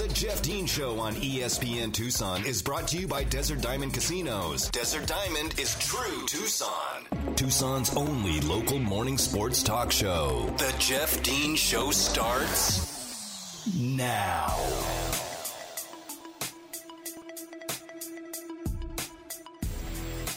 The 0.00 0.08
Jeff 0.14 0.40
Dean 0.40 0.64
Show 0.64 0.98
on 0.98 1.14
ESPN 1.16 1.92
Tucson 1.92 2.46
is 2.46 2.62
brought 2.62 2.88
to 2.88 2.96
you 2.96 3.06
by 3.06 3.22
Desert 3.22 3.60
Diamond 3.60 3.92
Casinos. 3.92 4.70
Desert 4.70 5.06
Diamond 5.06 5.60
is 5.60 5.78
true 5.78 6.26
Tucson. 6.26 7.04
Tucson's 7.36 7.94
only 7.94 8.40
local 8.40 8.78
morning 8.78 9.18
sports 9.18 9.62
talk 9.62 9.92
show. 9.92 10.50
The 10.56 10.74
Jeff 10.78 11.22
Dean 11.22 11.54
Show 11.54 11.90
starts 11.90 13.66
now. 13.76 14.56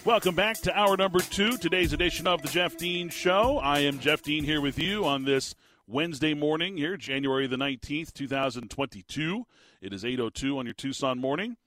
Welcome 0.03 0.35
back 0.35 0.57
to 0.63 0.77
hour 0.77 0.97
number 0.97 1.21
two, 1.21 1.55
today's 1.55 1.93
edition 1.93 2.27
of 2.27 2.41
the 2.41 2.49
Jeff 2.49 2.75
Dean 2.75 3.07
Show. 3.07 3.59
I 3.59 3.79
am 3.79 3.99
Jeff 3.99 4.23
Dean 4.23 4.43
here 4.43 4.59
with 4.59 4.77
you 4.77 5.05
on 5.05 5.23
this 5.23 5.55
Wednesday 5.87 6.33
morning 6.33 6.77
here, 6.77 6.95
January 6.95 7.45
the 7.45 7.57
19th, 7.57 8.13
2022. 8.13 9.45
It 9.81 9.91
is 9.91 10.03
8.02 10.03 10.57
on 10.57 10.65
your 10.65 10.73
Tucson 10.73 11.19
morning. 11.19 11.57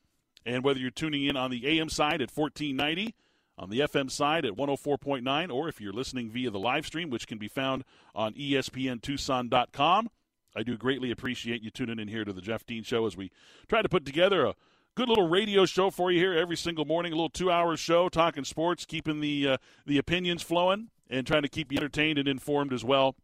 And 0.46 0.64
whether 0.64 0.78
you're 0.78 0.90
tuning 0.90 1.26
in 1.26 1.36
on 1.36 1.50
the 1.50 1.66
AM 1.66 1.90
side 1.90 2.22
at 2.22 2.30
1490, 2.34 3.14
on 3.58 3.68
the 3.68 3.80
FM 3.80 4.10
side 4.10 4.46
at 4.46 4.52
104.9, 4.52 5.52
or 5.52 5.68
if 5.68 5.80
you're 5.80 5.92
listening 5.92 6.30
via 6.30 6.50
the 6.50 6.58
live 6.58 6.86
stream, 6.86 7.10
which 7.10 7.26
can 7.26 7.36
be 7.36 7.48
found 7.48 7.84
on 8.14 8.32
ESPNTucson.com, 8.34 10.08
I 10.54 10.62
do 10.62 10.78
greatly 10.78 11.10
appreciate 11.10 11.62
you 11.62 11.70
tuning 11.70 11.98
in 11.98 12.08
here 12.08 12.24
to 12.24 12.32
the 12.32 12.40
Jeff 12.40 12.64
Dean 12.64 12.84
Show 12.84 13.04
as 13.06 13.16
we 13.16 13.30
try 13.68 13.82
to 13.82 13.88
put 13.88 14.06
together 14.06 14.46
a 14.46 14.54
good 14.94 15.10
little 15.10 15.28
radio 15.28 15.66
show 15.66 15.90
for 15.90 16.10
you 16.10 16.18
here 16.18 16.32
every 16.32 16.56
single 16.56 16.86
morning. 16.86 17.12
A 17.12 17.16
little 17.16 17.28
two-hour 17.28 17.76
show 17.76 18.08
talking 18.08 18.44
sports, 18.44 18.86
keeping 18.86 19.20
the 19.20 19.48
uh, 19.48 19.56
the 19.84 19.98
opinions 19.98 20.42
flowing, 20.42 20.88
and 21.10 21.26
trying 21.26 21.42
to 21.42 21.48
keep 21.48 21.70
you 21.70 21.76
entertained 21.76 22.18
and 22.18 22.26
informed 22.26 22.72
as 22.72 22.82
well. 22.82 23.14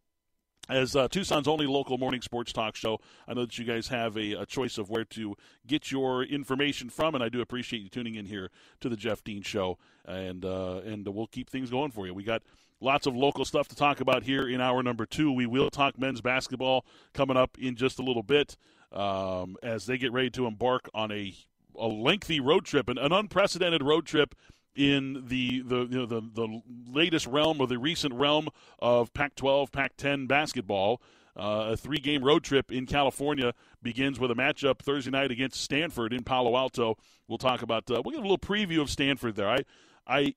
As 0.69 0.95
uh, 0.95 1.09
Tucson's 1.09 1.49
only 1.49 1.67
local 1.67 1.99
morning 1.99 2.23
sports 2.23 2.53
talk 2.53 2.77
show, 2.77 3.01
I 3.27 3.35
know 3.35 3.43
that 3.43 3.59
you 3.59 3.65
guys 3.65 3.89
have 3.89 4.17
a, 4.17 4.35
a, 4.35 4.47
choice 4.47 4.79
of 4.79 4.91
where 4.91 5.05
to 5.07 5.37
get 5.67 5.91
your 5.91 6.23
information 6.23 6.89
from, 6.89 7.17
and 7.17 7.25
I 7.25 7.29
do 7.29 7.41
appreciate 7.41 7.83
you 7.83 7.89
tuning 7.89 8.15
in 8.15 8.27
here 8.27 8.49
to 8.81 8.89
the 8.89 8.97
Jeff 8.97 9.25
Dean 9.25 9.43
Show, 9.43 9.79
and 10.05 10.45
uh, 10.45 10.77
and 10.85 11.07
we'll 11.09 11.27
keep 11.27 11.51
things 11.51 11.69
going 11.69 11.91
for 11.91 12.07
you. 12.07 12.15
We 12.15 12.23
got 12.23 12.43
lots 12.81 13.09
of 13.09 13.17
local 13.17 13.45
stuff 13.45 13.67
to 13.69 13.77
talk 13.77 14.01
about 14.01 14.23
here 14.23 14.49
in 14.49 14.61
hour 14.61 14.85
number 14.85 15.05
two. 15.05 15.33
We 15.33 15.47
will 15.47 15.69
talk 15.69 15.99
men's 15.99 16.21
basketball 16.21 16.87
coming 17.13 17.37
up 17.37 17.59
in 17.59 17.75
just 17.75 17.99
a 17.99 18.03
little 18.03 18.23
bit 18.23 18.57
um, 18.93 19.57
as 19.65 19.87
they 19.87 19.99
get 19.99 20.13
ready 20.13 20.31
to 20.31 20.47
embark 20.47 20.89
on 20.95 21.11
a 21.11 21.35
a 21.77 21.89
lengthy 21.89 22.39
road 22.39 22.65
trip, 22.65 22.89
an, 22.89 22.99
an 22.99 23.13
unprecedented 23.13 23.83
road 23.83 24.07
trip 24.07 24.35
in 24.75 25.25
the 25.29 25.63
the 25.63 25.87
you 25.91 25.99
know, 25.99 26.07
the 26.07 26.21
the 26.21 26.63
latest 26.89 27.27
realm 27.27 27.61
or 27.61 27.67
the 27.67 27.79
recent 27.79 28.15
realm 28.15 28.49
of 28.79 29.13
Pac-12, 29.13 29.71
Pac-10 29.73 30.29
basketball. 30.29 31.03
Uh, 31.35 31.71
a 31.73 31.77
three-game 31.79 32.23
road 32.23 32.45
trip 32.45 32.71
in 32.71 32.85
California 32.85 33.55
begins 33.83 34.21
with 34.21 34.31
a 34.31 34.35
matchup 34.35 34.81
Thursday 34.81 35.11
night 35.11 35.31
against 35.31 35.63
Stanford 35.63 36.13
in 36.13 36.23
Palo 36.23 36.55
Alto. 36.59 36.99
We'll 37.27 37.39
talk 37.39 37.63
about. 37.63 37.91
Uh, 37.91 38.03
we'll 38.05 38.13
get 38.13 38.19
a 38.19 38.23
little 38.23 38.37
preview 38.37 38.83
of 38.83 38.91
Stanford 38.91 39.37
there. 39.37 39.49
I, 39.49 39.61
I, 40.07 40.35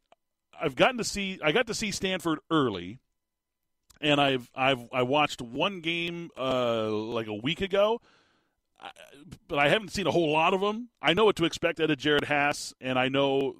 I've 0.60 0.78
gotten 0.78 0.98
to 1.00 1.04
see. 1.04 1.38
I 1.44 1.52
got 1.52 1.68
to 1.68 1.74
see 1.74 1.92
Stanford 1.92 2.40
early, 2.50 3.00
and 4.00 4.22
I've 4.22 4.50
I've 4.56 4.88
I 4.94 5.04
watched 5.04 5.42
one 5.42 5.82
game 5.82 6.30
uh, 6.38 6.90
like 6.90 7.28
a 7.28 7.34
week 7.34 7.60
ago 7.60 8.00
but 9.48 9.60
I 9.60 9.70
haven't 9.70 9.90
seen 9.90 10.08
a 10.08 10.12
whole 10.12 10.32
lot 10.32 10.54
of 10.54 10.62
them. 10.62 10.90
I 11.02 11.14
know 11.14 11.26
what 11.26 11.36
to 11.38 11.46
expect 11.46 11.80
out 11.80 11.92
of 11.92 11.98
Jerod 11.98 12.26
Haase, 12.26 12.74
and 12.82 12.98
I 13.00 13.10
know 13.10 13.56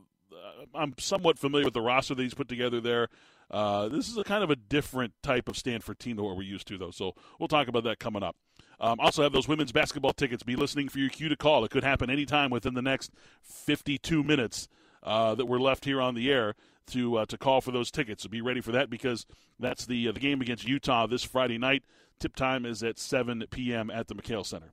I'm 0.74 0.94
somewhat 1.00 1.38
familiar 1.38 1.66
with 1.66 1.74
the 1.74 1.82
roster 1.82 2.16
that 2.16 2.24
he's 2.24 2.34
put 2.34 2.50
together 2.50 2.82
there. 2.82 3.10
Uh, 3.52 3.88
this 3.90 4.10
is 4.10 4.18
a 4.18 4.24
kind 4.24 4.44
of 4.44 4.50
a 4.50 4.56
different 4.56 5.14
type 5.22 5.48
of 5.48 5.58
Stanford 5.58 6.00
team 6.00 6.16
than 6.16 6.26
what 6.26 6.36
we're 6.36 6.44
used 6.44 6.68
to, 6.68 6.78
though. 6.78 6.92
So 6.92 7.14
we'll 7.40 7.48
talk 7.48 7.68
about 7.68 7.84
that 7.84 8.00
coming 8.00 8.24
up. 8.24 8.36
Um, 8.80 9.00
also, 9.00 9.24
have 9.24 9.32
those 9.32 9.48
women's 9.48 9.72
basketball 9.72 10.14
tickets. 10.14 10.44
Be 10.44 10.56
listening 10.56 10.90
for 10.90 11.00
your 11.00 11.10
cue 11.10 11.30
to 11.30 11.36
call. 11.36 11.64
It 11.64 11.72
could 11.72 11.84
happen 11.84 12.10
anytime 12.10 12.50
within 12.50 12.74
the 12.74 12.82
next 12.82 13.12
52 13.42 14.24
minutes 14.24 14.68
uh, 15.04 15.36
that 15.36 15.46
we're 15.46 15.60
left 15.60 15.86
here 15.86 16.02
on 16.02 16.16
the 16.16 16.32
air 16.32 16.56
to 16.88 17.18
uh, 17.18 17.26
to 17.28 17.38
call 17.38 17.62
for 17.62 17.72
those 17.72 17.92
tickets. 17.92 18.24
So 18.24 18.30
be 18.30 18.42
ready 18.42 18.62
for 18.62 18.72
that 18.72 18.90
because 18.90 19.26
that's 19.60 19.86
the 19.86 20.10
uh, 20.10 20.12
the 20.12 20.20
game 20.20 20.42
against 20.42 20.68
Utah 20.68 21.08
this 21.08 21.24
Friday 21.24 21.58
night. 21.58 21.84
Tip 22.20 22.36
time 22.36 22.66
is 22.66 22.82
at 22.82 22.98
7 22.98 23.46
p.m. 23.52 23.90
at 23.90 24.08
the 24.08 24.16
McKale 24.16 24.46
Center 24.46 24.72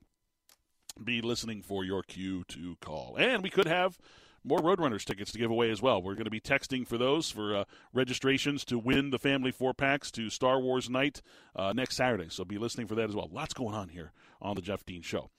be 1.02 1.20
listening 1.20 1.62
for 1.62 1.84
your 1.84 2.02
cue 2.02 2.44
to 2.48 2.76
call. 2.80 3.16
And 3.18 3.42
we 3.42 3.50
could 3.50 3.66
have 3.66 3.98
more 4.44 4.58
Roadrunners 4.58 5.04
tickets 5.04 5.32
to 5.32 5.38
give 5.38 5.50
away 5.50 5.70
as 5.70 5.82
well. 5.82 6.02
We're 6.02 6.14
going 6.14 6.24
to 6.24 6.30
be 6.30 6.40
texting 6.40 6.86
for 6.86 6.98
those 6.98 7.30
for 7.30 7.56
uh, 7.56 7.64
registrations 7.92 8.64
to 8.66 8.78
win 8.78 9.10
the 9.10 9.18
family 9.18 9.50
four 9.50 9.74
packs 9.74 10.10
to 10.12 10.30
Star 10.30 10.60
Wars 10.60 10.88
Night 10.90 11.22
uh, 11.54 11.72
next 11.74 11.96
Saturday. 11.96 12.28
So 12.30 12.44
be 12.44 12.58
listening 12.58 12.86
for 12.86 12.94
that 12.96 13.08
as 13.08 13.16
well. 13.16 13.28
Lots 13.30 13.54
going 13.54 13.74
on 13.74 13.88
here 13.88 14.12
on 14.40 14.56
the 14.56 14.62
Jeff 14.62 14.84
Dean 14.84 15.02
Show. 15.02 15.30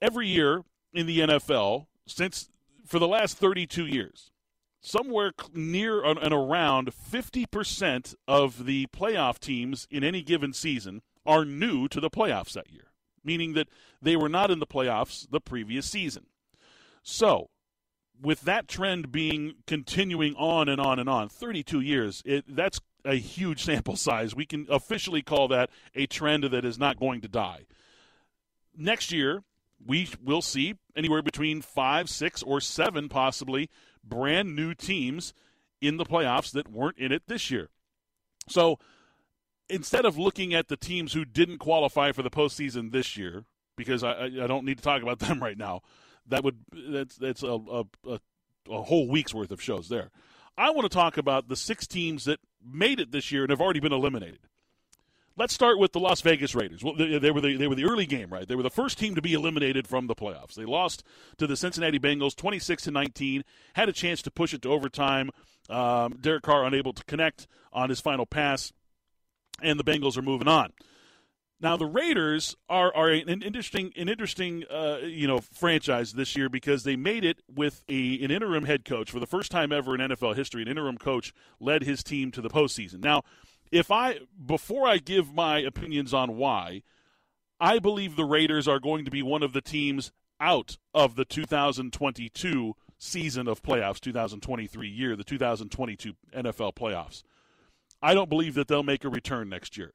Every 0.00 0.28
year 0.28 0.62
in 0.92 1.06
the 1.06 1.20
NFL, 1.20 1.86
since 2.06 2.48
for 2.86 2.98
the 2.98 3.08
last 3.08 3.36
32 3.38 3.86
years, 3.86 4.30
somewhere 4.80 5.32
near 5.52 6.04
and 6.04 6.32
around 6.32 6.92
50% 6.92 8.14
of 8.26 8.64
the 8.64 8.86
playoff 8.86 9.38
teams 9.38 9.86
in 9.90 10.04
any 10.04 10.22
given 10.22 10.52
season 10.52 11.02
are 11.26 11.44
new 11.44 11.88
to 11.88 12.00
the 12.00 12.10
playoffs 12.10 12.52
that 12.52 12.70
year 12.70 12.88
meaning 13.28 13.52
that 13.52 13.68
they 14.00 14.16
were 14.16 14.28
not 14.28 14.50
in 14.50 14.58
the 14.58 14.66
playoffs 14.66 15.30
the 15.30 15.40
previous 15.40 15.86
season. 15.86 16.26
So, 17.02 17.50
with 18.20 18.42
that 18.42 18.68
trend 18.68 19.12
being 19.12 19.54
continuing 19.66 20.34
on 20.36 20.68
and 20.68 20.80
on 20.80 20.98
and 20.98 21.08
on, 21.08 21.28
32 21.28 21.80
years, 21.80 22.22
it, 22.24 22.44
that's 22.48 22.80
a 23.04 23.14
huge 23.14 23.64
sample 23.64 23.96
size. 23.96 24.34
We 24.34 24.46
can 24.46 24.66
officially 24.68 25.22
call 25.22 25.48
that 25.48 25.70
a 25.94 26.06
trend 26.06 26.44
that 26.44 26.64
is 26.64 26.78
not 26.78 26.98
going 26.98 27.20
to 27.22 27.28
die. 27.28 27.66
Next 28.76 29.12
year, 29.12 29.42
we 29.84 30.08
will 30.22 30.42
see 30.42 30.76
anywhere 30.96 31.22
between 31.22 31.62
five, 31.62 32.08
six, 32.08 32.42
or 32.42 32.60
seven 32.60 33.08
possibly 33.08 33.70
brand 34.04 34.54
new 34.56 34.74
teams 34.74 35.32
in 35.80 35.96
the 35.96 36.04
playoffs 36.04 36.52
that 36.52 36.70
weren't 36.70 36.98
in 36.98 37.12
it 37.12 37.22
this 37.26 37.50
year. 37.50 37.68
So, 38.48 38.78
instead 39.68 40.04
of 40.04 40.18
looking 40.18 40.54
at 40.54 40.68
the 40.68 40.76
teams 40.76 41.12
who 41.12 41.24
didn't 41.24 41.58
qualify 41.58 42.12
for 42.12 42.22
the 42.22 42.30
postseason 42.30 42.90
this 42.90 43.16
year, 43.16 43.44
because 43.76 44.02
I, 44.02 44.24
I 44.24 44.46
don't 44.46 44.64
need 44.64 44.78
to 44.78 44.84
talk 44.84 45.02
about 45.02 45.18
them 45.20 45.40
right 45.42 45.58
now, 45.58 45.82
that 46.28 46.44
would 46.44 46.56
that's 46.72 47.16
that's 47.16 47.42
a, 47.42 47.46
a, 47.46 47.84
a, 48.06 48.20
a 48.70 48.82
whole 48.82 49.08
week's 49.08 49.34
worth 49.34 49.50
of 49.50 49.62
shows 49.62 49.88
there. 49.88 50.10
I 50.56 50.70
want 50.70 50.90
to 50.90 50.94
talk 50.94 51.16
about 51.16 51.48
the 51.48 51.56
six 51.56 51.86
teams 51.86 52.24
that 52.24 52.40
made 52.64 53.00
it 53.00 53.12
this 53.12 53.30
year 53.30 53.42
and 53.42 53.50
have 53.50 53.60
already 53.60 53.80
been 53.80 53.92
eliminated. 53.92 54.40
Let's 55.36 55.54
start 55.54 55.78
with 55.78 55.92
the 55.92 56.00
Las 56.00 56.20
Vegas 56.20 56.56
Raiders. 56.56 56.82
Well, 56.82 56.96
they, 56.96 57.16
they, 57.20 57.30
were 57.30 57.40
the, 57.40 57.56
they 57.56 57.68
were 57.68 57.76
the 57.76 57.84
early 57.84 58.06
game, 58.06 58.28
right? 58.28 58.48
They 58.48 58.56
were 58.56 58.64
the 58.64 58.70
first 58.70 58.98
team 58.98 59.14
to 59.14 59.22
be 59.22 59.34
eliminated 59.34 59.86
from 59.86 60.08
the 60.08 60.16
playoffs. 60.16 60.54
They 60.54 60.64
lost 60.64 61.04
to 61.36 61.46
the 61.46 61.56
Cincinnati 61.56 62.00
Bengals, 62.00 62.34
twenty 62.34 62.58
six 62.58 62.82
to 62.84 62.90
nineteen. 62.90 63.44
Had 63.74 63.88
a 63.88 63.92
chance 63.92 64.20
to 64.22 64.32
push 64.32 64.52
it 64.52 64.62
to 64.62 64.70
overtime. 64.70 65.30
Um, 65.70 66.18
Derek 66.20 66.42
Carr 66.42 66.64
unable 66.64 66.92
to 66.92 67.04
connect 67.04 67.46
on 67.72 67.88
his 67.88 68.00
final 68.00 68.26
pass 68.26 68.72
and 69.62 69.78
the 69.78 69.84
Bengals 69.84 70.16
are 70.16 70.22
moving 70.22 70.48
on. 70.48 70.72
Now 71.60 71.76
the 71.76 71.86
Raiders 71.86 72.56
are 72.68 72.94
are 72.94 73.08
an 73.08 73.42
interesting 73.42 73.92
an 73.96 74.08
interesting 74.08 74.64
uh, 74.70 74.98
you 75.02 75.26
know 75.26 75.38
franchise 75.38 76.12
this 76.12 76.36
year 76.36 76.48
because 76.48 76.84
they 76.84 76.96
made 76.96 77.24
it 77.24 77.42
with 77.52 77.84
a 77.88 78.22
an 78.22 78.30
interim 78.30 78.64
head 78.64 78.84
coach 78.84 79.10
for 79.10 79.18
the 79.18 79.26
first 79.26 79.50
time 79.50 79.72
ever 79.72 79.94
in 79.94 80.00
NFL 80.00 80.36
history. 80.36 80.62
An 80.62 80.68
interim 80.68 80.98
coach 80.98 81.32
led 81.58 81.82
his 81.82 82.02
team 82.04 82.30
to 82.32 82.40
the 82.40 82.50
postseason. 82.50 83.02
Now, 83.02 83.22
if 83.72 83.90
I 83.90 84.20
before 84.44 84.86
I 84.86 84.98
give 84.98 85.34
my 85.34 85.58
opinions 85.58 86.14
on 86.14 86.36
why, 86.36 86.82
I 87.60 87.80
believe 87.80 88.14
the 88.14 88.24
Raiders 88.24 88.68
are 88.68 88.78
going 88.78 89.04
to 89.04 89.10
be 89.10 89.22
one 89.22 89.42
of 89.42 89.52
the 89.52 89.60
teams 89.60 90.12
out 90.40 90.78
of 90.94 91.16
the 91.16 91.24
2022 91.24 92.74
season 92.98 93.48
of 93.48 93.62
playoffs, 93.62 94.00
2023 94.00 94.88
year, 94.88 95.16
the 95.16 95.24
2022 95.24 96.14
NFL 96.36 96.74
playoffs. 96.74 97.22
I 98.00 98.14
don't 98.14 98.30
believe 98.30 98.54
that 98.54 98.68
they'll 98.68 98.84
make 98.84 99.04
a 99.04 99.08
return 99.08 99.48
next 99.48 99.76
year. 99.76 99.92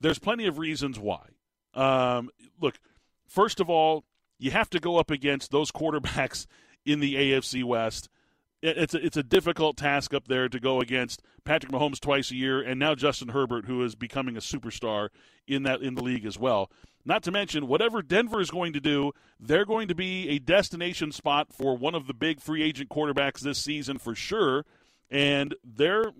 There's 0.00 0.18
plenty 0.18 0.46
of 0.46 0.58
reasons 0.58 0.98
why. 0.98 1.28
Um, 1.74 2.30
look, 2.60 2.78
first 3.26 3.60
of 3.60 3.70
all, 3.70 4.04
you 4.38 4.50
have 4.50 4.70
to 4.70 4.80
go 4.80 4.98
up 4.98 5.10
against 5.10 5.50
those 5.50 5.70
quarterbacks 5.70 6.46
in 6.84 7.00
the 7.00 7.14
AFC 7.14 7.64
West. 7.64 8.08
It's 8.62 8.94
a, 8.94 9.04
it's 9.04 9.16
a 9.16 9.22
difficult 9.22 9.76
task 9.76 10.14
up 10.14 10.28
there 10.28 10.48
to 10.48 10.58
go 10.58 10.80
against 10.80 11.22
Patrick 11.44 11.72
Mahomes 11.72 12.00
twice 12.00 12.30
a 12.30 12.36
year, 12.36 12.60
and 12.60 12.80
now 12.80 12.94
Justin 12.94 13.28
Herbert, 13.28 13.66
who 13.66 13.84
is 13.84 13.94
becoming 13.94 14.36
a 14.36 14.40
superstar 14.40 15.10
in 15.46 15.62
that 15.64 15.82
in 15.82 15.94
the 15.94 16.02
league 16.02 16.24
as 16.24 16.38
well. 16.38 16.70
Not 17.04 17.22
to 17.22 17.30
mention, 17.30 17.68
whatever 17.68 18.02
Denver 18.02 18.40
is 18.40 18.50
going 18.50 18.72
to 18.72 18.80
do, 18.80 19.12
they're 19.38 19.64
going 19.64 19.86
to 19.88 19.94
be 19.94 20.28
a 20.30 20.40
destination 20.40 21.12
spot 21.12 21.52
for 21.52 21.76
one 21.76 21.94
of 21.94 22.08
the 22.08 22.14
big 22.14 22.40
free 22.40 22.64
agent 22.64 22.88
quarterbacks 22.88 23.40
this 23.40 23.58
season 23.58 23.98
for 23.98 24.16
sure. 24.16 24.64
And 25.08 25.54
they're 25.62 26.10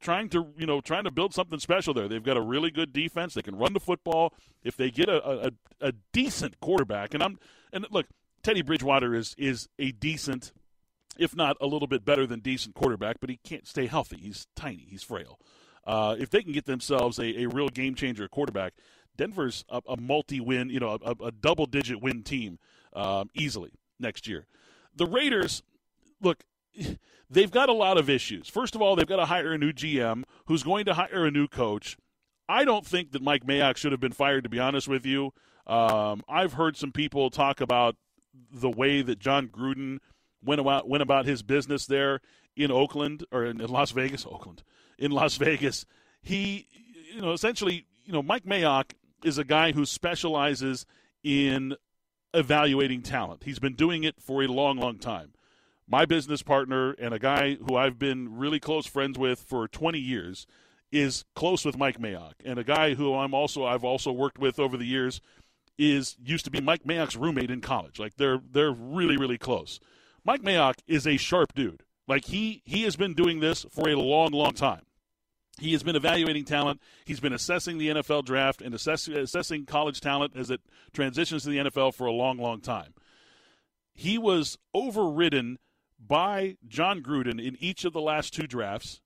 trying 0.00 0.28
to 0.30 0.46
you 0.56 0.66
know 0.66 0.80
trying 0.80 1.04
to 1.04 1.10
build 1.10 1.34
something 1.34 1.58
special 1.58 1.94
there. 1.94 2.08
They've 2.08 2.22
got 2.22 2.36
a 2.36 2.42
really 2.42 2.70
good 2.70 2.92
defense. 2.92 3.34
They 3.34 3.42
can 3.42 3.56
run 3.56 3.72
the 3.72 3.80
football. 3.80 4.32
If 4.62 4.76
they 4.76 4.90
get 4.90 5.08
a, 5.08 5.48
a, 5.48 5.50
a 5.80 5.92
decent 6.12 6.60
quarterback, 6.60 7.14
and 7.14 7.22
I'm 7.22 7.38
and 7.72 7.86
look, 7.90 8.06
Teddy 8.42 8.62
Bridgewater 8.62 9.14
is 9.14 9.34
is 9.38 9.68
a 9.78 9.92
decent, 9.92 10.52
if 11.18 11.34
not 11.34 11.56
a 11.60 11.66
little 11.66 11.88
bit 11.88 12.04
better 12.04 12.26
than 12.26 12.40
decent 12.40 12.74
quarterback, 12.74 13.16
but 13.20 13.30
he 13.30 13.38
can't 13.44 13.66
stay 13.66 13.86
healthy. 13.86 14.18
He's 14.18 14.46
tiny. 14.54 14.86
He's 14.88 15.02
frail. 15.02 15.38
Uh, 15.86 16.16
if 16.18 16.28
they 16.28 16.42
can 16.42 16.52
get 16.52 16.66
themselves 16.66 17.18
a, 17.18 17.42
a 17.42 17.46
real 17.46 17.68
game 17.68 17.94
changer 17.94 18.28
quarterback, 18.28 18.74
Denver's 19.16 19.64
a, 19.70 19.80
a 19.88 19.96
multi-win, 19.96 20.68
you 20.68 20.80
know, 20.80 20.98
a, 21.02 21.24
a 21.24 21.32
double-digit 21.32 22.02
win 22.02 22.22
team 22.22 22.58
um, 22.92 23.30
easily 23.34 23.72
next 23.98 24.28
year. 24.28 24.46
The 24.94 25.06
Raiders, 25.06 25.62
look, 26.20 26.44
they've 27.30 27.50
got 27.50 27.68
a 27.68 27.72
lot 27.72 27.98
of 27.98 28.08
issues. 28.08 28.48
First 28.48 28.74
of 28.74 28.82
all, 28.82 28.96
they've 28.96 29.06
got 29.06 29.16
to 29.16 29.26
hire 29.26 29.52
a 29.52 29.58
new 29.58 29.72
GM 29.72 30.24
who's 30.46 30.62
going 30.62 30.84
to 30.86 30.94
hire 30.94 31.26
a 31.26 31.30
new 31.30 31.48
coach. 31.48 31.96
I 32.48 32.64
don't 32.64 32.86
think 32.86 33.12
that 33.12 33.22
Mike 33.22 33.44
Mayock 33.44 33.76
should 33.76 33.92
have 33.92 34.00
been 34.00 34.12
fired, 34.12 34.44
to 34.44 34.50
be 34.50 34.58
honest 34.58 34.88
with 34.88 35.04
you. 35.04 35.32
Um, 35.66 36.22
I've 36.28 36.54
heard 36.54 36.76
some 36.76 36.92
people 36.92 37.28
talk 37.28 37.60
about 37.60 37.96
the 38.50 38.70
way 38.70 39.02
that 39.02 39.18
Jon 39.18 39.48
Gruden 39.48 39.98
went 40.42 40.60
about 40.60 40.88
went 40.88 41.02
about 41.02 41.26
his 41.26 41.42
business 41.42 41.86
there 41.86 42.20
in 42.56 42.70
Oakland 42.70 43.24
or 43.30 43.44
in 43.44 43.58
Las 43.58 43.90
Vegas, 43.90 44.24
Oakland, 44.30 44.62
in 44.98 45.10
Las 45.10 45.36
Vegas. 45.36 45.84
He, 46.22 46.66
you 47.14 47.20
know, 47.20 47.32
essentially, 47.32 47.86
you 48.04 48.12
know, 48.12 48.22
Mike 48.22 48.44
Mayock 48.44 48.92
is 49.24 49.36
a 49.36 49.44
guy 49.44 49.72
who 49.72 49.84
specializes 49.84 50.86
in 51.22 51.74
evaluating 52.32 53.02
talent. 53.02 53.44
He's 53.44 53.58
been 53.58 53.74
doing 53.74 54.04
it 54.04 54.20
for 54.20 54.42
a 54.42 54.46
long, 54.46 54.78
long 54.78 54.98
time. 54.98 55.32
My 55.90 56.04
business 56.04 56.42
partner 56.42 56.92
and 56.92 57.14
a 57.14 57.18
guy 57.18 57.54
who 57.54 57.76
I've 57.76 57.98
been 57.98 58.36
really 58.36 58.60
close 58.60 58.86
friends 58.86 59.18
with 59.18 59.40
for 59.40 59.66
20 59.66 59.98
years 59.98 60.46
is 60.92 61.24
close 61.34 61.64
with 61.64 61.78
Mike 61.78 61.98
Mayock, 61.98 62.34
and 62.44 62.58
a 62.58 62.64
guy 62.64 62.94
who 62.94 63.14
I'm 63.14 63.34
also 63.34 63.64
I've 63.64 63.84
also 63.84 64.12
worked 64.12 64.38
with 64.38 64.58
over 64.58 64.76
the 64.76 64.86
years 64.86 65.20
is 65.78 66.16
used 66.22 66.44
to 66.44 66.50
be 66.50 66.60
Mike 66.60 66.84
Mayock's 66.84 67.16
roommate 67.16 67.50
in 67.50 67.60
college. 67.60 67.98
Like 67.98 68.16
they're 68.16 68.40
they're 68.50 68.72
really 68.72 69.16
really 69.16 69.38
close. 69.38 69.80
Mike 70.24 70.42
Mayock 70.42 70.74
is 70.86 71.06
a 71.06 71.16
sharp 71.16 71.54
dude. 71.54 71.82
Like 72.06 72.26
he 72.26 72.62
he 72.64 72.82
has 72.82 72.96
been 72.96 73.14
doing 73.14 73.40
this 73.40 73.64
for 73.70 73.88
a 73.88 73.96
long 73.96 74.32
long 74.32 74.52
time. 74.52 74.82
He 75.58 75.72
has 75.72 75.82
been 75.82 75.96
evaluating 75.96 76.44
talent. 76.44 76.80
He's 77.04 77.20
been 77.20 77.32
assessing 77.32 77.78
the 77.78 77.88
NFL 77.88 78.24
draft 78.24 78.62
and 78.62 78.74
assess, 78.74 79.08
assessing 79.08 79.66
college 79.66 80.00
talent 80.00 80.34
as 80.36 80.50
it 80.50 80.60
transitions 80.92 81.42
to 81.42 81.50
the 81.50 81.58
NFL 81.58 81.94
for 81.94 82.06
a 82.06 82.12
long, 82.12 82.38
long 82.38 82.60
time. 82.60 82.94
He 83.92 84.18
was 84.18 84.56
overridden 84.72 85.58
by 85.98 86.56
Jon 86.66 87.02
Gruden 87.02 87.44
in 87.44 87.56
each 87.60 87.84
of 87.84 87.92
the 87.92 88.00
last 88.00 88.34
two 88.34 88.46
drafts 88.46 89.00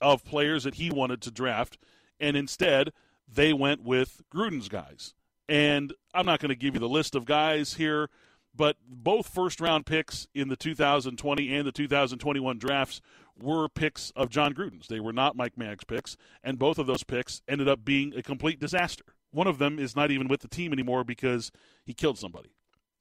of 0.00 0.24
players 0.24 0.64
that 0.64 0.74
he 0.74 0.90
wanted 0.90 1.22
to 1.22 1.30
draft, 1.30 1.78
and 2.20 2.36
instead 2.36 2.92
they 3.26 3.52
went 3.52 3.82
with 3.82 4.22
Gruden's 4.32 4.68
guys. 4.68 5.14
And 5.48 5.92
I'm 6.14 6.26
not 6.26 6.40
going 6.40 6.50
to 6.50 6.54
give 6.54 6.74
you 6.74 6.80
the 6.80 6.88
list 6.88 7.14
of 7.14 7.24
guys 7.24 7.74
here, 7.74 8.08
but 8.54 8.76
both 8.86 9.28
first 9.28 9.60
round 9.60 9.86
picks 9.86 10.26
in 10.34 10.48
the 10.48 10.56
2020 10.56 11.54
and 11.54 11.66
the 11.66 11.72
2021 11.72 12.58
drafts 12.58 13.00
were 13.40 13.68
picks 13.68 14.10
of 14.14 14.30
Jon 14.30 14.54
Gruden's. 14.54 14.88
They 14.88 15.00
were 15.00 15.12
not 15.12 15.36
Mike 15.36 15.56
Mayock's 15.56 15.84
picks, 15.84 16.16
and 16.42 16.58
both 16.58 16.78
of 16.78 16.86
those 16.86 17.02
picks 17.02 17.42
ended 17.48 17.68
up 17.68 17.84
being 17.84 18.14
a 18.16 18.22
complete 18.22 18.60
disaster. 18.60 19.04
One 19.32 19.46
of 19.46 19.58
them 19.58 19.78
is 19.78 19.96
not 19.96 20.10
even 20.10 20.28
with 20.28 20.40
the 20.40 20.48
team 20.48 20.72
anymore 20.72 21.02
because 21.02 21.50
he 21.84 21.92
killed 21.92 22.18
somebody 22.18 22.50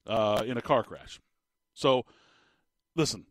uh, 0.07 0.43
in 0.45 0.57
a 0.57 0.61
car 0.61 0.83
crash. 0.83 1.19
So, 1.75 2.05
listen, 2.95 3.25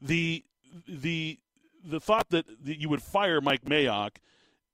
the 0.00 0.44
the 0.88 1.38
the 1.84 2.00
thought 2.00 2.28
that, 2.30 2.46
that 2.64 2.80
you 2.80 2.88
would 2.88 3.02
fire 3.02 3.40
Mike 3.40 3.64
Mayock, 3.64 4.16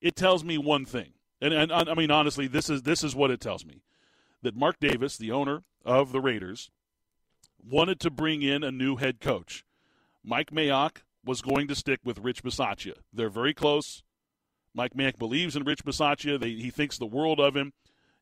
it 0.01 0.15
tells 0.15 0.45
me 0.45 0.59
one 0.59 0.85
thing, 0.85 1.13
and, 1.41 1.55
and 1.55 1.73
I 1.73 1.95
mean 1.95 2.11
honestly, 2.11 2.47
this 2.47 2.69
is 2.71 2.83
this 2.83 3.03
is 3.03 3.15
what 3.17 3.31
it 3.31 3.41
tells 3.41 3.65
me 3.65 3.83
that 4.43 4.57
Mark 4.57 4.79
Davis, 4.81 5.17
the 5.17 5.33
owner 5.33 5.63
of 5.85 6.13
the 6.13 6.21
Raiders, 6.21 6.71
wanted 7.63 8.01
to 8.01 8.11
bring 8.11 8.43
in 8.43 8.63
a 8.63 8.71
new 8.71 8.97
head 8.97 9.21
coach. 9.21 9.65
Mike 10.25 10.51
Mayock 10.51 10.99
was 11.25 11.43
going 11.43 11.67
to 11.69 11.75
stick 11.75 12.01
with 12.05 12.19
Rich 12.19 12.43
Bisaccia. 12.43 12.95
They're 13.13 13.29
very 13.31 13.55
close. 13.55 14.03
Mike 14.75 14.95
Mayock 14.95 15.19
believes 15.19 15.57
in 15.57 15.65
Rich 15.65 15.85
Bisaccia. 15.85 16.39
They, 16.39 16.51
he 16.51 16.71
thinks 16.71 16.99
the 16.99 17.07
world 17.07 17.41
of 17.41 17.57
him. 17.57 17.73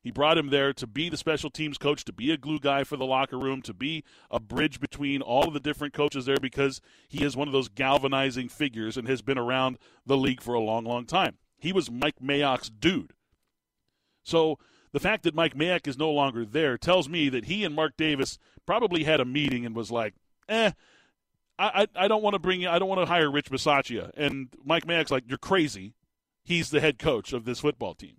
He 0.07 0.11
brought 0.11 0.37
him 0.37 0.51
there 0.51 0.71
to 0.71 0.87
be 0.87 1.09
the 1.09 1.17
special 1.17 1.49
teams 1.49 1.77
coach, 1.77 2.05
to 2.05 2.13
be 2.13 2.31
a 2.31 2.37
glue 2.37 2.61
guy 2.61 2.85
for 2.85 2.95
the 2.95 3.03
locker 3.03 3.37
room, 3.37 3.61
to 3.63 3.73
be 3.73 4.05
a 4.31 4.39
bridge 4.39 4.79
between 4.79 5.21
all 5.21 5.49
of 5.49 5.53
the 5.53 5.59
different 5.59 5.93
coaches 5.93 6.25
there 6.25 6.39
because 6.39 6.79
he 7.09 7.25
is 7.25 7.35
one 7.35 7.49
of 7.49 7.51
those 7.51 7.67
galvanizing 7.67 8.47
figures 8.47 8.95
and 8.95 9.09
has 9.09 9.21
been 9.21 9.37
around 9.37 9.77
the 10.05 10.15
league 10.15 10.41
for 10.41 10.53
a 10.53 10.61
long, 10.61 10.85
long 10.85 11.05
time. 11.05 11.35
He 11.57 11.73
was 11.73 11.91
Mike 11.91 12.21
Mayock's 12.23 12.69
dude. 12.69 13.11
So 14.23 14.59
the 14.93 15.01
fact 15.01 15.23
that 15.23 15.35
Mike 15.35 15.55
Mayock 15.55 15.89
is 15.89 15.97
no 15.97 16.09
longer 16.09 16.45
there 16.45 16.77
tells 16.77 17.09
me 17.09 17.27
that 17.27 17.43
he 17.43 17.65
and 17.65 17.75
Mark 17.75 17.97
Davis 17.97 18.39
probably 18.65 19.03
had 19.03 19.19
a 19.19 19.25
meeting 19.25 19.65
and 19.65 19.75
was 19.75 19.91
like, 19.91 20.13
eh, 20.47 20.71
I, 21.59 21.83
I, 21.97 22.05
I 22.05 22.07
don't 22.07 22.23
want 22.23 22.35
to 22.35 22.39
bring 22.39 22.65
I 22.65 22.79
don't 22.79 22.87
want 22.87 23.01
to 23.01 23.07
hire 23.07 23.29
Rich 23.29 23.51
Bisaccia. 23.51 24.11
And 24.15 24.55
Mike 24.63 24.85
Mayock's 24.85 25.11
like, 25.11 25.25
you're 25.27 25.37
crazy. 25.37 25.95
He's 26.45 26.69
the 26.69 26.79
head 26.79 26.97
coach 26.97 27.33
of 27.33 27.43
this 27.43 27.59
football 27.59 27.93
team. 27.93 28.15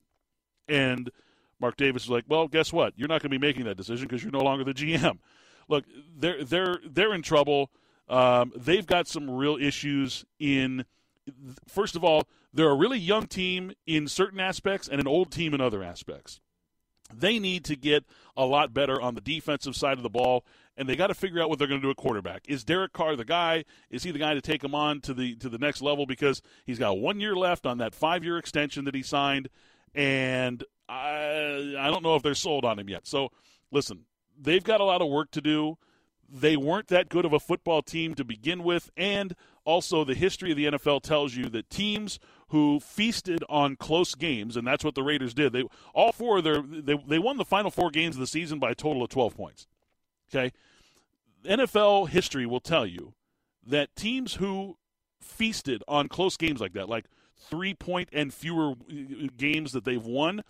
And 0.69 1.11
Mark 1.61 1.77
Davis 1.77 2.05
is 2.05 2.11
like, 2.11 2.25
well, 2.29 2.49
guess 2.49 2.73
what? 2.73 2.95
You're 2.97 3.09
not 3.09 3.23
going 3.23 3.31
to 3.31 3.39
be 3.39 3.45
making 3.47 3.65
that 3.65 3.77
decision 3.77 4.07
because 4.07 4.23
you're 4.23 4.33
no 4.33 4.41
longer 4.41 4.65
the 4.65 4.75
GM. 4.75 5.19
Look, 5.69 5.85
they're 6.17 6.45
they're 6.45 6.79
they're 6.85 7.15
in 7.15 7.23
trouble. 7.23 7.71
Um, 8.09 8.53
they've 8.57 8.87
got 8.87 9.07
some 9.07 9.31
real 9.31 9.57
issues 9.57 10.25
in. 10.39 10.85
First 11.67 11.95
of 11.95 12.03
all, 12.03 12.23
they're 12.55 12.71
a 12.71 12.75
really 12.75 12.99
young 12.99 13.27
team 13.27 13.73
in 13.87 14.09
certain 14.09 14.41
aspects 14.41 14.89
and 14.89 14.99
an 15.01 15.07
old 15.07 15.31
team 15.31 15.53
in 15.53 15.61
other 15.61 15.83
aspects. 15.83 16.41
They 17.13 17.39
need 17.39 17.65
to 17.67 17.77
get 17.77 18.05
a 18.37 18.45
lot 18.45 18.75
better 18.75 19.01
on 19.01 19.15
the 19.15 19.21
defensive 19.21 19.77
side 19.77 19.97
of 19.97 20.03
the 20.03 20.11
ball, 20.11 20.45
and 20.77 20.89
they 20.89 20.97
got 20.97 21.07
to 21.09 21.15
figure 21.15 21.41
out 21.41 21.49
what 21.49 21.59
they're 21.59 21.69
going 21.69 21.81
to 21.81 21.87
do 21.87 21.91
at 21.91 21.97
quarterback. 21.97 22.43
Is 22.49 22.65
Derek 22.65 22.93
Carr 22.93 23.17
the 23.17 23.25
guy? 23.25 23.65
Is 23.91 24.03
he 24.03 24.11
the 24.11 24.19
guy 24.19 24.35
to 24.35 24.41
take 24.41 24.63
them 24.63 24.75
on 24.75 25.01
to 25.03 25.15
the 25.15 25.35
to 25.37 25.49
the 25.49 25.59
next 25.59 25.83
level? 25.83 26.07
Because 26.07 26.43
he's 26.65 26.79
got 26.79 26.99
one 26.99 27.21
year 27.21 27.35
left 27.35 27.67
on 27.67 27.79
that 27.79 27.95
five 27.95 28.25
year 28.25 28.39
extension 28.39 28.85
that 28.85 28.95
he 28.95 29.03
signed, 29.03 29.49
and 29.95 30.65
I 30.89 31.75
I 31.79 31.91
don't 31.91 32.03
know 32.03 32.15
if 32.17 32.23
they're 32.23 32.35
sold 32.35 32.65
on 32.65 32.79
him 32.79 32.89
yet. 32.89 33.07
So 33.07 33.31
listen, 33.71 34.05
they've 34.41 34.65
got 34.65 34.81
a 34.81 34.85
lot 34.85 35.03
of 35.03 35.09
work 35.09 35.31
to 35.33 35.41
do. 35.41 35.79
They 36.31 36.57
weren't 36.57 36.89
that 36.89 37.09
good 37.09 37.25
of 37.25 37.33
a 37.33 37.41
football 37.41 37.81
team 37.81 38.15
to 38.17 38.25
begin 38.25 38.63
with, 38.63 38.91
and 38.97 39.35
also 39.65 40.05
the 40.05 40.15
history 40.15 40.51
of 40.51 40.57
the 40.59 40.67
NFL 40.67 41.03
tells 41.03 41.35
you 41.35 41.49
that 41.49 41.71
teams 41.71 42.19
who 42.49 42.81
feasted 42.81 43.43
on 43.49 43.77
close 43.77 44.15
games, 44.15 44.57
and 44.57 44.67
that's 44.67 44.85
what 44.85 44.95
the 44.95 45.03
Raiders 45.03 45.33
did. 45.35 45.53
They 45.53 45.65
all 45.95 46.13
four 46.13 46.39
of 46.39 46.45
their 46.45 46.63
they 46.63 46.97
they 47.07 47.19
won 47.19 47.37
the 47.37 47.45
final 47.45 47.71
four 47.71 47.91
games 47.91 48.17
of 48.17 48.21
the 48.21 48.27
season 48.27 48.59
by 48.59 48.71
a 48.71 48.75
total 48.75 49.03
of 49.03 49.09
twelve 49.09 49.37
points. 49.37 49.67
Okay, 50.31 50.53
NFL 51.45 52.09
history 52.09 52.47
will 52.47 52.61
tell 52.61 52.87
you 52.87 53.15
that 53.67 53.95
teams 53.97 54.35
who 54.35 54.77
feasted 55.21 55.83
on 55.89 56.09
close 56.09 56.37
games 56.37 56.61
like 56.61 56.73
that, 56.73 56.89
like 56.89 57.07
three 57.37 57.75
point 57.75 58.09
and 58.13 58.33
fewer 58.33 58.73
uh, 58.73 59.29
games 59.37 59.73
that 59.73 59.85
they've 59.85 60.05
won, 60.05 60.43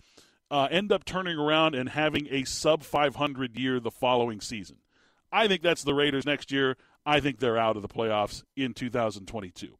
uh, 0.51 0.67
end 0.71 0.91
up 0.91 1.05
turning 1.05 1.37
around 1.37 1.75
and 1.75 1.89
having 1.89 2.27
a 2.31 2.43
sub 2.43 2.83
500 2.83 3.57
year 3.57 3.79
the 3.79 3.91
following 3.91 4.41
season. 4.41 4.77
I 5.31 5.47
think 5.47 5.61
that's 5.61 5.83
the 5.83 5.93
Raiders 5.93 6.25
next 6.25 6.51
year. 6.51 6.75
I 7.05 7.19
think 7.19 7.39
they're 7.39 7.57
out 7.57 7.75
of 7.75 7.81
the 7.81 7.87
playoffs 7.87 8.43
in 8.55 8.73
2022. 8.73 9.77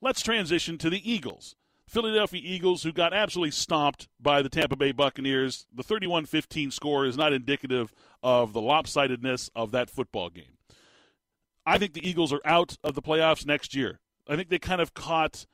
Let's 0.00 0.22
transition 0.22 0.78
to 0.78 0.90
the 0.90 1.10
Eagles. 1.10 1.54
Philadelphia 1.86 2.42
Eagles, 2.44 2.82
who 2.82 2.92
got 2.92 3.14
absolutely 3.14 3.52
stomped 3.52 4.08
by 4.20 4.42
the 4.42 4.48
Tampa 4.48 4.76
Bay 4.76 4.92
Buccaneers. 4.92 5.66
The 5.72 5.84
31 5.84 6.26
15 6.26 6.70
score 6.70 7.06
is 7.06 7.16
not 7.16 7.32
indicative 7.32 7.92
of 8.22 8.52
the 8.52 8.60
lopsidedness 8.60 9.50
of 9.54 9.70
that 9.70 9.88
football 9.88 10.28
game. 10.28 10.56
I 11.64 11.78
think 11.78 11.92
the 11.92 12.08
Eagles 12.08 12.32
are 12.32 12.40
out 12.44 12.76
of 12.82 12.94
the 12.94 13.02
playoffs 13.02 13.46
next 13.46 13.74
year. 13.74 14.00
I 14.28 14.36
think 14.36 14.48
they 14.48 14.58
kind 14.58 14.80
of 14.80 14.94
caught 14.94 15.46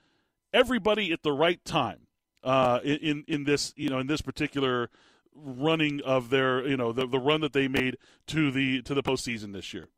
everybody 0.53 1.13
at 1.13 1.23
the 1.23 1.33
right 1.33 1.63
time 1.65 2.07
uh, 2.45 2.81
in 2.85 3.25
in 3.27 3.45
this 3.45 3.73
you 3.77 3.89
know 3.89 3.99
in 3.99 4.07
this 4.07 4.21
particular 4.21 4.91
running 5.35 6.01
of 6.03 6.31
their 6.31 6.67
you 6.67 6.77
know 6.77 6.93
the, 6.93 7.07
the 7.07 7.19
run 7.19 7.41
that 7.41 7.53
they 7.53 7.69
made 7.69 7.97
to 8.27 8.51
the 8.51 8.83
to 8.83 8.95
the 8.95 9.03
postseason 9.03 9.53
this 9.53 9.73
year. 9.73 9.89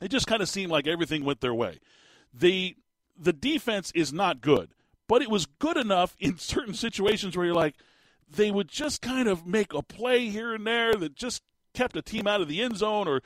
It 0.00 0.08
just 0.08 0.26
kind 0.26 0.40
of 0.40 0.48
seemed 0.48 0.72
like 0.72 0.86
everything 0.86 1.24
went 1.24 1.40
their 1.40 1.54
way. 1.54 1.80
The 2.32 2.76
the 3.18 3.32
defense 3.32 3.92
is 3.94 4.12
not 4.12 4.40
good, 4.40 4.70
but 5.08 5.22
it 5.22 5.30
was 5.30 5.46
good 5.46 5.76
enough 5.76 6.16
in 6.18 6.38
certain 6.38 6.74
situations 6.74 7.36
where 7.36 7.46
you're 7.46 7.54
like, 7.54 7.74
they 8.28 8.50
would 8.50 8.68
just 8.68 9.02
kind 9.02 9.28
of 9.28 9.46
make 9.46 9.74
a 9.74 9.82
play 9.82 10.28
here 10.28 10.54
and 10.54 10.66
there 10.66 10.94
that 10.94 11.14
just 11.14 11.42
kept 11.74 11.96
a 11.96 12.02
team 12.02 12.26
out 12.26 12.40
of 12.40 12.48
the 12.48 12.62
end 12.62 12.76
zone 12.76 13.06
or 13.06 13.20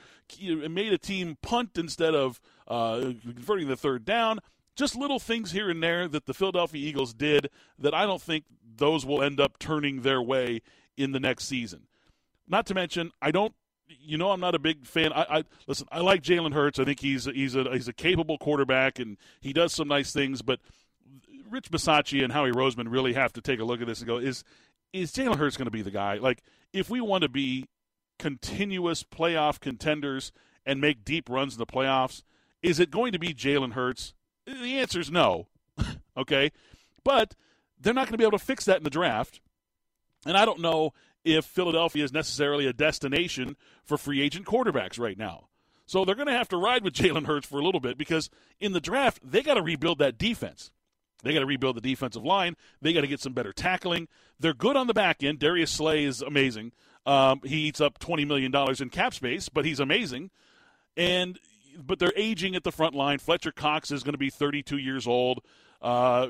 made 0.69 0.93
a 0.93 0.99
team 0.99 1.37
punt 1.43 1.71
instead 1.77 2.15
of 2.15 2.41
uh, 2.69 3.13
converting 3.23 3.69
the 3.69 3.77
third 3.77 4.05
down. 4.05 4.39
Just 4.77 4.97
little 4.97 5.19
things 5.19 5.53
here 5.53 5.71
and 5.71 5.83
there 5.83 6.09
that 6.09 6.27
the 6.27 6.35
Philadelphia 6.35 6.87
Eagles 6.87 7.15
did 7.15 7.49
that 7.79 7.95
I 7.95 8.07
don't 8.07 8.23
think 8.23 8.45
those 8.77 9.07
will 9.07 9.23
end 9.23 9.41
up 9.41 9.59
turning 9.59 10.03
their 10.03 10.21
way 10.21 10.63
in 10.97 11.13
the 11.13 11.21
next 11.21 11.45
season. 11.45 11.87
Not 12.49 12.67
to 12.67 12.75
mention, 12.75 13.13
I 13.23 13.31
don't 13.31 13.55
you 13.87 14.17
know 14.17 14.31
I'm 14.31 14.41
not 14.41 14.55
a 14.55 14.59
big 14.59 14.87
fan. 14.87 15.13
I, 15.13 15.39
I 15.39 15.45
listen. 15.67 15.87
I 15.93 16.01
like 16.01 16.23
Jalen 16.23 16.53
Hurts. 16.53 16.79
I 16.79 16.85
think 16.85 17.01
he's 17.01 17.27
he's 17.27 17.55
a 17.55 17.65
he's 17.73 17.89
a 17.89 17.93
capable 17.93 18.39
quarterback 18.39 18.99
and 18.99 19.17
he 19.41 19.53
does 19.53 19.73
some 19.73 19.89
nice 19.89 20.13
things. 20.13 20.43
But 20.43 20.61
Rich 21.49 21.71
Bisaccia 21.71 22.23
and 22.23 22.33
Howie 22.33 22.53
Roseman 22.53 22.91
really 22.91 23.13
have 23.15 23.33
to 23.35 23.41
take 23.41 23.61
a 23.61 23.65
look 23.65 23.81
at 23.81 23.87
this 23.87 24.01
and 24.01 24.09
go: 24.09 24.19
Is 24.19 24.45
is 24.93 25.13
Jalen 25.13 25.37
Hurts 25.37 25.57
going 25.57 25.67
to 25.67 25.71
be 25.71 25.83
the 25.83 25.91
guy? 25.91 26.17
Like, 26.17 26.43
if 26.73 26.89
we 26.89 27.01
want 27.01 27.23
to 27.23 27.29
be 27.29 27.67
continuous 28.19 29.03
playoff 29.03 29.61
contenders 29.61 30.33
and 30.65 30.81
make 30.81 31.05
deep 31.05 31.29
runs 31.29 31.55
in 31.55 31.59
the 31.59 31.67
playoffs, 31.67 32.23
is 32.63 32.79
it 32.79 32.91
going 32.91 33.13
to 33.13 33.19
be 33.19 33.35
Jalen 33.35 33.73
Hurts? 33.73 34.15
The 34.47 34.79
answer 34.79 35.01
is 35.01 35.11
no. 35.11 35.49
okay, 36.17 36.53
but 37.03 37.35
they're 37.81 37.95
not 37.95 38.07
going 38.07 38.13
to 38.13 38.19
be 38.19 38.25
able 38.25 38.39
to 38.39 38.45
fix 38.45 38.65
that 38.65 38.79
in 38.79 38.85
the 38.85 38.91
draft 38.91 39.41
And 40.27 40.37
I 40.37 40.45
don't 40.45 40.61
know 40.61 40.93
if 41.25 41.45
Philadelphia 41.45 42.05
is 42.05 42.13
necessarily 42.13 42.67
a 42.67 42.73
destination 42.73 43.57
for 43.83 43.97
free 43.97 44.21
agent 44.21 44.47
quarterbacks 44.47 44.99
right 44.99 45.19
now. 45.19 45.49
So 45.87 46.05
they're 46.05 46.15
going 46.15 46.29
to 46.29 46.35
have 46.35 46.49
to 46.51 46.57
ride 46.57 46.83
with 46.83 46.95
Jalen 46.95 47.27
Hurts 47.27 47.47
for 47.47 47.59
a 47.59 47.65
little 47.65 47.81
bit 47.81 47.99
because 47.99 48.31
in 48.61 48.73
the 48.73 48.81
draft, 48.81 49.21
they 49.23 49.43
got 49.43 49.55
to 49.55 49.63
rebuild 49.63 49.99
that 49.99 50.19
defense. 50.19 50.71
They 51.23 51.33
got 51.33 51.41
to 51.41 51.47
rebuild 51.47 51.77
the 51.77 51.81
defensive 51.81 52.25
line. 52.25 52.55
They 52.83 52.93
got 52.93 53.01
to 53.01 53.07
get 53.07 53.21
some 53.21 53.33
better 53.33 53.53
tackling. 53.53 54.09
They're 54.39 54.53
good 54.53 54.77
on 54.77 54.87
the 54.87 54.95
back 54.95 55.23
end. 55.23 55.39
Darius 55.39 55.71
Slay 55.71 56.05
is 56.05 56.21
amazing. 56.21 56.73
Um, 57.07 57.41
he 57.45 57.63
eats 57.63 57.81
up 57.81 57.99
$20 57.99 58.27
million 58.27 58.55
in 58.81 58.91
cap 58.91 59.15
space, 59.15 59.49
but 59.49 59.65
he's 59.65 59.81
amazing. 59.81 60.31
And 60.97 61.39
but 61.79 61.99
they're 61.99 62.13
aging 62.17 62.55
at 62.55 62.65
the 62.65 62.73
front 62.73 62.95
line. 62.95 63.19
Fletcher 63.19 63.53
Cox 63.53 63.91
is 63.91 64.03
going 64.03 64.15
to 64.15 64.19
be 64.19 64.31
32 64.31 64.79
years 64.79 65.07
old. 65.07 65.41
Uh, 65.83 66.29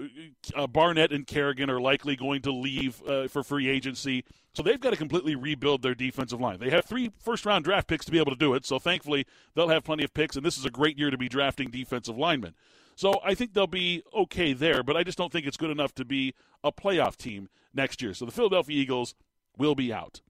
uh, 0.57 0.67
Barnett 0.67 1.13
and 1.13 1.27
Kerrigan 1.27 1.71
are 1.71 1.81
likely 1.81 2.17
going 2.17 2.43
to 2.43 2.51
leave 2.51 3.01
uh, 3.07 3.29
for 3.29 3.45
free 3.45 3.69
agency. 3.69 4.25
So 4.53 4.63
they've 4.63 4.81
got 4.81 4.91
to 4.91 4.97
completely 4.97 5.37
rebuild 5.37 5.83
their 5.83 5.95
defensive 5.95 6.41
line. 6.41 6.59
They 6.59 6.71
have 6.71 6.85
three 6.85 7.13
first 7.21 7.47
round 7.47 7.65
draft 7.65 7.87
picks 7.87 8.05
to 8.07 8.13
be 8.13 8.19
able 8.19 8.33
to 8.33 8.39
do 8.39 8.55
it. 8.55 8.67
So 8.67 8.79
thankfully, 8.79 9.27
they'll 9.55 9.69
have 9.69 9.85
plenty 9.85 10.03
of 10.03 10.13
picks, 10.13 10.35
and 10.37 10.45
this 10.45 10.59
is 10.59 10.65
a 10.65 10.71
great 10.71 10.99
year 10.99 11.11
to 11.11 11.19
be 11.19 11.29
drafting 11.29 11.71
defensive 11.71 12.19
linemen. 12.19 12.55
So 12.97 13.21
I 13.25 13.35
think 13.35 13.53
they'll 13.53 13.67
be 13.67 14.03
okay 14.15 14.53
there, 14.53 14.83
but 14.83 14.97
I 14.97 15.03
just 15.03 15.19
don't 15.19 15.33
think 15.33 15.47
it's 15.47 15.57
good 15.57 15.71
enough 15.71 15.95
to 15.97 16.05
be 16.05 16.35
a 16.63 16.73
playoff 16.73 17.17
team 17.17 17.49
next 17.73 18.03
year. 18.03 18.15
So 18.15 18.25
the 18.25 18.33
Philadelphia 18.33 18.81
Eagles 18.81 19.15
will 19.57 19.75
be 19.75 19.93
out. 19.93 20.21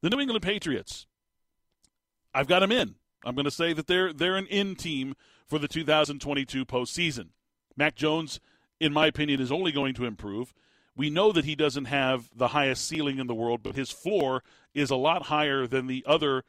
The 0.00 0.10
New 0.10 0.20
England 0.20 0.42
Patriots, 0.42 1.06
I've 2.34 2.46
got 2.46 2.60
them 2.60 2.72
in. 2.72 2.94
I'm 3.26 3.34
going 3.34 3.44
to 3.44 3.50
say 3.50 3.72
that 3.72 3.88
they're 3.88 4.12
they're 4.12 4.36
an 4.36 4.46
in 4.46 4.76
team 4.76 5.14
for 5.46 5.58
the 5.58 5.68
2022 5.68 6.64
postseason. 6.64 7.28
Mac 7.76 7.96
Jones, 7.96 8.40
in 8.80 8.92
my 8.92 9.06
opinion, 9.06 9.40
is 9.40 9.52
only 9.52 9.72
going 9.72 9.94
to 9.94 10.04
improve. 10.04 10.54
We 10.96 11.10
know 11.10 11.32
that 11.32 11.44
he 11.44 11.54
doesn't 11.54 11.86
have 11.86 12.30
the 12.34 12.48
highest 12.48 12.86
ceiling 12.88 13.18
in 13.18 13.26
the 13.26 13.34
world, 13.34 13.62
but 13.62 13.74
his 13.74 13.90
floor 13.90 14.42
is 14.74 14.90
a 14.90 14.96
lot 14.96 15.24
higher 15.24 15.66
than 15.66 15.88
the 15.88 16.04
other 16.06 16.44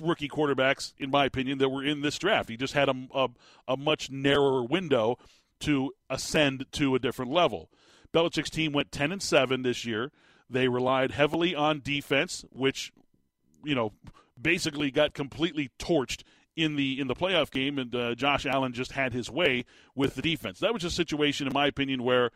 rookie 0.00 0.28
quarterbacks, 0.28 0.94
in 0.98 1.10
my 1.10 1.26
opinion, 1.26 1.58
that 1.58 1.68
were 1.68 1.84
in 1.84 2.00
this 2.00 2.18
draft. 2.18 2.48
He 2.48 2.56
just 2.56 2.72
had 2.72 2.88
a, 2.88 2.94
a, 3.14 3.28
a 3.68 3.76
much 3.76 4.10
narrower 4.10 4.62
window 4.62 5.18
to 5.60 5.92
ascend 6.08 6.66
to 6.72 6.94
a 6.94 6.98
different 6.98 7.32
level. 7.32 7.68
Belichick's 8.14 8.50
team 8.50 8.72
went 8.72 8.92
10 8.92 9.12
and 9.12 9.22
7 9.22 9.62
this 9.62 9.84
year. 9.84 10.10
They 10.48 10.68
relied 10.68 11.12
heavily 11.12 11.54
on 11.54 11.80
defense, 11.80 12.44
which, 12.50 12.92
you 13.64 13.74
know, 13.74 13.92
basically 14.42 14.90
got 14.90 15.14
completely 15.14 15.70
torched 15.78 16.22
in 16.56 16.76
the 16.76 17.00
in 17.00 17.06
the 17.06 17.14
playoff 17.14 17.50
game, 17.50 17.78
and 17.78 17.94
uh, 17.94 18.14
Josh 18.14 18.46
Allen 18.46 18.72
just 18.72 18.92
had 18.92 19.12
his 19.12 19.30
way 19.30 19.64
with 19.94 20.14
the 20.14 20.22
defense. 20.22 20.60
That 20.60 20.74
was 20.74 20.84
a 20.84 20.90
situation, 20.90 21.46
in 21.46 21.52
my 21.52 21.66
opinion, 21.66 22.02
where 22.02 22.30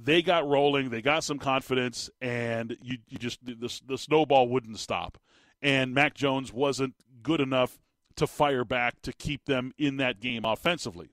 they 0.00 0.22
got 0.22 0.46
rolling, 0.46 0.90
they 0.90 1.02
got 1.02 1.24
some 1.24 1.38
confidence, 1.38 2.10
and 2.20 2.76
you, 2.82 2.98
you 3.08 3.18
just 3.18 3.44
the, 3.44 3.80
the 3.86 3.98
snowball 3.98 4.48
wouldn't 4.48 4.78
stop. 4.78 5.18
And 5.60 5.94
Mac 5.94 6.14
Jones 6.14 6.52
wasn't 6.52 6.94
good 7.22 7.40
enough 7.40 7.78
to 8.16 8.26
fire 8.26 8.64
back 8.64 9.00
to 9.02 9.12
keep 9.12 9.46
them 9.46 9.72
in 9.78 9.96
that 9.96 10.20
game 10.20 10.44
offensively. 10.44 11.10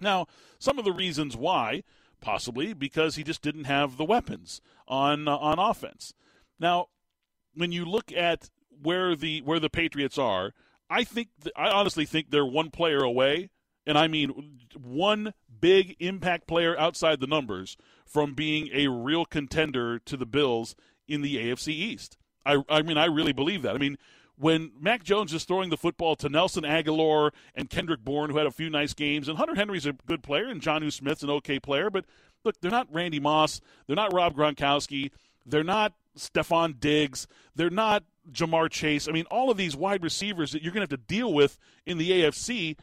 Now, 0.00 0.26
some 0.58 0.78
of 0.78 0.84
the 0.84 0.92
reasons 0.92 1.36
why, 1.36 1.82
possibly 2.20 2.72
because 2.72 3.16
he 3.16 3.24
just 3.24 3.42
didn't 3.42 3.64
have 3.64 3.96
the 3.96 4.04
weapons 4.04 4.60
on 4.86 5.28
uh, 5.28 5.36
on 5.36 5.58
offense. 5.58 6.14
Now, 6.58 6.88
when 7.54 7.72
you 7.72 7.84
look 7.84 8.12
at 8.12 8.50
where 8.82 9.14
the 9.14 9.40
where 9.42 9.60
the 9.60 9.70
Patriots 9.70 10.18
are, 10.18 10.52
I 10.90 11.04
think 11.04 11.28
th- 11.42 11.54
I 11.56 11.68
honestly 11.68 12.04
think 12.04 12.30
they're 12.30 12.46
one 12.46 12.70
player 12.70 12.98
away, 12.98 13.50
and 13.86 13.98
I 13.98 14.08
mean 14.08 14.58
one 14.76 15.34
big 15.60 15.96
impact 15.98 16.46
player 16.46 16.78
outside 16.78 17.20
the 17.20 17.26
numbers 17.26 17.76
from 18.06 18.34
being 18.34 18.70
a 18.72 18.88
real 18.88 19.24
contender 19.24 19.98
to 19.98 20.16
the 20.16 20.26
Bills 20.26 20.74
in 21.06 21.22
the 21.22 21.36
AFC 21.36 21.68
East. 21.68 22.16
I 22.44 22.62
I 22.68 22.82
mean 22.82 22.98
I 22.98 23.06
really 23.06 23.32
believe 23.32 23.62
that. 23.62 23.74
I 23.74 23.78
mean 23.78 23.98
when 24.38 24.70
Mac 24.80 25.02
Jones 25.02 25.32
is 25.32 25.44
throwing 25.44 25.70
the 25.70 25.76
football 25.76 26.14
to 26.16 26.28
Nelson 26.28 26.62
Agholor 26.62 27.32
and 27.54 27.68
Kendrick 27.68 28.04
Bourne, 28.04 28.30
who 28.30 28.38
had 28.38 28.46
a 28.46 28.52
few 28.52 28.70
nice 28.70 28.94
games, 28.94 29.28
and 29.28 29.36
Hunter 29.36 29.56
Henry's 29.56 29.86
a 29.86 29.94
good 30.06 30.22
player, 30.22 30.46
and 30.48 30.60
Jonnu 30.60 30.92
Smith's 30.92 31.24
an 31.24 31.30
okay 31.30 31.58
player, 31.58 31.90
but 31.90 32.04
look, 32.44 32.60
they're 32.60 32.70
not 32.70 32.92
Randy 32.92 33.18
Moss, 33.18 33.60
they're 33.86 33.96
not 33.96 34.12
Rob 34.12 34.36
Gronkowski, 34.36 35.10
they're 35.44 35.64
not 35.64 35.94
Stefon 36.16 36.78
Diggs, 36.78 37.26
they're 37.56 37.68
not 37.70 38.04
Ja'Marr 38.32 38.70
Chase. 38.70 39.08
I 39.08 39.12
mean, 39.12 39.26
all 39.30 39.50
of 39.50 39.56
these 39.56 39.76
wide 39.76 40.02
receivers 40.02 40.52
that 40.52 40.62
you're 40.62 40.72
going 40.72 40.86
to 40.86 40.92
have 40.92 41.00
to 41.00 41.06
deal 41.06 41.32
with 41.32 41.58
in 41.86 41.98
the 41.98 42.10
AFC, 42.10 42.76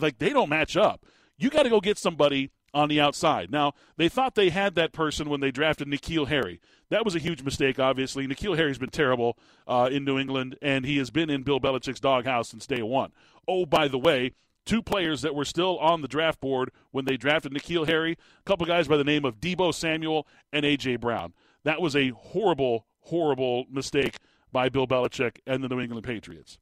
like 0.00 0.18
they 0.18 0.30
don't 0.30 0.48
match 0.48 0.76
up. 0.76 1.04
You 1.38 1.50
got 1.50 1.64
to 1.64 1.70
go 1.70 1.80
get 1.80 1.98
somebody 1.98 2.50
on 2.74 2.88
the 2.88 3.00
outside. 3.00 3.50
Now, 3.50 3.72
they 3.96 4.08
thought 4.08 4.34
they 4.34 4.50
had 4.50 4.74
that 4.74 4.92
person 4.92 5.28
when 5.28 5.40
they 5.40 5.50
drafted 5.50 5.88
N'Keal 5.88 6.28
Harry. 6.28 6.60
That 6.88 7.04
was 7.04 7.14
a 7.14 7.18
huge 7.18 7.42
mistake, 7.42 7.78
obviously. 7.78 8.26
N'Keal 8.26 8.56
Harry's 8.56 8.78
been 8.78 8.90
terrible 8.90 9.38
uh, 9.66 9.88
in 9.92 10.04
New 10.04 10.18
England, 10.18 10.56
and 10.62 10.84
he 10.84 10.98
has 10.98 11.10
been 11.10 11.30
in 11.30 11.42
Bill 11.42 11.60
Belichick's 11.60 12.00
doghouse 12.00 12.48
since 12.48 12.66
day 12.66 12.82
one. 12.82 13.12
Oh, 13.46 13.66
by 13.66 13.88
the 13.88 13.98
way, 13.98 14.32
two 14.64 14.82
players 14.82 15.22
that 15.22 15.34
were 15.34 15.44
still 15.44 15.78
on 15.78 16.02
the 16.02 16.08
draft 16.08 16.40
board 16.40 16.70
when 16.90 17.04
they 17.04 17.16
drafted 17.16 17.52
N'Keal 17.52 17.86
Harry, 17.86 18.12
a 18.12 18.42
couple 18.44 18.66
guys 18.66 18.88
by 18.88 18.96
the 18.96 19.04
name 19.04 19.24
of 19.24 19.40
Deebo 19.40 19.74
Samuel 19.74 20.26
and 20.52 20.64
A.J. 20.64 20.96
Brown. 20.96 21.34
That 21.64 21.80
was 21.80 21.94
a 21.94 22.10
horrible, 22.10 22.86
horrible 23.00 23.66
mistake 23.70 24.16
by 24.52 24.68
Bill 24.68 24.86
Belichick 24.86 25.38
and 25.46 25.64
the 25.64 25.68
New 25.68 25.80
England 25.80 26.04
Patriots. 26.04 26.58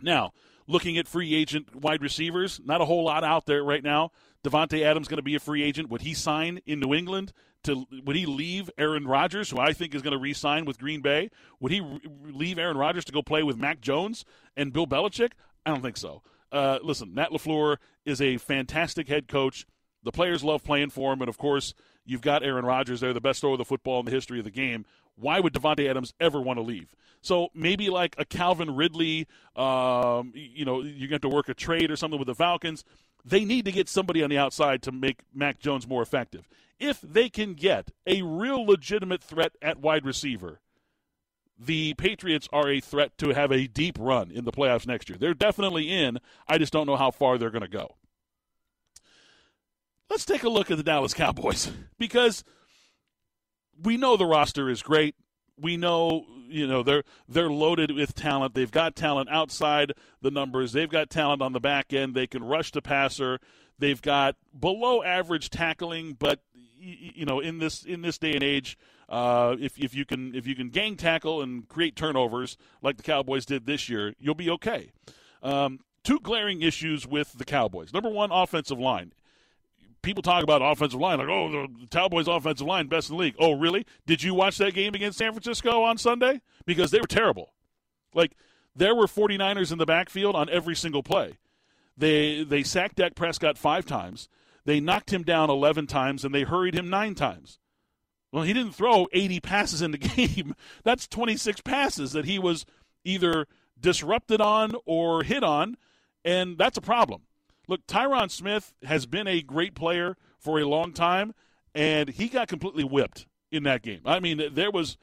Now, 0.00 0.32
looking 0.66 0.96
at 0.98 1.08
free 1.08 1.34
agent 1.34 1.74
wide 1.74 2.02
receivers, 2.02 2.60
not 2.64 2.80
a 2.80 2.84
whole 2.84 3.04
lot 3.04 3.24
out 3.24 3.46
there 3.46 3.64
right 3.64 3.82
now. 3.82 4.12
Davante 4.44 4.82
Adams 4.82 5.08
going 5.08 5.18
to 5.18 5.22
be 5.22 5.34
a 5.34 5.40
free 5.40 5.62
agent. 5.62 5.88
Would 5.90 6.02
he 6.02 6.14
sign 6.14 6.60
in 6.64 6.78
New 6.80 6.94
England? 6.94 7.32
To 7.64 7.86
would 8.04 8.14
he 8.14 8.24
leave 8.24 8.70
Aaron 8.78 9.06
Rodgers, 9.08 9.50
who 9.50 9.58
I 9.58 9.72
think 9.72 9.94
is 9.94 10.02
going 10.02 10.12
to 10.12 10.18
re-sign 10.18 10.64
with 10.64 10.78
Green 10.78 11.00
Bay? 11.00 11.28
Would 11.58 11.72
he 11.72 11.80
re- 11.80 12.00
leave 12.22 12.58
Aaron 12.58 12.76
Rodgers 12.76 13.04
to 13.06 13.12
go 13.12 13.20
play 13.20 13.42
with 13.42 13.56
Mac 13.56 13.80
Jones 13.80 14.24
and 14.56 14.72
Bill 14.72 14.86
Belichick? 14.86 15.32
I 15.66 15.70
don't 15.70 15.82
think 15.82 15.96
so. 15.96 16.22
Uh, 16.52 16.78
listen, 16.82 17.12
Matt 17.12 17.30
LaFleur 17.30 17.78
is 18.06 18.22
a 18.22 18.38
fantastic 18.38 19.08
head 19.08 19.26
coach. 19.26 19.66
The 20.04 20.12
players 20.12 20.44
love 20.44 20.62
playing 20.62 20.90
for 20.90 21.12
him, 21.12 21.20
and 21.20 21.28
of 21.28 21.36
course, 21.36 21.74
you've 22.06 22.22
got 22.22 22.44
Aaron 22.44 22.64
Rodgers 22.64 23.00
there, 23.00 23.12
the 23.12 23.20
best 23.20 23.40
thrower 23.40 23.54
of 23.54 23.58
the 23.58 23.64
football 23.64 23.98
in 23.98 24.06
the 24.06 24.12
history 24.12 24.38
of 24.38 24.44
the 24.44 24.50
game. 24.52 24.86
Why 25.20 25.40
would 25.40 25.52
Davante 25.52 25.88
Adams 25.88 26.14
ever 26.20 26.40
want 26.40 26.58
to 26.58 26.62
leave? 26.62 26.94
So 27.20 27.48
maybe 27.54 27.90
like 27.90 28.14
a 28.18 28.24
Calvin 28.24 28.74
Ridley, 28.74 29.26
um, 29.56 30.32
you 30.34 30.64
know, 30.64 30.82
you 30.82 31.08
get 31.08 31.22
to 31.22 31.28
work 31.28 31.48
a 31.48 31.54
trade 31.54 31.90
or 31.90 31.96
something 31.96 32.18
with 32.18 32.28
the 32.28 32.34
Falcons. 32.34 32.84
They 33.24 33.44
need 33.44 33.64
to 33.64 33.72
get 33.72 33.88
somebody 33.88 34.22
on 34.22 34.30
the 34.30 34.38
outside 34.38 34.82
to 34.82 34.92
make 34.92 35.22
Mac 35.34 35.58
Jones 35.58 35.86
more 35.86 36.02
effective. 36.02 36.48
If 36.78 37.00
they 37.00 37.28
can 37.28 37.54
get 37.54 37.90
a 38.06 38.22
real 38.22 38.64
legitimate 38.64 39.22
threat 39.22 39.52
at 39.60 39.80
wide 39.80 40.06
receiver, 40.06 40.60
the 41.58 41.94
Patriots 41.94 42.48
are 42.52 42.70
a 42.70 42.80
threat 42.80 43.18
to 43.18 43.30
have 43.30 43.50
a 43.50 43.66
deep 43.66 43.96
run 43.98 44.30
in 44.30 44.44
the 44.44 44.52
playoffs 44.52 44.86
next 44.86 45.08
year. 45.08 45.18
They're 45.18 45.34
definitely 45.34 45.90
in. 45.90 46.18
I 46.46 46.58
just 46.58 46.72
don't 46.72 46.86
know 46.86 46.96
how 46.96 47.10
far 47.10 47.36
they're 47.36 47.50
going 47.50 47.62
to 47.62 47.68
go. 47.68 47.96
Let's 50.08 50.24
take 50.24 50.44
a 50.44 50.48
look 50.48 50.70
at 50.70 50.76
the 50.76 50.82
Dallas 50.84 51.12
Cowboys 51.12 51.70
because 51.98 52.44
we 53.82 53.96
know 53.96 54.16
the 54.16 54.26
roster 54.26 54.68
is 54.68 54.82
great. 54.82 55.14
We 55.60 55.76
know, 55.76 56.24
you 56.48 56.66
know, 56.66 56.82
they're 56.82 57.04
they're 57.28 57.50
loaded 57.50 57.90
with 57.90 58.14
talent. 58.14 58.54
They've 58.54 58.70
got 58.70 58.96
talent 58.96 59.28
outside 59.30 59.92
the 60.22 60.30
numbers. 60.30 60.72
They've 60.72 60.88
got 60.88 61.10
talent 61.10 61.42
on 61.42 61.52
the 61.52 61.60
back 61.60 61.92
end. 61.92 62.14
They 62.14 62.26
can 62.26 62.44
rush 62.44 62.70
the 62.70 62.82
passer. 62.82 63.38
They've 63.78 64.00
got 64.00 64.36
below 64.58 65.02
average 65.02 65.50
tackling, 65.50 66.14
but 66.14 66.40
you 66.78 67.26
know, 67.26 67.40
in 67.40 67.58
this 67.58 67.82
in 67.84 68.02
this 68.02 68.18
day 68.18 68.34
and 68.34 68.42
age, 68.42 68.78
uh, 69.08 69.56
if 69.58 69.78
if 69.78 69.94
you 69.94 70.04
can 70.04 70.34
if 70.34 70.46
you 70.46 70.54
can 70.54 70.70
gang 70.70 70.96
tackle 70.96 71.42
and 71.42 71.68
create 71.68 71.96
turnovers 71.96 72.56
like 72.82 72.96
the 72.96 73.02
Cowboys 73.02 73.46
did 73.46 73.66
this 73.66 73.88
year, 73.88 74.14
you'll 74.18 74.34
be 74.34 74.50
okay. 74.50 74.92
Um, 75.42 75.80
two 76.04 76.20
glaring 76.20 76.62
issues 76.62 77.06
with 77.06 77.34
the 77.34 77.44
Cowboys. 77.44 77.92
Number 77.92 78.08
one, 78.08 78.30
offensive 78.30 78.78
line 78.78 79.12
people 80.08 80.22
talk 80.22 80.42
about 80.42 80.62
offensive 80.62 80.98
line 80.98 81.18
like, 81.18 81.28
oh, 81.28 81.66
the 81.66 81.86
Cowboys' 81.90 82.28
offensive 82.28 82.66
line 82.66 82.86
best 82.86 83.10
in 83.10 83.16
the 83.16 83.22
league. 83.22 83.34
Oh, 83.38 83.52
really? 83.52 83.84
Did 84.06 84.22
you 84.22 84.32
watch 84.32 84.56
that 84.56 84.72
game 84.72 84.94
against 84.94 85.18
San 85.18 85.32
Francisco 85.32 85.82
on 85.82 85.98
Sunday? 85.98 86.40
Because 86.64 86.90
they 86.90 86.98
were 86.98 87.06
terrible. 87.06 87.52
Like 88.14 88.32
there 88.74 88.94
were 88.94 89.06
49ers 89.06 89.70
in 89.70 89.76
the 89.76 89.84
backfield 89.84 90.34
on 90.34 90.48
every 90.48 90.74
single 90.74 91.02
play. 91.02 91.36
They 91.94 92.42
they 92.42 92.62
sacked 92.62 92.96
Dak 92.96 93.16
Prescott 93.16 93.58
five 93.58 93.84
times. 93.84 94.30
They 94.64 94.80
knocked 94.80 95.12
him 95.12 95.24
down 95.24 95.50
11 95.50 95.88
times 95.88 96.24
and 96.24 96.34
they 96.34 96.44
hurried 96.44 96.74
him 96.74 96.88
nine 96.88 97.14
times. 97.14 97.58
Well, 98.32 98.44
he 98.44 98.54
didn't 98.54 98.72
throw 98.72 99.08
80 99.12 99.40
passes 99.40 99.82
in 99.82 99.90
the 99.90 99.98
game. 99.98 100.54
That's 100.84 101.06
26 101.06 101.60
passes 101.60 102.12
that 102.12 102.24
he 102.24 102.38
was 102.38 102.64
either 103.04 103.46
disrupted 103.78 104.40
on 104.40 104.72
or 104.86 105.22
hit 105.22 105.44
on, 105.44 105.76
and 106.24 106.56
that's 106.56 106.78
a 106.78 106.82
problem. 106.82 107.22
Look, 107.68 107.86
Tyron 107.86 108.30
Smith 108.30 108.74
has 108.82 109.06
been 109.06 109.28
a 109.28 109.42
great 109.42 109.74
player 109.74 110.16
for 110.38 110.58
a 110.58 110.64
long 110.64 110.92
time, 110.92 111.34
and 111.74 112.08
he 112.08 112.28
got 112.28 112.48
completely 112.48 112.82
whipped 112.82 113.26
in 113.52 113.62
that 113.64 113.82
game. 113.82 114.00
I 114.04 114.18
mean, 114.18 114.42
there 114.52 114.70
was 114.70 114.96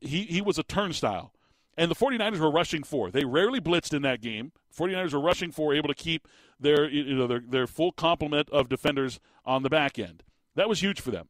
he 0.00 0.24
he 0.24 0.42
was 0.42 0.58
a 0.58 0.62
turnstile. 0.62 1.32
And 1.76 1.88
the 1.88 1.94
49ers 1.94 2.40
were 2.40 2.50
rushing 2.50 2.82
four. 2.82 3.12
They 3.12 3.24
rarely 3.24 3.60
blitzed 3.60 3.94
in 3.94 4.02
that 4.02 4.20
game. 4.20 4.50
49ers 4.76 5.12
were 5.12 5.20
rushing 5.20 5.52
four, 5.52 5.72
able 5.72 5.86
to 5.86 5.94
keep 5.94 6.26
their 6.58 6.90
you 6.90 7.14
know 7.14 7.28
their, 7.28 7.40
their 7.40 7.66
full 7.68 7.92
complement 7.92 8.50
of 8.50 8.68
defenders 8.68 9.20
on 9.46 9.62
the 9.62 9.70
back 9.70 9.96
end. 9.96 10.24
That 10.56 10.68
was 10.68 10.82
huge 10.82 11.00
for 11.00 11.12
them. 11.12 11.28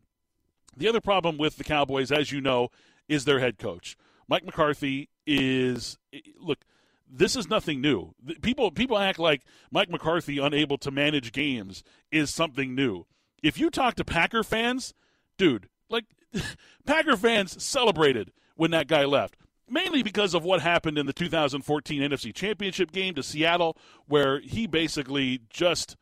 The 0.75 0.89
other 0.89 1.03
problem 1.03 1.37
with 1.37 1.57
the 1.57 1.65
Cowboys, 1.65 2.11
as 2.11 2.33
you 2.33 2.41
know, 2.41 2.71
is 3.09 3.27
their 3.27 3.41
head 3.41 3.59
coach. 3.59 3.97
Mike 4.27 4.45
McCarthy 4.45 5.11
is 5.27 5.99
look. 6.41 6.65
This 7.11 7.37
is 7.37 7.49
nothing 7.49 7.81
new. 7.81 8.15
People 8.43 8.71
people 8.71 8.99
act 8.99 9.19
like 9.19 9.43
Mike 9.71 9.91
McCarthy 9.91 10.39
unable 10.39 10.79
to 10.79 10.91
manage 10.91 11.33
games 11.33 11.83
is 12.11 12.33
something 12.33 12.75
new. 12.75 13.07
If 13.43 13.59
you 13.59 13.71
talk 13.71 13.95
to 13.97 14.05
Packer 14.05 14.43
fans, 14.43 14.95
dude, 15.37 15.69
like 15.89 16.05
Packer 16.87 17.17
fans 17.17 17.63
celebrated 17.63 18.33
when 18.57 18.71
that 18.73 18.89
guy 18.89 19.05
left 19.05 19.37
mainly 19.71 20.03
because 20.03 20.35
of 20.35 20.45
what 20.45 20.61
happened 20.61 20.99
in 20.99 21.07
the 21.07 21.13
2014 21.13 22.03
NFC 22.03 22.35
Championship 22.35 22.93
game 22.93 23.15
to 23.15 23.23
Seattle, 23.23 23.77
where 24.07 24.41
he 24.41 24.67
basically 24.67 25.41
just 25.51 25.97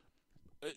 uh, 0.63 0.69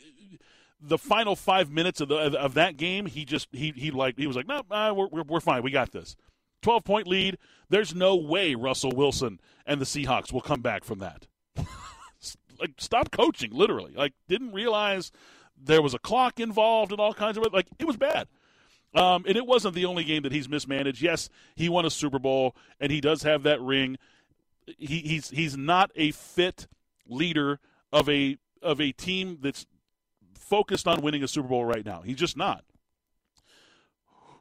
the 0.81 0.97
final 0.97 1.35
five 1.35 1.69
minutes 1.69 2.01
of 2.01 2.07
the 2.09 2.15
of 2.15 2.53
that 2.55 2.77
game, 2.77 3.05
he 3.05 3.25
just 3.25 3.47
he 3.51 3.71
he 3.75 3.91
like 3.91 4.17
he 4.17 4.27
was 4.27 4.35
like, 4.35 4.47
no, 4.47 4.61
nah, 4.69 4.89
uh, 4.89 4.93
we're 4.93 5.23
we're 5.23 5.39
fine, 5.39 5.63
we 5.63 5.71
got 5.71 5.91
this. 5.91 6.15
12 6.61 6.83
point 6.83 7.07
lead. 7.07 7.37
There's 7.69 7.93
no 7.93 8.15
way 8.15 8.55
Russell 8.55 8.91
Wilson 8.95 9.39
and 9.65 9.79
the 9.79 9.85
Seahawks 9.85 10.33
will 10.33 10.41
come 10.41 10.61
back 10.61 10.83
from 10.83 10.99
that. 10.99 11.27
like, 12.59 12.73
stop 12.77 13.11
coaching, 13.11 13.51
literally. 13.51 13.93
Like, 13.95 14.13
didn't 14.27 14.53
realize 14.53 15.11
there 15.61 15.81
was 15.81 15.93
a 15.93 15.99
clock 15.99 16.39
involved 16.39 16.91
and 16.91 16.99
all 16.99 17.13
kinds 17.13 17.37
of 17.37 17.45
like 17.53 17.67
it 17.77 17.85
was 17.85 17.97
bad. 17.97 18.27
Um, 18.95 19.25
and 19.27 19.37
it 19.37 19.45
wasn't 19.45 19.75
the 19.75 19.85
only 19.85 20.03
game 20.03 20.23
that 20.23 20.31
he's 20.31 20.49
mismanaged. 20.49 21.01
Yes, 21.01 21.29
he 21.55 21.69
won 21.69 21.85
a 21.85 21.91
Super 21.91 22.17
Bowl 22.17 22.55
and 22.79 22.91
he 22.91 23.01
does 23.01 23.23
have 23.23 23.43
that 23.43 23.61
ring. 23.61 23.97
He, 24.65 24.99
he's 24.99 25.29
he's 25.29 25.57
not 25.57 25.91
a 25.95 26.11
fit 26.11 26.67
leader 27.07 27.59
of 27.91 28.09
a 28.09 28.37
of 28.61 28.81
a 28.81 28.91
team 28.91 29.37
that's 29.41 29.65
focused 30.33 30.87
on 30.87 31.01
winning 31.01 31.23
a 31.23 31.27
Super 31.27 31.47
Bowl 31.47 31.65
right 31.65 31.85
now. 31.85 32.01
He's 32.01 32.17
just 32.17 32.37
not. 32.37 32.63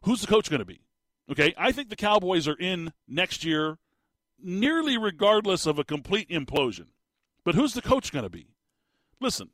Who's 0.03 0.21
the 0.21 0.27
coach 0.27 0.49
going 0.49 0.61
to 0.61 0.67
be? 0.67 0.81
Okay, 1.31 1.55
I 1.59 1.73
think 1.73 1.91
the 1.91 1.97
Cowboys 1.97 2.49
are 2.49 2.59
in 2.59 2.93
next 3.07 3.45
year 3.45 3.79
nearly 4.41 4.97
regardless 4.97 5.67
of 5.67 5.79
a 5.79 5.85
complete 5.85 6.29
implosion. 6.31 6.87
But 7.45 7.55
who's 7.55 7.75
the 7.75 7.83
coach 7.83 8.13
going 8.13 8.25
to 8.25 8.31
be? 8.31 8.49
Listen, 9.21 9.51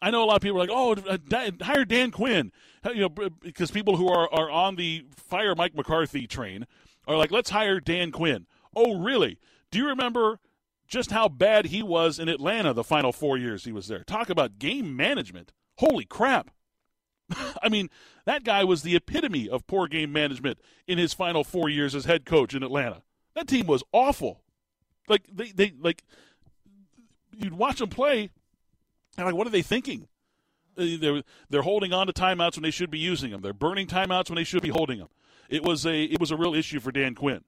I 0.00 0.10
know 0.10 0.24
a 0.24 0.26
lot 0.26 0.36
of 0.36 0.42
people 0.42 0.58
are 0.58 0.66
like, 0.66 0.70
"Oh, 0.70 0.94
uh, 0.94 1.50
hire 1.64 1.84
Dan 1.84 2.10
Quinn," 2.10 2.52
you 2.86 3.00
know, 3.00 3.08
because 3.08 3.70
people 3.70 3.96
who 3.96 4.08
are 4.08 4.32
are 4.32 4.50
on 4.50 4.76
the 4.76 5.06
fire 5.14 5.54
Mike 5.54 5.74
McCarthy 5.74 6.26
train 6.26 6.66
are 7.06 7.16
like, 7.16 7.30
"Let's 7.30 7.50
hire 7.50 7.80
Dan 7.80 8.10
Quinn." 8.10 8.46
Oh, 8.74 8.98
really? 8.98 9.38
Do 9.70 9.78
you 9.78 9.86
remember 9.86 10.40
just 10.88 11.10
how 11.10 11.28
bad 11.28 11.66
he 11.66 11.82
was 11.82 12.18
in 12.18 12.28
Atlanta 12.28 12.72
the 12.72 12.84
final 12.84 13.12
four 13.12 13.38
years 13.38 13.64
he 13.64 13.72
was 13.72 13.86
there? 13.86 14.02
Talk 14.04 14.28
about 14.28 14.58
game 14.58 14.96
management. 14.96 15.52
Holy 15.78 16.04
crap! 16.04 16.50
I 17.62 17.68
mean, 17.68 17.90
that 18.24 18.44
guy 18.44 18.64
was 18.64 18.82
the 18.82 18.96
epitome 18.96 19.48
of 19.48 19.66
poor 19.66 19.86
game 19.86 20.12
management 20.12 20.58
in 20.86 20.98
his 20.98 21.12
final 21.12 21.44
four 21.44 21.68
years 21.68 21.94
as 21.94 22.04
head 22.04 22.24
coach 22.24 22.54
in 22.54 22.62
Atlanta. 22.62 23.02
That 23.34 23.48
team 23.48 23.66
was 23.66 23.82
awful. 23.92 24.42
Like 25.08 25.22
they, 25.32 25.50
they 25.50 25.72
like 25.78 26.04
you'd 27.36 27.54
watch 27.54 27.78
them 27.78 27.88
play, 27.88 28.30
and 29.16 29.26
like, 29.26 29.34
what 29.34 29.46
are 29.46 29.50
they 29.50 29.62
thinking? 29.62 30.08
Uh, 30.76 30.96
they're 30.98 31.22
they're 31.50 31.62
holding 31.62 31.92
on 31.92 32.06
to 32.06 32.12
timeouts 32.12 32.56
when 32.56 32.62
they 32.62 32.70
should 32.70 32.90
be 32.90 32.98
using 32.98 33.30
them. 33.30 33.42
They're 33.42 33.52
burning 33.52 33.86
timeouts 33.86 34.30
when 34.30 34.36
they 34.36 34.44
should 34.44 34.62
be 34.62 34.70
holding 34.70 34.98
them. 34.98 35.08
It 35.48 35.64
was 35.64 35.84
a 35.84 36.04
it 36.04 36.20
was 36.20 36.30
a 36.30 36.36
real 36.36 36.54
issue 36.54 36.80
for 36.80 36.92
Dan 36.92 37.14
Quinn. 37.14 37.42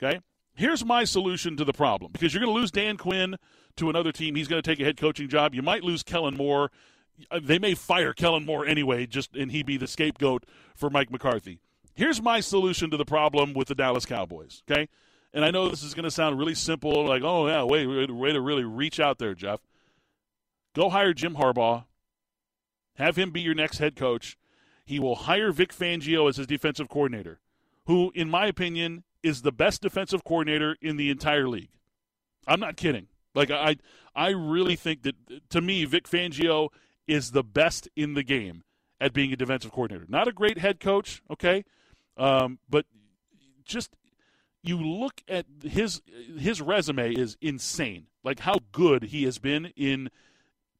Okay, 0.00 0.20
here's 0.54 0.84
my 0.84 1.04
solution 1.04 1.56
to 1.56 1.64
the 1.64 1.72
problem 1.72 2.12
because 2.12 2.34
you're 2.34 2.42
going 2.42 2.54
to 2.54 2.60
lose 2.60 2.70
Dan 2.70 2.96
Quinn 2.96 3.36
to 3.76 3.90
another 3.90 4.12
team. 4.12 4.34
He's 4.34 4.48
going 4.48 4.62
to 4.62 4.70
take 4.70 4.80
a 4.80 4.84
head 4.84 4.96
coaching 4.96 5.28
job. 5.28 5.54
You 5.54 5.62
might 5.62 5.82
lose 5.82 6.02
Kellen 6.02 6.36
Moore 6.36 6.70
Uh, 7.30 7.40
they 7.42 7.58
may 7.58 7.74
fire 7.74 8.12
Kellen 8.12 8.44
Moore 8.44 8.66
anyway, 8.66 9.06
just 9.06 9.34
and 9.36 9.50
he 9.50 9.62
be 9.62 9.76
the 9.76 9.86
scapegoat 9.86 10.44
for 10.74 10.90
Mike 10.90 11.10
McCarthy. 11.10 11.60
Here's 11.94 12.22
my 12.22 12.40
solution 12.40 12.90
to 12.90 12.96
the 12.96 13.04
problem 13.04 13.54
with 13.54 13.68
the 13.68 13.74
Dallas 13.74 14.06
Cowboys. 14.06 14.62
Okay, 14.70 14.88
and 15.32 15.44
I 15.44 15.50
know 15.50 15.68
this 15.68 15.82
is 15.82 15.94
going 15.94 16.04
to 16.04 16.10
sound 16.10 16.38
really 16.38 16.54
simple, 16.54 17.04
like 17.06 17.22
oh 17.22 17.48
yeah, 17.48 17.64
wait, 17.64 17.86
way 18.10 18.32
to 18.32 18.40
really 18.40 18.64
reach 18.64 19.00
out 19.00 19.18
there, 19.18 19.34
Jeff. 19.34 19.60
Go 20.74 20.90
hire 20.90 21.12
Jim 21.12 21.34
Harbaugh. 21.34 21.84
Have 22.94 23.16
him 23.16 23.30
be 23.30 23.40
your 23.40 23.54
next 23.54 23.78
head 23.78 23.96
coach. 23.96 24.36
He 24.84 24.98
will 24.98 25.14
hire 25.14 25.52
Vic 25.52 25.72
Fangio 25.72 26.28
as 26.28 26.36
his 26.36 26.46
defensive 26.46 26.88
coordinator, 26.88 27.40
who, 27.86 28.10
in 28.14 28.30
my 28.30 28.46
opinion, 28.46 29.04
is 29.22 29.42
the 29.42 29.52
best 29.52 29.82
defensive 29.82 30.24
coordinator 30.24 30.76
in 30.80 30.96
the 30.96 31.10
entire 31.10 31.48
league. 31.48 31.70
I'm 32.46 32.60
not 32.60 32.76
kidding. 32.76 33.08
Like 33.34 33.50
I, 33.50 33.76
I 34.14 34.30
really 34.30 34.76
think 34.76 35.02
that 35.02 35.14
to 35.50 35.60
me, 35.60 35.84
Vic 35.84 36.08
Fangio 36.08 36.70
is 37.08 37.32
the 37.32 37.42
best 37.42 37.88
in 37.96 38.14
the 38.14 38.22
game 38.22 38.62
at 39.00 39.12
being 39.12 39.32
a 39.32 39.36
defensive 39.36 39.72
coordinator. 39.72 40.06
Not 40.08 40.28
a 40.28 40.32
great 40.32 40.58
head 40.58 40.80
coach, 40.80 41.22
okay, 41.30 41.64
um, 42.16 42.58
but 42.68 42.86
just 43.64 43.96
you 44.62 44.78
look 44.78 45.22
at 45.28 45.46
his 45.62 46.02
his 46.38 46.60
resume 46.60 47.14
is 47.14 47.36
insane. 47.40 48.06
Like 48.22 48.40
how 48.40 48.58
good 48.72 49.04
he 49.04 49.24
has 49.24 49.38
been 49.38 49.66
in 49.76 50.10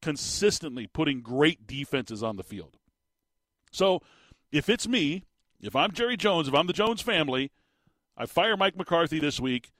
consistently 0.01 0.87
putting 0.87 1.21
great 1.21 1.67
defenses 1.67 2.23
on 2.23 2.37
the 2.37 2.43
field. 2.43 2.77
So, 3.71 4.01
if 4.51 4.69
it's 4.69 4.87
me, 4.87 5.23
if 5.61 5.75
I'm 5.75 5.91
Jerry 5.91 6.17
Jones, 6.17 6.47
if 6.47 6.53
I'm 6.53 6.67
the 6.67 6.73
Jones 6.73 7.01
family, 7.01 7.51
I 8.17 8.25
fire 8.25 8.57
Mike 8.57 8.77
McCarthy 8.77 9.19
this 9.19 9.39
week. 9.39 9.71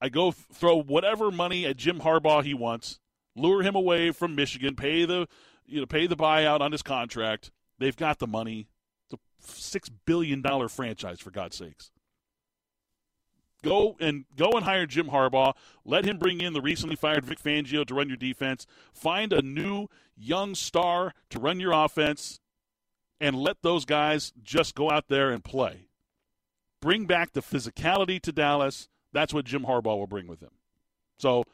I 0.00 0.08
go 0.08 0.30
throw 0.30 0.82
whatever 0.82 1.30
money 1.30 1.64
at 1.64 1.76
Jim 1.76 2.00
Harbaugh 2.00 2.42
he 2.42 2.54
wants, 2.54 2.98
lure 3.34 3.62
him 3.62 3.74
away 3.74 4.10
from 4.10 4.34
Michigan, 4.34 4.74
pay 4.76 5.04
the 5.04 5.26
you 5.66 5.80
know, 5.80 5.86
pay 5.86 6.06
the 6.06 6.16
buyout 6.16 6.60
on 6.60 6.72
his 6.72 6.82
contract. 6.82 7.50
They've 7.78 7.96
got 7.96 8.18
the 8.18 8.26
money. 8.26 8.68
A 9.12 9.16
six 9.40 9.88
billion 9.88 10.42
dollar 10.42 10.68
franchise 10.68 11.20
for 11.20 11.30
God's 11.30 11.56
sakes. 11.56 11.90
Go 13.62 13.96
and 14.00 14.26
go 14.36 14.50
and 14.52 14.64
hire 14.64 14.86
Jim 14.86 15.08
Harbaugh. 15.08 15.54
Let 15.84 16.04
him 16.04 16.18
bring 16.18 16.40
in 16.40 16.52
the 16.52 16.60
recently 16.60 16.96
fired 16.96 17.24
Vic 17.24 17.42
Fangio 17.42 17.84
to 17.86 17.94
run 17.94 18.08
your 18.08 18.16
defense. 18.16 18.66
Find 18.92 19.32
a 19.32 19.42
new 19.42 19.88
young 20.16 20.54
star 20.54 21.14
to 21.30 21.38
run 21.38 21.58
your 21.58 21.72
offense, 21.72 22.40
and 23.20 23.36
let 23.36 23.62
those 23.62 23.84
guys 23.84 24.32
just 24.42 24.74
go 24.74 24.90
out 24.90 25.08
there 25.08 25.30
and 25.30 25.42
play. 25.42 25.88
Bring 26.80 27.06
back 27.06 27.32
the 27.32 27.42
physicality 27.42 28.20
to 28.22 28.32
Dallas. 28.32 28.88
That's 29.12 29.34
what 29.34 29.46
Jim 29.46 29.64
Harbaugh 29.64 29.98
will 29.98 30.06
bring 30.06 30.26
with 30.26 30.40
him. 30.40 30.52
So 31.18 31.44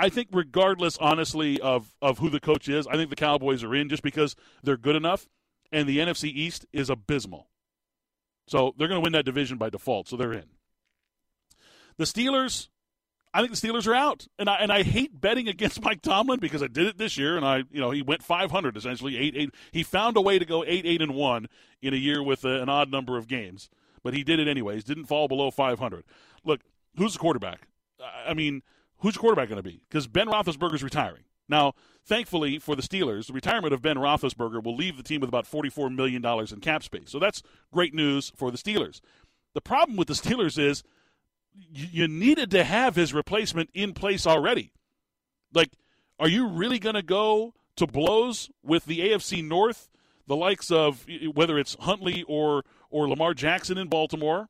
I 0.00 0.08
think 0.08 0.28
regardless, 0.32 0.96
honestly, 0.96 1.60
of 1.60 1.94
of 2.00 2.18
who 2.18 2.30
the 2.30 2.40
coach 2.40 2.68
is, 2.68 2.86
I 2.86 2.94
think 2.94 3.10
the 3.10 3.16
Cowboys 3.16 3.62
are 3.62 3.74
in 3.74 3.90
just 3.90 4.02
because 4.02 4.34
they're 4.62 4.78
good 4.78 4.96
enough, 4.96 5.28
and 5.70 5.86
the 5.86 5.98
NFC 5.98 6.24
East 6.24 6.64
is 6.72 6.88
abysmal. 6.88 7.50
So 8.46 8.74
they're 8.78 8.88
going 8.88 9.00
to 9.00 9.04
win 9.04 9.12
that 9.12 9.26
division 9.26 9.58
by 9.58 9.68
default. 9.68 10.08
So 10.08 10.16
they're 10.16 10.32
in. 10.32 10.46
The 11.98 12.04
Steelers, 12.04 12.68
I 13.34 13.40
think 13.40 13.54
the 13.54 13.68
Steelers 13.68 13.86
are 13.86 13.94
out, 13.94 14.26
and 14.38 14.48
I 14.48 14.56
and 14.56 14.72
I 14.72 14.84
hate 14.84 15.20
betting 15.20 15.48
against 15.48 15.82
Mike 15.84 16.00
Tomlin 16.00 16.40
because 16.40 16.62
I 16.62 16.66
did 16.66 16.86
it 16.86 16.96
this 16.96 17.18
year, 17.18 17.36
and 17.36 17.44
I 17.44 17.58
you 17.70 17.80
know 17.80 17.90
he 17.90 18.00
went 18.00 18.22
500 18.22 18.78
essentially 18.78 19.18
eight 19.18 19.34
eight. 19.36 19.54
He 19.70 19.82
found 19.82 20.16
a 20.16 20.22
way 20.22 20.38
to 20.38 20.46
go 20.46 20.64
eight 20.66 20.86
eight 20.86 21.02
and 21.02 21.14
one 21.14 21.46
in 21.82 21.92
a 21.92 21.98
year 21.98 22.22
with 22.22 22.46
a, 22.46 22.62
an 22.62 22.70
odd 22.70 22.90
number 22.90 23.18
of 23.18 23.28
games, 23.28 23.68
but 24.02 24.14
he 24.14 24.24
did 24.24 24.40
it 24.40 24.48
anyways. 24.48 24.82
Didn't 24.82 25.06
fall 25.06 25.28
below 25.28 25.50
500. 25.50 26.04
Look, 26.42 26.62
who's 26.96 27.12
the 27.12 27.18
quarterback? 27.18 27.68
I 28.26 28.32
mean 28.32 28.62
who's 29.00 29.14
your 29.14 29.20
quarterback 29.20 29.48
going 29.48 29.62
to 29.62 29.68
be? 29.68 29.80
Because 29.88 30.06
Ben 30.06 30.28
Roethlisberger 30.28 30.74
is 30.74 30.82
retiring. 30.82 31.24
Now, 31.48 31.74
thankfully 32.04 32.58
for 32.58 32.76
the 32.76 32.82
Steelers, 32.82 33.26
the 33.26 33.32
retirement 33.32 33.74
of 33.74 33.82
Ben 33.82 33.96
Roethlisberger 33.96 34.62
will 34.62 34.76
leave 34.76 34.96
the 34.96 35.02
team 35.02 35.20
with 35.20 35.28
about 35.28 35.50
$44 35.50 35.94
million 35.94 36.24
in 36.24 36.60
cap 36.60 36.82
space. 36.82 37.10
So 37.10 37.18
that's 37.18 37.42
great 37.72 37.92
news 37.92 38.32
for 38.36 38.50
the 38.50 38.58
Steelers. 38.58 39.00
The 39.54 39.60
problem 39.60 39.96
with 39.96 40.08
the 40.08 40.14
Steelers 40.14 40.58
is 40.58 40.84
you 41.72 42.06
needed 42.06 42.50
to 42.52 42.62
have 42.62 42.94
his 42.94 43.12
replacement 43.12 43.70
in 43.74 43.92
place 43.92 44.26
already. 44.26 44.72
Like, 45.52 45.70
are 46.18 46.28
you 46.28 46.46
really 46.46 46.78
going 46.78 46.94
to 46.94 47.02
go 47.02 47.54
to 47.76 47.86
blows 47.86 48.50
with 48.62 48.84
the 48.84 49.00
AFC 49.00 49.46
North, 49.46 49.88
the 50.26 50.36
likes 50.36 50.70
of 50.70 51.04
whether 51.34 51.58
it's 51.58 51.76
Huntley 51.80 52.24
or 52.28 52.64
or 52.90 53.08
Lamar 53.08 53.34
Jackson 53.34 53.78
in 53.78 53.88
Baltimore, 53.88 54.48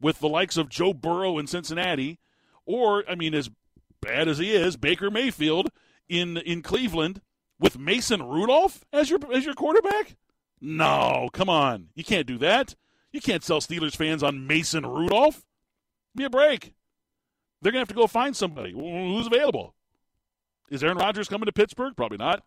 with 0.00 0.20
the 0.20 0.28
likes 0.28 0.56
of 0.56 0.68
Joe 0.68 0.92
Burrow 0.92 1.38
in 1.38 1.46
Cincinnati, 1.46 2.18
or 2.66 3.04
I 3.08 3.14
mean, 3.14 3.34
as 3.34 3.48
bad 4.00 4.28
as 4.28 4.38
he 4.38 4.52
is, 4.52 4.76
Baker 4.76 5.10
Mayfield 5.10 5.70
in 6.08 6.36
in 6.38 6.62
Cleveland 6.62 7.20
with 7.58 7.78
Mason 7.78 8.22
Rudolph 8.22 8.84
as 8.92 9.10
your 9.10 9.20
as 9.32 9.44
your 9.44 9.54
quarterback? 9.54 10.16
No, 10.60 11.28
come 11.32 11.48
on. 11.48 11.88
You 11.94 12.04
can't 12.04 12.26
do 12.26 12.38
that. 12.38 12.74
You 13.12 13.20
can't 13.20 13.44
sell 13.44 13.60
Steelers 13.60 13.96
fans 13.96 14.22
on 14.22 14.46
Mason 14.46 14.84
Rudolph. 14.84 15.44
Give 16.14 16.20
me 16.20 16.24
a 16.24 16.30
break. 16.30 16.74
They're 17.60 17.72
going 17.72 17.84
to 17.84 17.88
have 17.88 17.88
to 17.88 17.94
go 17.94 18.06
find 18.06 18.36
somebody. 18.36 18.72
Who's 18.72 19.26
available? 19.26 19.74
Is 20.70 20.84
Aaron 20.84 20.98
Rodgers 20.98 21.28
coming 21.28 21.46
to 21.46 21.52
Pittsburgh? 21.52 21.96
Probably 21.96 22.18
not. 22.18 22.42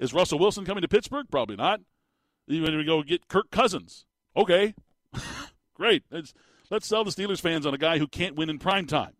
Is 0.00 0.14
Russell 0.14 0.38
Wilson 0.38 0.64
coming 0.64 0.82
to 0.82 0.88
Pittsburgh? 0.88 1.26
Probably 1.30 1.56
not. 1.56 1.80
Even 2.48 2.76
we 2.76 2.84
go 2.84 3.02
get 3.02 3.28
Kirk 3.28 3.50
Cousins. 3.50 4.06
Okay. 4.36 4.74
Great. 5.74 6.04
Let's, 6.10 6.34
let's 6.70 6.86
sell 6.86 7.04
the 7.04 7.10
Steelers 7.10 7.40
fans 7.40 7.66
on 7.66 7.74
a 7.74 7.78
guy 7.78 7.98
who 7.98 8.06
can't 8.06 8.36
win 8.36 8.50
in 8.50 8.58
prime 8.58 8.86
time. 8.86 9.14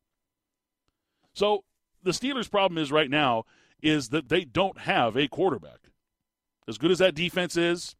So 1.35 1.65
the 2.07 2.13
Steelers' 2.13 2.51
problem 2.51 2.79
is 2.79 2.93
right 2.93 3.11
now 3.11 3.45
is 3.83 4.11
that 4.11 4.29
they 4.29 4.45
don't 4.45 4.79
have 4.79 5.17
a 5.17 5.27
quarterback. 5.27 5.91
As 6.69 6.79
good 6.79 6.93
as 6.93 6.99
that 6.99 7.15
defense 7.15 7.57
is, 7.57 7.97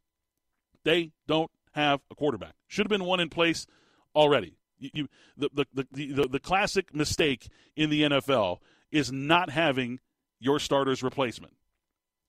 they 0.83 1.11
don't 1.27 1.51
have 1.73 1.99
a 2.09 2.15
quarterback. 2.15 2.53
Should 2.67 2.85
have 2.85 2.89
been 2.89 3.03
one 3.03 3.19
in 3.19 3.29
place 3.29 3.67
already. 4.15 4.57
You, 4.79 4.89
you, 4.93 5.07
the, 5.35 5.49
the, 5.53 5.87
the, 5.91 6.13
the, 6.13 6.27
the 6.27 6.39
classic 6.39 6.95
mistake 6.95 7.49
in 7.75 7.89
the 7.89 8.03
NFL 8.03 8.59
is 8.91 9.11
not 9.11 9.49
having 9.49 9.99
your 10.39 10.59
starter's 10.59 11.03
replacement 11.03 11.53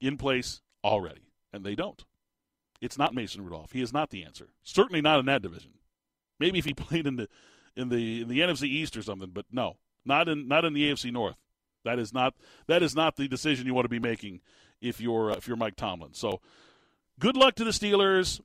in 0.01 0.17
place 0.17 0.61
already, 0.83 1.31
and 1.53 1.65
they 1.65 1.77
don't. 1.77 2.05
It's 2.81 2.99
not 2.99 3.15
Mason 3.15 3.45
Rudolph. 3.45 3.73
He 3.73 3.83
is 3.83 3.93
not 3.93 4.11
the 4.11 4.25
answer. 4.25 4.49
Certainly 4.65 5.03
not 5.03 5.21
in 5.21 5.27
that 5.27 5.43
division. 5.43 5.73
Maybe 6.41 6.59
if 6.59 6.65
he 6.65 6.75
played 6.75 7.07
in 7.07 7.17
the 7.17 7.29
in 7.77 7.89
the 7.89 8.23
in 8.23 8.29
the 8.29 8.41
NFC 8.41 8.65
East 8.65 8.97
or 8.97 9.03
something, 9.03 9.31
but 9.33 9.47
no, 9.53 9.77
not 10.05 10.29
in 10.29 10.49
not 10.49 10.65
in 10.65 10.73
the 10.73 10.91
AFC 10.91 11.13
North. 11.13 11.37
That 11.85 11.99
is 11.99 12.13
not 12.13 12.35
that 12.67 12.83
is 12.83 12.95
not 12.95 13.17
the 13.17 13.29
decision 13.29 13.67
you 13.67 13.75
want 13.75 13.85
to 13.85 13.91
be 13.91 13.99
making 13.99 14.41
if 14.81 15.01
you're 15.01 15.31
uh, 15.31 15.37
if 15.37 15.47
you're 15.47 15.57
Mike 15.57 15.77
Tomlin. 15.77 16.15
So, 16.15 16.41
good 17.19 17.37
luck 17.37 17.55
to 17.57 17.65
the 17.65 17.71
Steelers. 17.71 18.41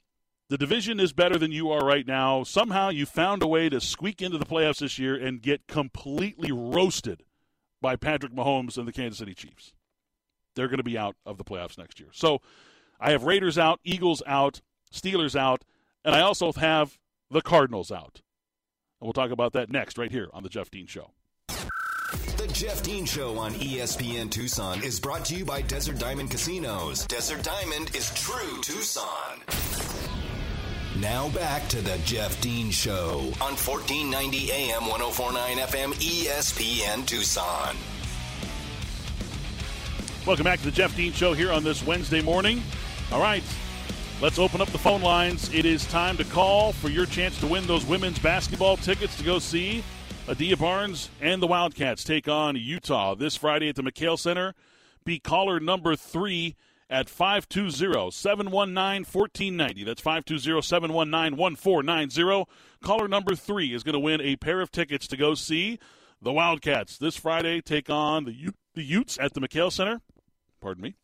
The 0.50 0.58
division 0.58 1.00
is 1.00 1.13
better 1.13 1.38
than 1.38 1.52
you 1.52 1.72
are 1.72 1.84
right 1.86 2.06
now. 2.06 2.43
Somehow 2.43 2.89
you 2.89 3.06
found 3.06 3.41
a 3.41 3.48
way 3.48 3.69
to 3.69 3.82
squeak 3.82 4.22
into 4.22 4.38
the 4.38 4.46
playoffs 4.46 4.80
this 4.80 5.00
year 5.00 5.15
and 5.15 5.41
get 5.41 5.67
completely 5.67 6.52
roasted 6.52 7.24
by 7.82 7.96
Patrick 7.96 8.34
Mahomes 8.34 8.78
and 8.78 8.88
the 8.88 8.91
Kansas 8.91 9.19
City 9.19 9.34
Chiefs. 9.34 9.74
They're 10.56 10.67
going 10.67 10.78
to 10.78 10.84
be 10.84 10.98
out 10.98 11.15
of 11.26 11.38
the 11.38 11.43
playoffs 11.43 11.78
next 11.78 12.00
year. 12.00 12.10
So, 12.12 12.41
I 13.00 13.12
have 13.12 13.24
Raiders 13.24 13.58
out, 13.58 13.80
Eagles 13.84 14.22
out, 14.28 14.62
Steelers 14.93 15.36
out, 15.36 15.63
and 16.06 16.13
I 16.13 16.22
also 16.22 16.52
have 16.54 17.00
the 17.32 17.41
Cardinals 17.41 17.91
out. 17.91 18.22
And 19.00 19.08
we'll 19.08 19.13
talk 19.13 19.32
about 19.32 19.54
that 19.54 19.69
next, 19.69 19.98
right 19.98 20.12
here 20.12 20.30
on 20.34 20.43
The 20.43 20.50
Jeff 20.50 20.69
Dean 20.69 20.86
Show. 20.86 21.12
Jeff 22.54 22.84
Dean 22.84 23.04
Show 23.04 23.39
on 23.39 23.52
ESPN 23.54 24.30
Tucson 24.30 24.84
is 24.84 25.00
brought 25.00 25.26
to 25.26 25.36
you 25.36 25.44
by 25.44 25.63
Desert 25.63 25.98
Diamond 25.98 26.30
Casinos. 26.30 27.08
Desert 27.08 27.42
Diamond 27.42 27.96
is 27.96 28.13
true 28.13 28.62
Tucson. 28.62 29.39
Now 31.00 31.30
back 31.30 31.68
to 31.70 31.82
the 31.82 31.98
Jeff 32.06 32.39
Dean 32.42 32.70
Show 32.70 33.22
on 33.42 33.56
1490 33.58 34.52
AM 34.52 34.84
1049 34.84 35.58
FM 35.58 35.94
ESPN 35.96 37.08
Tucson. 37.08 37.76
Welcome 40.28 40.44
back 40.44 40.60
to 40.60 40.66
the 40.66 40.72
Jeff 40.72 40.96
Dean 40.96 41.12
Show 41.12 41.34
here 41.34 41.52
on 41.52 41.63
this 41.63 41.84
Wednesday 41.84 42.22
morning. 42.22 42.62
All 43.12 43.20
right, 43.20 43.44
let's 44.22 44.38
open 44.38 44.62
up 44.62 44.70
the 44.70 44.78
phone 44.78 45.02
lines. 45.02 45.52
It 45.52 45.66
is 45.66 45.88
time 45.88 46.18
to 46.18 46.24
call 46.26 46.72
for 46.72 46.89
your 46.89 47.08
chance 47.08 47.39
to 47.39 47.48
win 47.48 47.66
those 47.66 47.84
women's 47.84 48.20
basketball 48.20 48.78
tickets 48.78 49.18
to 49.18 49.24
go 49.24 49.39
see 49.39 49.84
Adia 50.26 50.56
Barnes 50.56 51.10
and 51.20 51.42
the 51.42 51.48
Wildcats 51.48 52.04
take 52.04 52.30
on 52.30 52.56
Utah 52.56 53.14
this 53.14 53.36
Friday 53.36 53.68
at 53.68 53.76
the 53.76 53.84
McKale 53.84 54.18
Center. 54.18 54.54
Be 55.04 55.20
caller 55.20 55.60
number 55.60 55.98
three 55.98 56.56
at 56.90 57.10
520 57.10 58.10
719 58.10 59.04
1490. 59.04 59.84
That's 59.84 60.00
520 60.00 60.62
719 60.62 61.38
1490. 61.38 62.50
Caller 62.82 63.08
number 63.10 63.36
three 63.36 63.74
is 63.74 63.84
going 63.84 63.94
to 63.94 64.00
win 64.00 64.22
a 64.22 64.38
pair 64.38 64.62
of 64.62 64.72
tickets 64.72 65.08
to 65.08 65.18
go 65.18 65.34
see 65.36 65.78
the 66.22 66.32
Wildcats 66.32 66.98
this 66.98 67.18
Friday 67.18 67.60
take 67.60 67.90
on 67.90 68.24
the, 68.24 68.34
U- 68.34 68.54
the 68.76 68.84
Utes 68.84 69.18
at 69.20 69.34
the 69.34 69.42
McKale 69.42 69.74
Center. 69.74 70.00
Pardon 70.62 70.84
me. 70.84 70.96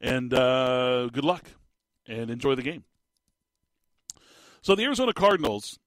And 0.00 0.32
uh, 0.32 1.08
good 1.12 1.24
luck 1.24 1.44
and 2.08 2.30
enjoy 2.30 2.54
the 2.54 2.62
game. 2.62 2.84
So 4.62 4.74
the 4.74 4.84
Arizona 4.84 5.12
Cardinals, 5.12 5.78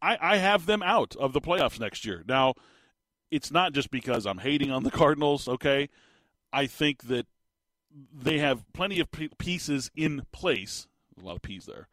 I, 0.00 0.18
I 0.20 0.36
have 0.36 0.66
them 0.66 0.82
out 0.82 1.16
of 1.16 1.32
the 1.32 1.40
playoffs 1.40 1.80
next 1.80 2.04
year. 2.04 2.24
Now, 2.26 2.54
it's 3.30 3.50
not 3.50 3.72
just 3.72 3.90
because 3.90 4.26
I'm 4.26 4.38
hating 4.38 4.70
on 4.70 4.84
the 4.84 4.90
Cardinals, 4.92 5.48
okay? 5.48 5.88
I 6.52 6.66
think 6.66 7.04
that 7.04 7.26
they 8.12 8.38
have 8.38 8.64
plenty 8.72 9.00
of 9.00 9.08
pieces 9.38 9.90
in 9.94 10.22
place. 10.32 10.86
A 11.20 11.24
lot 11.24 11.36
of 11.36 11.42
P's 11.42 11.66
there. 11.66 11.88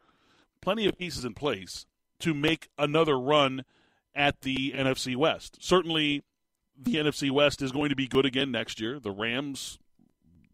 Plenty 0.60 0.86
of 0.86 0.98
pieces 0.98 1.24
in 1.24 1.34
place 1.34 1.86
to 2.20 2.32
make 2.32 2.68
another 2.78 3.18
run 3.18 3.64
at 4.14 4.40
the 4.40 4.72
NFC 4.74 5.16
West. 5.16 5.58
Certainly, 5.60 6.22
the 6.78 6.94
NFC 6.96 7.30
West 7.30 7.60
is 7.62 7.72
going 7.72 7.90
to 7.90 7.96
be 7.96 8.06
good 8.06 8.24
again 8.24 8.50
next 8.50 8.80
year. 8.80 8.98
The 8.98 9.10
Rams 9.10 9.78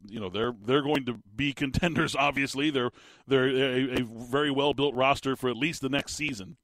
you 0.09 0.21
know 0.21 0.29
they're 0.29 0.55
they're 0.65 0.83
going 0.83 1.05
to 1.07 1.21
be 1.35 1.53
contenders. 1.53 2.17
Obviously, 2.17 2.71
they're 2.71 2.91
they're 3.27 3.49
a, 3.49 4.01
a 4.01 4.03
very 4.03 4.51
well 4.51 4.75
built 4.75 4.95
roster 4.95 5.37
for 5.37 5.49
at 5.49 5.57
least 5.57 5.81
the 5.81 5.88
next 5.88 6.15
season. 6.15 6.57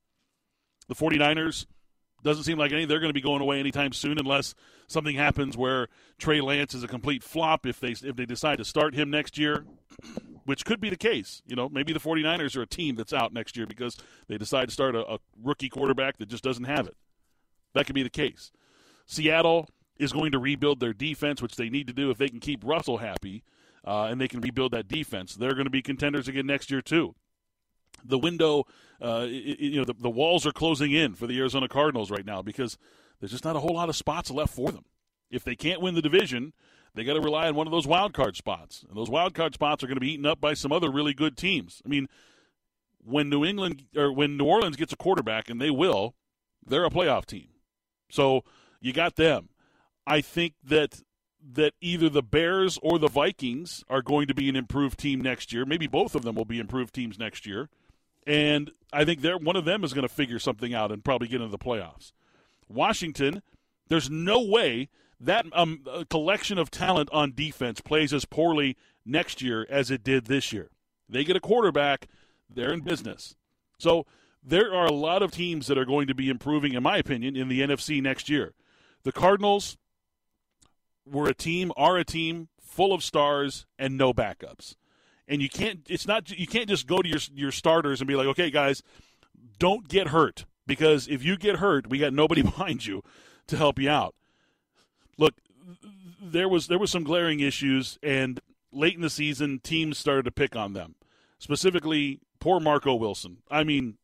The 0.89 0.95
49ers 0.95 1.67
doesn't 2.23 2.45
seem 2.45 2.59
like 2.59 2.73
any 2.73 2.85
they're 2.85 3.01
going 3.01 3.11
to 3.11 3.15
be 3.15 3.21
going 3.21 3.41
away 3.41 3.61
anytime 3.61 3.93
soon 3.93 4.19
unless 4.19 4.55
something 4.89 5.15
happens 5.15 5.57
where 5.57 5.89
Trey 6.19 6.41
Lance 6.41 6.75
is 6.75 6.83
a 6.83 6.89
complete 6.89 7.23
flop 7.23 7.67
if 7.67 7.79
they 7.79 7.91
if 7.91 8.17
they 8.17 8.27
decide 8.27 8.59
to 8.59 8.65
start 8.65 8.95
him 8.95 9.11
next 9.11 9.39
year, 9.39 9.65
which 10.45 10.65
could 10.65 10.81
be 10.81 10.91
the 10.91 10.97
case. 10.97 11.43
You 11.47 11.57
know, 11.57 11.69
maybe 11.69 11.93
the 11.93 12.01
49ers 12.01 12.57
are 12.57 12.63
a 12.63 12.67
team 12.67 12.97
that's 12.97 13.13
out 13.13 13.33
next 13.33 13.57
year 13.57 13.67
because 13.67 13.97
they 14.27 14.39
decide 14.39 14.67
to 14.67 14.73
start 14.73 14.97
a, 14.97 15.07
a 15.07 15.19
rookie 15.43 15.69
quarterback 15.69 16.19
that 16.19 16.29
just 16.29 16.45
doesn't 16.45 16.65
have 16.65 16.87
it. 16.87 16.97
That 17.75 17.87
could 17.87 17.95
be 17.95 18.03
the 18.03 18.11
case. 18.11 18.51
Seattle 19.07 19.69
is 19.99 20.13
going 20.13 20.33
to 20.33 20.39
rebuild 20.39 20.81
their 20.81 20.93
defense, 20.93 21.43
which 21.43 21.57
they 21.57 21.69
need 21.69 21.87
to 21.87 21.93
do 21.93 22.11
if 22.11 22.19
they 22.19 22.29
can 22.29 22.41
keep 22.41 22.65
Russell 22.65 22.99
happy 22.99 23.43
uh, 23.85 24.05
and 24.05 24.21
they 24.21 24.29
can 24.29 24.41
rebuild 24.41 24.73
that 24.73 24.89
defense. 24.89 25.35
They're 25.35 25.55
going 25.55 25.65
to 25.65 25.71
be 25.71 25.83
contenders 25.83 26.29
again 26.29 26.47
next 26.47 26.71
year, 26.71 26.83
too. 26.83 27.15
The 28.05 28.19
window, 28.19 28.67
uh, 29.01 29.27
you 29.29 29.77
know, 29.77 29.85
the, 29.85 29.95
the 29.95 30.11
walls 30.11 30.47
are 30.47 30.53
closing 30.53 30.93
in 30.93 31.15
for 31.15 31.27
the 31.27 31.39
Arizona 31.39 31.69
Cardinals 31.69 32.11
right 32.11 32.25
now 32.25 32.43
because 32.43 32.79
there's 33.21 33.33
just 33.33 33.45
not 33.45 33.57
a 33.57 33.61
whole 33.61 33.75
lot 33.75 33.89
of 33.89 33.97
spots 33.97 34.31
left 34.31 34.55
for 34.55 34.71
them. 34.71 34.85
If 35.31 35.45
they 35.45 35.57
can't 35.57 35.81
win 35.81 35.95
the 35.95 36.03
division, 36.03 36.53
they 36.95 37.05
got 37.05 37.15
to 37.15 37.21
rely 37.21 37.49
on 37.49 37.55
one 37.55 37.67
of 37.67 37.71
those 37.71 37.87
wild 37.87 38.13
card 38.15 38.37
spots. 38.37 38.85
And 38.89 38.97
those 38.97 39.11
wild 39.11 39.35
card 39.35 39.55
spots 39.55 39.83
are 39.83 39.87
going 39.87 39.97
to 39.97 40.01
be 40.01 40.13
eaten 40.13 40.27
up 40.27 40.41
by 40.41 40.55
some 40.55 40.73
other 40.73 40.91
really 40.91 41.15
good 41.15 41.37
teams. 41.37 41.83
I 41.85 41.89
mean, 41.89 42.09
when 43.05 43.29
New 43.29 43.45
England 43.45 43.85
or 43.97 44.13
when 44.13 44.37
New 44.37 44.45
Orleans 44.45 44.77
gets 44.77 44.93
a 44.93 44.97
quarterback, 44.97 45.49
and 45.49 45.61
they 45.61 45.71
will, 45.71 46.15
they're 46.67 46.85
a 46.85 46.91
playoff 46.91 47.25
team. 47.25 47.49
So 48.11 48.45
you 48.81 48.93
got 48.93 49.17
them. 49.17 49.51
I 50.07 50.21
think 50.21 50.55
that 50.65 51.03
that 51.51 51.73
either 51.81 52.09
the 52.09 52.23
Bears 52.23 52.79
or 52.83 52.99
the 52.99 53.09
Vikings 53.09 53.85
are 53.89 54.03
going 54.03 54.27
to 54.27 54.35
be 54.35 54.49
an 54.49 54.57
improved 54.57 54.99
team 54.99 55.21
next 55.21 55.53
year. 55.53 55.65
Maybe 55.65 55.87
both 55.87 56.15
of 56.15 56.23
them 56.23 56.35
will 56.35 56.45
be 56.45 56.59
improved 56.59 56.95
teams 56.95 57.19
next 57.19 57.47
year. 57.47 57.69
And 58.29 58.71
I 58.93 59.07
think 59.07 59.23
they're, 59.23 59.39
one 59.39 59.57
of 59.57 59.65
them 59.65 59.83
is 59.83 59.95
going 59.95 60.07
to 60.07 60.15
figure 60.15 60.39
something 60.39 60.75
out 60.75 60.93
and 60.93 61.03
probably 61.03 61.29
get 61.29 61.41
into 61.41 61.51
the 61.51 61.59
playoffs. 61.59 62.13
Washington, 62.69 63.43
there's 63.89 64.11
no 64.11 64.43
way 64.43 64.91
that 65.19 65.47
um, 65.55 65.83
collection 66.11 66.59
of 66.59 66.71
talent 66.71 67.09
on 67.11 67.33
defense 67.35 67.81
plays 67.81 68.13
as 68.13 68.27
poorly 68.27 68.77
next 69.07 69.41
year 69.41 69.67
as 69.71 69.91
it 69.91 70.05
did 70.05 70.27
this 70.27 70.53
year. 70.53 70.69
They 71.09 71.25
get 71.25 71.37
a 71.37 71.41
quarterback, 71.41 72.07
they're 72.55 72.73
in 72.73 72.83
business. 72.83 73.35
So 73.79 74.05
there 74.45 74.75
are 74.75 74.87
a 74.87 74.93
lot 74.93 75.23
of 75.23 75.31
teams 75.31 75.67
that 75.69 75.79
are 75.79 75.87
going 75.87 76.07
to 76.07 76.15
be 76.15 76.29
improving, 76.29 76.75
in 76.75 76.83
my 76.83 76.99
opinion, 76.99 77.35
in 77.35 77.49
the 77.49 77.63
NFC 77.63 78.03
next 78.03 78.29
year. 78.29 78.53
The 79.05 79.13
Cardinals, 79.13 79.79
we're 81.07 81.31
a 81.31 81.35
team, 81.35 81.73
are 81.79 81.97
a 81.97 82.05
team 82.05 82.49
full 82.61 82.93
of 82.93 83.03
stars 83.03 83.65
and 83.79 83.97
no 83.97 84.13
backups. 84.13 84.77
And 85.29 85.43
you 85.43 85.49
can't 85.49 85.81
it's 85.89 86.07
not 86.07 86.31
you 86.31 86.47
can't 86.47 86.69
just 86.69 86.87
go 86.87 87.03
to 87.03 87.09
your 87.09 87.21
your 87.35 87.53
starters 87.53 88.01
and 88.01 88.09
be 88.09 88.17
like, 88.17 88.27
"Okay, 88.29 88.51
guys, 88.51 88.83
don't 89.59 89.87
get 89.89 90.09
hurt." 90.09 90.47
Because 90.67 91.09
if 91.09 91.25
you 91.25 91.37
get 91.37 91.57
hurt, 91.57 91.89
we 91.89 91.99
got 91.99 92.13
nobody 92.13 92.43
behind 92.55 92.87
you 92.87 93.03
to 93.49 93.57
help 93.57 93.79
you 93.79 93.91
out. 93.91 94.15
Look, 95.17 95.35
there 96.23 96.49
was 96.49 96.69
there 96.69 96.79
was 96.79 96.91
some 96.91 97.05
glaring 97.05 97.41
issues 97.41 97.99
and 98.03 98.41
late 98.73 98.95
in 98.95 99.01
the 99.01 99.11
season 99.11 99.61
teams 99.63 99.99
started 99.99 100.25
to 100.25 100.31
pick 100.31 100.57
on 100.57 100.73
them. 100.73 100.95
Specifically, 101.39 102.21
poor 102.41 102.61
Marco 102.61 102.95
Wilson. 102.95 103.39
I 103.51 103.65
mean, 103.65 103.97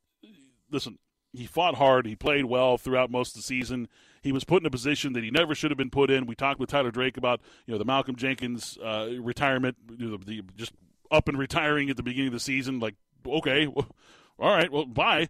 listen, 0.71 0.99
he 1.33 1.47
fought 1.47 1.75
hard, 1.77 2.07
he 2.07 2.17
played 2.17 2.47
well 2.47 2.79
throughout 2.79 3.11
most 3.11 3.31
of 3.31 3.37
the 3.37 3.47
season. 3.47 3.89
He 4.23 4.33
was 4.33 4.45
put 4.45 4.63
in 4.63 4.67
a 4.67 4.71
position 4.71 5.13
that 5.13 5.25
he 5.25 5.31
never 5.31 5.55
should 5.55 5.71
have 5.71 5.79
been 5.79 5.91
put 5.91 6.11
in. 6.11 6.27
We 6.27 6.35
talked 6.35 6.59
with 6.59 6.71
Tyler 6.71 6.91
Drake 6.91 7.17
about 7.17 7.41
you 7.67 7.73
know 7.73 7.79
the 7.79 7.85
Malcolm 7.85 8.17
Jenkins 8.17 8.79
uh, 8.83 9.11
retirement, 9.21 9.77
know, 9.99 10.17
the, 10.17 10.43
just 10.57 10.73
up 11.11 11.29
and 11.29 11.39
retiring 11.39 11.91
at 11.91 11.97
the 11.97 12.03
beginning 12.03 12.29
of 12.29 12.33
the 12.35 12.41
season. 12.41 12.81
Like, 12.81 12.95
okay, 13.27 13.67
well, 13.67 13.89
all 14.39 14.55
right, 14.55 14.71
well, 14.71 14.87
bye. 14.87 15.29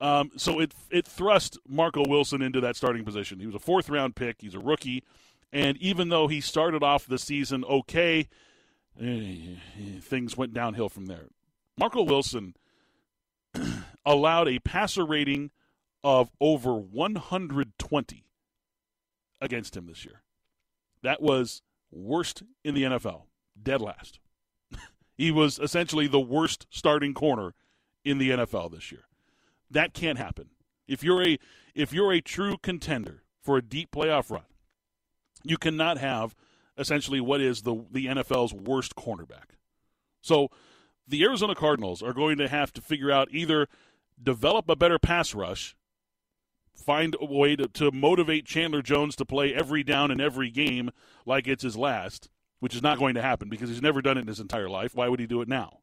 Um, 0.00 0.30
so 0.36 0.60
it 0.60 0.72
it 0.90 1.06
thrust 1.06 1.58
Marco 1.66 2.04
Wilson 2.06 2.42
into 2.42 2.60
that 2.60 2.76
starting 2.76 3.04
position. 3.04 3.40
He 3.40 3.46
was 3.46 3.54
a 3.54 3.60
fourth 3.60 3.88
round 3.88 4.14
pick. 4.14 4.36
He's 4.40 4.54
a 4.54 4.60
rookie, 4.60 5.02
and 5.52 5.76
even 5.78 6.10
though 6.10 6.28
he 6.28 6.40
started 6.40 6.82
off 6.82 7.06
the 7.06 7.18
season 7.18 7.64
okay, 7.64 8.28
eh, 9.00 9.54
things 10.00 10.36
went 10.36 10.52
downhill 10.52 10.88
from 10.88 11.06
there. 11.06 11.28
Marco 11.78 12.02
Wilson 12.02 12.54
allowed 14.04 14.48
a 14.48 14.58
passer 14.58 15.04
rating 15.04 15.50
of 16.04 16.30
over 16.40 16.74
120 16.74 18.24
against 19.40 19.76
him 19.76 19.86
this 19.86 20.04
year. 20.04 20.22
That 21.02 21.20
was 21.20 21.62
worst 21.90 22.42
in 22.64 22.74
the 22.74 22.84
NFL, 22.84 23.22
dead 23.60 23.80
last. 23.80 24.20
He 25.16 25.30
was 25.30 25.58
essentially 25.58 26.06
the 26.06 26.20
worst 26.20 26.66
starting 26.70 27.14
corner 27.14 27.54
in 28.04 28.18
the 28.18 28.30
NFL 28.30 28.72
this 28.72 28.92
year. 28.92 29.06
That 29.70 29.94
can't 29.94 30.18
happen. 30.18 30.50
If 30.86 31.02
you're 31.02 31.26
a 31.26 31.38
if 31.74 31.92
you're 31.92 32.12
a 32.12 32.20
true 32.20 32.56
contender 32.62 33.22
for 33.42 33.56
a 33.56 33.62
deep 33.62 33.90
playoff 33.90 34.30
run, 34.30 34.44
you 35.42 35.56
cannot 35.56 35.98
have 35.98 36.34
essentially 36.78 37.20
what 37.20 37.40
is 37.40 37.62
the 37.62 37.84
the 37.90 38.06
NFL's 38.06 38.54
worst 38.54 38.94
cornerback. 38.94 39.56
So 40.20 40.50
the 41.08 41.22
Arizona 41.24 41.54
Cardinals 41.54 42.02
are 42.02 42.12
going 42.12 42.38
to 42.38 42.48
have 42.48 42.72
to 42.74 42.80
figure 42.80 43.10
out 43.10 43.28
either 43.30 43.68
develop 44.22 44.68
a 44.68 44.76
better 44.76 44.98
pass 44.98 45.34
rush, 45.34 45.76
find 46.74 47.16
a 47.20 47.24
way 47.24 47.56
to, 47.56 47.68
to 47.68 47.90
motivate 47.92 48.46
Chandler 48.46 48.82
Jones 48.82 49.16
to 49.16 49.24
play 49.24 49.54
every 49.54 49.82
down 49.82 50.10
in 50.10 50.20
every 50.20 50.50
game 50.50 50.90
like 51.24 51.46
it's 51.46 51.62
his 51.62 51.76
last, 51.76 52.28
which 52.60 52.74
is 52.74 52.82
not 52.82 52.98
going 52.98 53.14
to 53.14 53.22
happen 53.22 53.48
because 53.48 53.68
he's 53.68 53.82
never 53.82 54.02
done 54.02 54.16
it 54.16 54.22
in 54.22 54.26
his 54.26 54.40
entire 54.40 54.68
life. 54.68 54.94
Why 54.94 55.08
would 55.08 55.20
he 55.20 55.26
do 55.26 55.40
it 55.40 55.48
now? 55.48 55.78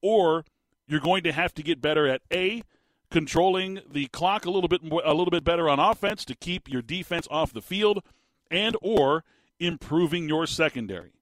Or 0.00 0.44
you're 0.86 1.00
going 1.00 1.22
to 1.24 1.32
have 1.32 1.54
to 1.54 1.62
get 1.62 1.80
better 1.80 2.06
at 2.06 2.22
A, 2.32 2.62
controlling 3.10 3.80
the 3.90 4.06
clock 4.08 4.44
a 4.44 4.50
little 4.50 4.68
bit 4.68 4.82
more, 4.82 5.02
a 5.04 5.14
little 5.14 5.30
bit 5.30 5.44
better 5.44 5.68
on 5.68 5.78
offense 5.78 6.24
to 6.24 6.34
keep 6.34 6.68
your 6.68 6.82
defense 6.82 7.28
off 7.30 7.52
the 7.52 7.62
field 7.62 8.02
and 8.50 8.76
or 8.82 9.24
improving 9.58 10.28
your 10.28 10.46
secondary. 10.46 11.12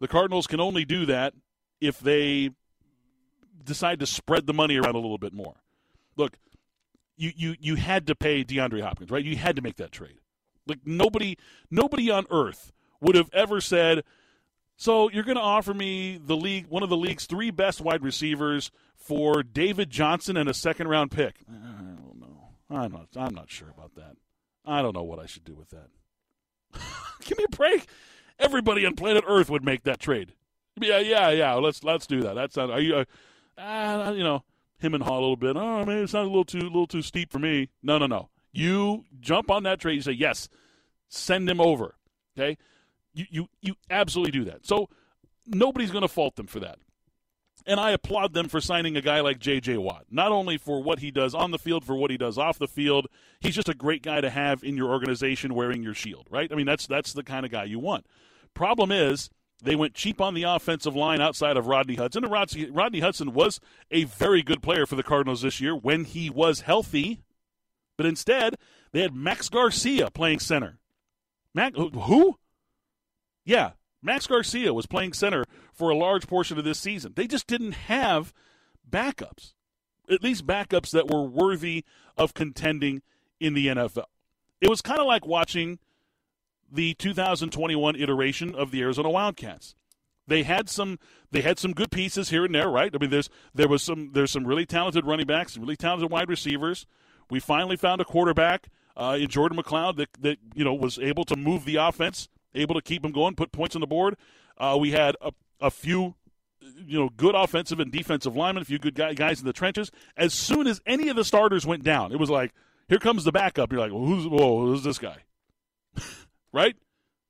The 0.00 0.08
Cardinals 0.08 0.46
can 0.46 0.60
only 0.60 0.84
do 0.84 1.06
that 1.06 1.32
if 1.80 1.98
they 2.00 2.50
decide 3.64 3.98
to 4.00 4.06
spread 4.06 4.46
the 4.46 4.52
money 4.52 4.76
around 4.76 4.94
a 4.94 4.98
little 4.98 5.18
bit 5.18 5.32
more. 5.32 5.54
Look, 6.16 6.38
you 7.16 7.32
you 7.34 7.56
you 7.58 7.74
had 7.76 8.06
to 8.08 8.14
pay 8.14 8.44
DeAndre 8.44 8.82
Hopkins, 8.82 9.10
right? 9.10 9.24
You 9.24 9.36
had 9.36 9.56
to 9.56 9.62
make 9.62 9.76
that 9.76 9.92
trade. 9.92 10.20
Like 10.66 10.80
nobody 10.84 11.36
nobody 11.70 12.10
on 12.10 12.26
earth 12.30 12.72
would 13.00 13.14
have 13.14 13.30
ever 13.32 13.60
said, 13.60 14.04
"So 14.76 15.10
you're 15.10 15.24
going 15.24 15.36
to 15.36 15.42
offer 15.42 15.74
me 15.74 16.18
the 16.22 16.36
league 16.36 16.66
one 16.66 16.82
of 16.82 16.88
the 16.88 16.96
league's 16.96 17.26
three 17.26 17.50
best 17.50 17.80
wide 17.80 18.02
receivers 18.02 18.70
for 18.96 19.42
David 19.42 19.90
Johnson 19.90 20.36
and 20.36 20.48
a 20.48 20.54
second 20.54 20.88
round 20.88 21.10
pick?" 21.10 21.36
I 21.48 21.52
don't 21.52 22.20
know. 22.20 22.48
I'm 22.70 22.92
not 22.92 23.08
I'm 23.16 23.34
not 23.34 23.50
sure 23.50 23.68
about 23.76 23.94
that. 23.94 24.16
I 24.64 24.82
don't 24.82 24.94
know 24.94 25.04
what 25.04 25.18
I 25.18 25.26
should 25.26 25.44
do 25.44 25.54
with 25.54 25.70
that. 25.70 25.88
Give 27.24 27.38
me 27.38 27.44
a 27.44 27.56
break. 27.56 27.86
Everybody 28.38 28.84
on 28.84 28.94
planet 28.94 29.24
Earth 29.26 29.48
would 29.48 29.64
make 29.64 29.84
that 29.84 30.00
trade. 30.00 30.34
Yeah, 30.80 30.98
yeah, 30.98 31.30
yeah. 31.30 31.54
Let's 31.54 31.82
let's 31.84 32.06
do 32.06 32.22
that. 32.22 32.34
That's 32.34 32.56
not. 32.56 32.70
Are 32.70 32.80
you? 32.80 32.96
Uh, 32.96 33.04
uh, 33.60 34.12
you 34.14 34.22
know, 34.22 34.44
him 34.78 34.94
and 34.94 35.02
Hall 35.02 35.18
a 35.18 35.20
little 35.20 35.36
bit. 35.36 35.56
Oh 35.56 35.84
man, 35.84 36.02
it 36.04 36.10
sounds 36.10 36.26
a 36.26 36.30
little 36.30 36.44
too 36.44 36.60
little 36.60 36.86
too 36.86 37.02
steep 37.02 37.32
for 37.32 37.38
me. 37.38 37.70
No, 37.82 37.98
no, 37.98 38.06
no. 38.06 38.28
You 38.52 39.04
jump 39.20 39.50
on 39.50 39.62
that 39.62 39.80
trade. 39.80 39.94
You 39.94 40.02
say 40.02 40.12
yes. 40.12 40.48
Send 41.08 41.48
him 41.48 41.60
over. 41.60 41.94
Okay. 42.36 42.58
You 43.16 43.24
you 43.30 43.48
you 43.62 43.74
absolutely 43.90 44.32
do 44.32 44.44
that. 44.44 44.66
So 44.66 44.88
nobody's 45.46 45.90
going 45.90 46.02
to 46.02 46.08
fault 46.08 46.36
them 46.36 46.46
for 46.46 46.60
that. 46.60 46.78
And 47.68 47.80
I 47.80 47.90
applaud 47.90 48.32
them 48.32 48.48
for 48.48 48.60
signing 48.60 48.96
a 48.96 49.00
guy 49.00 49.20
like 49.20 49.40
J.J. 49.40 49.78
Watt, 49.78 50.04
not 50.08 50.30
only 50.30 50.56
for 50.56 50.80
what 50.80 51.00
he 51.00 51.10
does 51.10 51.34
on 51.34 51.50
the 51.50 51.58
field, 51.58 51.84
for 51.84 51.96
what 51.96 52.12
he 52.12 52.16
does 52.16 52.38
off 52.38 52.60
the 52.60 52.68
field. 52.68 53.08
He's 53.40 53.56
just 53.56 53.68
a 53.68 53.74
great 53.74 54.02
guy 54.02 54.20
to 54.20 54.30
have 54.30 54.62
in 54.62 54.76
your 54.76 54.90
organization 54.90 55.52
wearing 55.52 55.82
your 55.82 55.94
shield, 55.94 56.28
right? 56.30 56.52
I 56.52 56.54
mean, 56.54 56.66
that's 56.66 56.86
that's 56.86 57.12
the 57.12 57.24
kind 57.24 57.44
of 57.44 57.50
guy 57.50 57.64
you 57.64 57.80
want. 57.80 58.06
Problem 58.54 58.92
is, 58.92 59.30
they 59.62 59.74
went 59.74 59.94
cheap 59.94 60.20
on 60.20 60.34
the 60.34 60.44
offensive 60.44 60.94
line 60.94 61.20
outside 61.20 61.56
of 61.56 61.66
Rodney 61.66 61.94
Hudson. 61.94 62.24
And 62.24 62.32
Rodney, 62.32 63.00
Hudson 63.00 63.32
was 63.32 63.58
a 63.90 64.04
very 64.04 64.42
good 64.42 64.62
player 64.62 64.86
for 64.86 64.96
the 64.96 65.02
Cardinals 65.02 65.42
this 65.42 65.60
year 65.60 65.74
when 65.74 66.04
he 66.04 66.28
was 66.28 66.60
healthy. 66.60 67.22
But 67.96 68.06
instead, 68.06 68.56
they 68.92 69.00
had 69.00 69.14
Max 69.14 69.48
Garcia 69.48 70.10
playing 70.10 70.40
center. 70.40 70.78
Mac, 71.54 71.74
who? 71.74 72.36
Yeah, 73.46 73.70
Max 74.02 74.26
Garcia 74.26 74.74
was 74.74 74.86
playing 74.86 75.14
center 75.14 75.44
for 75.72 75.88
a 75.88 75.96
large 75.96 76.26
portion 76.26 76.58
of 76.58 76.64
this 76.64 76.80
season. 76.80 77.12
They 77.14 77.28
just 77.28 77.46
didn't 77.46 77.72
have 77.72 78.34
backups, 78.88 79.54
at 80.10 80.22
least 80.22 80.46
backups 80.46 80.90
that 80.90 81.08
were 81.08 81.22
worthy 81.22 81.84
of 82.16 82.34
contending 82.34 83.02
in 83.40 83.54
the 83.54 83.68
NFL. 83.68 84.06
It 84.60 84.68
was 84.68 84.82
kind 84.82 85.00
of 85.00 85.06
like 85.06 85.26
watching 85.26 85.78
the 86.70 86.94
2021 86.94 87.94
iteration 87.94 88.54
of 88.54 88.72
the 88.72 88.82
Arizona 88.82 89.10
Wildcats. 89.10 89.76
They 90.26 90.42
had 90.42 90.68
some 90.68 90.98
they 91.30 91.42
had 91.42 91.60
some 91.60 91.72
good 91.72 91.92
pieces 91.92 92.30
here 92.30 92.44
and 92.44 92.52
there, 92.52 92.68
right? 92.68 92.92
I 92.92 92.98
mean, 92.98 93.10
there's 93.10 93.30
there 93.54 93.68
was 93.68 93.80
some 93.80 94.10
there's 94.12 94.32
some 94.32 94.44
really 94.44 94.66
talented 94.66 95.06
running 95.06 95.26
backs, 95.26 95.54
some 95.54 95.62
really 95.62 95.76
talented 95.76 96.10
wide 96.10 96.28
receivers. 96.28 96.84
We 97.30 97.38
finally 97.38 97.76
found 97.76 98.00
a 98.00 98.04
quarterback 98.04 98.68
uh, 98.96 99.16
in 99.20 99.28
Jordan 99.28 99.56
McCloud 99.56 99.98
that 99.98 100.08
that 100.18 100.38
you 100.52 100.64
know 100.64 100.74
was 100.74 100.98
able 100.98 101.24
to 101.26 101.36
move 101.36 101.64
the 101.64 101.76
offense 101.76 102.28
able 102.56 102.74
to 102.74 102.82
keep 102.82 103.02
them 103.02 103.12
going, 103.12 103.34
put 103.34 103.52
points 103.52 103.74
on 103.74 103.80
the 103.80 103.86
board. 103.86 104.16
Uh, 104.58 104.76
we 104.80 104.92
had 104.92 105.16
a, 105.20 105.32
a 105.60 105.70
few 105.70 106.14
you 106.86 106.98
know, 106.98 107.08
good 107.16 107.34
offensive 107.34 107.80
and 107.80 107.92
defensive 107.92 108.36
linemen, 108.36 108.62
a 108.62 108.64
few 108.64 108.78
good 108.78 108.94
guys 108.94 109.40
in 109.40 109.46
the 109.46 109.52
trenches. 109.52 109.90
As 110.16 110.34
soon 110.34 110.66
as 110.66 110.80
any 110.86 111.08
of 111.08 111.16
the 111.16 111.24
starters 111.24 111.66
went 111.66 111.84
down, 111.84 112.12
it 112.12 112.18
was 112.18 112.30
like, 112.30 112.52
here 112.88 112.98
comes 112.98 113.24
the 113.24 113.32
backup. 113.32 113.72
You're 113.72 113.80
like, 113.80 113.92
well, 113.92 114.04
who's 114.04 114.26
whoa, 114.26 114.66
who's 114.66 114.84
this 114.84 114.98
guy? 114.98 115.18
right? 116.52 116.76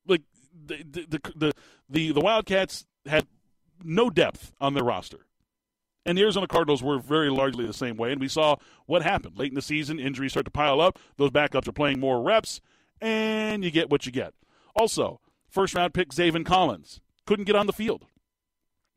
Like 0.06 0.22
the 0.64 0.76
the, 0.84 1.32
the 1.34 1.52
the 1.88 2.12
the 2.12 2.20
Wildcats 2.20 2.84
had 3.06 3.26
no 3.82 4.10
depth 4.10 4.52
on 4.60 4.74
their 4.74 4.84
roster. 4.84 5.26
And 6.04 6.16
the 6.16 6.22
Arizona 6.22 6.46
Cardinals 6.46 6.82
were 6.82 6.98
very 6.98 7.30
largely 7.30 7.66
the 7.66 7.72
same 7.72 7.96
way. 7.96 8.12
And 8.12 8.20
we 8.20 8.28
saw 8.28 8.56
what 8.86 9.02
happened 9.02 9.36
late 9.38 9.48
in 9.48 9.56
the 9.56 9.62
season. 9.62 9.98
Injuries 9.98 10.32
start 10.32 10.44
to 10.44 10.52
pile 10.52 10.80
up. 10.80 11.00
Those 11.16 11.30
backups 11.30 11.66
are 11.66 11.72
playing 11.72 11.98
more 11.98 12.22
reps, 12.22 12.60
and 13.00 13.64
you 13.64 13.72
get 13.72 13.90
what 13.90 14.06
you 14.06 14.12
get. 14.12 14.32
Also, 14.76 15.20
first 15.48 15.74
round 15.74 15.94
pick 15.94 16.10
Zaven 16.10 16.44
Collins 16.44 17.00
couldn't 17.26 17.46
get 17.46 17.56
on 17.56 17.66
the 17.66 17.72
field. 17.72 18.04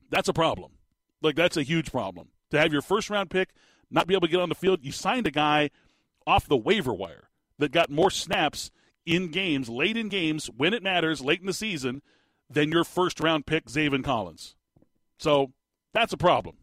That's 0.10 0.28
a 0.28 0.34
problem. 0.34 0.74
Like, 1.22 1.36
that's 1.36 1.58
a 1.58 1.64
huge 1.64 1.92
problem. 1.92 2.30
To 2.52 2.60
have 2.60 2.74
your 2.74 2.82
first 2.82 3.10
round 3.10 3.30
pick 3.30 3.50
not 3.90 4.08
be 4.08 4.14
able 4.14 4.28
to 4.28 4.32
get 4.32 4.42
on 4.42 4.50
the 4.50 4.56
field, 4.56 4.80
you 4.84 4.92
signed 4.92 5.26
a 5.26 5.32
guy 5.32 5.70
off 6.28 6.48
the 6.48 6.58
waiver 6.58 6.94
wire 6.94 7.30
that 7.58 7.72
got 7.72 7.90
more 7.90 8.12
snaps 8.12 8.72
in 9.06 9.30
games, 9.30 9.70
late 9.70 9.98
in 9.98 10.10
games, 10.10 10.50
when 10.56 10.74
it 10.74 10.84
matters, 10.84 11.22
late 11.22 11.40
in 11.40 11.48
the 11.48 11.54
season, 11.54 12.02
than 12.50 12.72
your 12.72 12.84
first 12.84 13.20
round 13.20 13.46
pick, 13.46 13.66
Zaven 13.66 14.04
Collins. 14.04 14.56
So 15.18 15.52
that's 15.94 16.14
a 16.14 16.18
problem. 16.18 16.56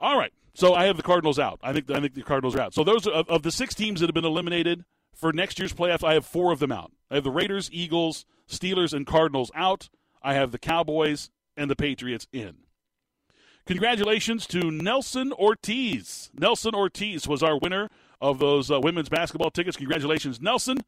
All 0.00 0.18
right. 0.18 0.32
So 0.54 0.74
I 0.74 0.86
have 0.86 0.96
the 0.96 1.02
Cardinals 1.02 1.38
out. 1.38 1.60
I 1.62 1.72
think 1.72 1.90
I 1.90 2.00
think 2.00 2.14
the 2.14 2.22
Cardinals 2.22 2.56
are 2.56 2.60
out. 2.60 2.74
So 2.74 2.84
those 2.84 3.06
are, 3.06 3.12
of, 3.12 3.28
of 3.28 3.42
the 3.42 3.52
six 3.52 3.74
teams 3.74 4.00
that 4.00 4.06
have 4.06 4.14
been 4.14 4.24
eliminated 4.24 4.84
for 5.20 5.32
next 5.32 5.58
year's 5.58 5.74
playoff, 5.74 6.02
I 6.02 6.14
have 6.14 6.24
four 6.24 6.50
of 6.50 6.58
them 6.58 6.72
out. 6.72 6.92
I 7.10 7.16
have 7.16 7.24
the 7.24 7.30
Raiders, 7.30 7.68
Eagles, 7.72 8.24
Steelers, 8.48 8.94
and 8.94 9.06
Cardinals 9.06 9.50
out. 9.54 9.90
I 10.22 10.34
have 10.34 10.50
the 10.50 10.58
Cowboys 10.58 11.30
and 11.56 11.70
the 11.70 11.76
Patriots 11.76 12.26
in. 12.32 12.56
Congratulations 13.66 14.46
to 14.48 14.70
Nelson 14.70 15.32
Ortiz. 15.32 16.30
Nelson 16.34 16.74
Ortiz 16.74 17.28
was 17.28 17.42
our 17.42 17.58
winner 17.58 17.88
of 18.20 18.38
those 18.38 18.70
uh, 18.70 18.80
women's 18.80 19.08
basketball 19.08 19.50
tickets. 19.50 19.76
Congratulations, 19.76 20.40
Nelson. 20.40 20.78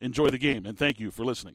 Enjoy 0.00 0.28
the 0.28 0.38
game, 0.38 0.66
and 0.66 0.76
thank 0.76 0.98
you 0.98 1.10
for 1.10 1.24
listening. 1.24 1.54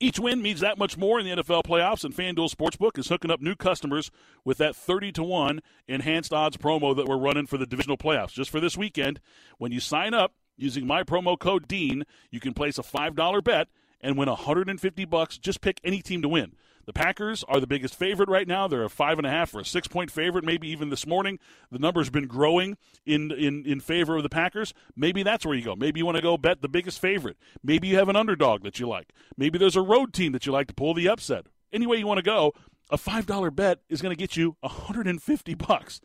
Each 0.00 0.18
win 0.18 0.40
means 0.40 0.60
that 0.60 0.78
much 0.78 0.96
more 0.96 1.18
in 1.18 1.26
the 1.26 1.42
NFL 1.42 1.64
playoffs, 1.64 2.04
and 2.04 2.14
FanDuel 2.14 2.54
Sportsbook 2.54 2.98
is 2.98 3.08
hooking 3.08 3.30
up 3.30 3.40
new 3.40 3.56
customers 3.56 4.10
with 4.44 4.58
that 4.58 4.76
30 4.76 5.12
to 5.12 5.22
1 5.24 5.60
enhanced 5.88 6.32
odds 6.32 6.56
promo 6.56 6.94
that 6.94 7.06
we're 7.06 7.18
running 7.18 7.46
for 7.46 7.58
the 7.58 7.66
divisional 7.66 7.96
playoffs. 7.96 8.32
Just 8.32 8.50
for 8.50 8.60
this 8.60 8.76
weekend, 8.76 9.20
when 9.58 9.72
you 9.72 9.80
sign 9.80 10.14
up, 10.14 10.34
Using 10.58 10.86
my 10.86 11.04
promo 11.04 11.38
code 11.38 11.66
DEAN, 11.68 12.04
you 12.30 12.40
can 12.40 12.52
place 12.52 12.78
a 12.78 12.82
$5 12.82 13.44
bet 13.44 13.68
and 14.00 14.18
win 14.18 14.28
150 14.28 15.04
bucks. 15.06 15.38
Just 15.38 15.60
pick 15.60 15.80
any 15.84 16.02
team 16.02 16.20
to 16.22 16.28
win. 16.28 16.54
The 16.88 16.92
Packers 16.94 17.44
are 17.44 17.60
the 17.60 17.66
biggest 17.66 17.94
favorite 17.94 18.30
right 18.30 18.48
now. 18.48 18.66
They're 18.66 18.82
a 18.82 18.88
five 18.88 19.18
and 19.18 19.26
a 19.26 19.30
half 19.30 19.54
or 19.54 19.60
a 19.60 19.64
six 19.64 19.86
point 19.86 20.10
favorite, 20.10 20.42
maybe 20.42 20.68
even 20.68 20.88
this 20.88 21.06
morning. 21.06 21.38
The 21.70 21.78
number's 21.78 22.08
been 22.08 22.26
growing 22.26 22.78
in, 23.04 23.30
in, 23.30 23.66
in 23.66 23.80
favor 23.80 24.16
of 24.16 24.22
the 24.22 24.30
Packers. 24.30 24.72
Maybe 24.96 25.22
that's 25.22 25.44
where 25.44 25.54
you 25.54 25.62
go. 25.62 25.76
Maybe 25.76 26.00
you 26.00 26.06
want 26.06 26.16
to 26.16 26.22
go 26.22 26.38
bet 26.38 26.62
the 26.62 26.68
biggest 26.68 26.98
favorite. 26.98 27.36
Maybe 27.62 27.88
you 27.88 27.98
have 27.98 28.08
an 28.08 28.16
underdog 28.16 28.62
that 28.62 28.80
you 28.80 28.88
like. 28.88 29.12
Maybe 29.36 29.58
there's 29.58 29.76
a 29.76 29.82
road 29.82 30.14
team 30.14 30.32
that 30.32 30.46
you 30.46 30.52
like 30.52 30.66
to 30.68 30.74
pull 30.74 30.94
the 30.94 31.10
upset. 31.10 31.44
Any 31.74 31.86
way 31.86 31.98
you 31.98 32.06
want 32.06 32.18
to 32.18 32.22
go, 32.22 32.54
a 32.90 32.96
$5 32.96 33.54
bet 33.54 33.80
is 33.90 34.00
going 34.00 34.16
to 34.16 34.18
get 34.18 34.38
you 34.38 34.56
150 34.60 35.54
bucks. 35.56 36.00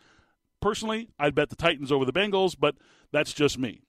Personally, 0.61 1.07
I'd 1.17 1.33
bet 1.33 1.49
the 1.49 1.55
Titans 1.55 1.93
over 1.93 2.03
the 2.03 2.11
Bengals, 2.11 2.57
but 2.59 2.75
that's 3.13 3.31
just 3.31 3.57
me. 3.57 3.83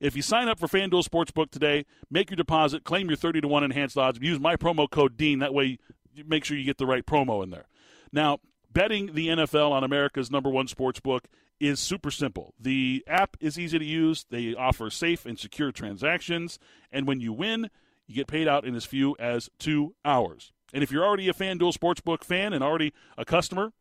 If 0.00 0.16
you 0.16 0.22
sign 0.22 0.48
up 0.48 0.58
for 0.58 0.66
FanDuel 0.66 1.06
Sportsbook 1.06 1.50
today, 1.50 1.84
make 2.10 2.30
your 2.30 2.36
deposit, 2.36 2.84
claim 2.84 3.08
your 3.08 3.16
30 3.16 3.42
to 3.42 3.48
1 3.48 3.64
enhanced 3.64 3.98
odds, 3.98 4.18
use 4.20 4.40
my 4.40 4.56
promo 4.56 4.90
code 4.90 5.18
DEAN. 5.18 5.40
That 5.40 5.52
way, 5.52 5.78
make 6.26 6.44
sure 6.44 6.56
you 6.56 6.64
get 6.64 6.78
the 6.78 6.86
right 6.86 7.04
promo 7.04 7.44
in 7.44 7.50
there. 7.50 7.66
Now, 8.10 8.38
betting 8.72 9.14
the 9.14 9.28
NFL 9.28 9.70
on 9.70 9.84
America's 9.84 10.30
number 10.30 10.48
one 10.48 10.66
sportsbook 10.66 11.24
is 11.60 11.78
super 11.78 12.10
simple. 12.10 12.54
The 12.58 13.04
app 13.06 13.36
is 13.40 13.58
easy 13.58 13.78
to 13.78 13.84
use, 13.84 14.24
they 14.30 14.54
offer 14.54 14.88
safe 14.88 15.26
and 15.26 15.38
secure 15.38 15.70
transactions, 15.70 16.58
and 16.90 17.06
when 17.06 17.20
you 17.20 17.34
win, 17.34 17.68
you 18.06 18.14
get 18.14 18.26
paid 18.26 18.48
out 18.48 18.64
in 18.64 18.74
as 18.74 18.86
few 18.86 19.14
as 19.18 19.50
two 19.58 19.94
hours. 20.04 20.52
And 20.72 20.82
if 20.82 20.90
you're 20.90 21.04
already 21.04 21.28
a 21.28 21.34
FanDuel 21.34 21.76
Sportsbook 21.76 22.24
fan 22.24 22.54
and 22.54 22.64
already 22.64 22.94
a 23.18 23.26
customer, 23.26 23.72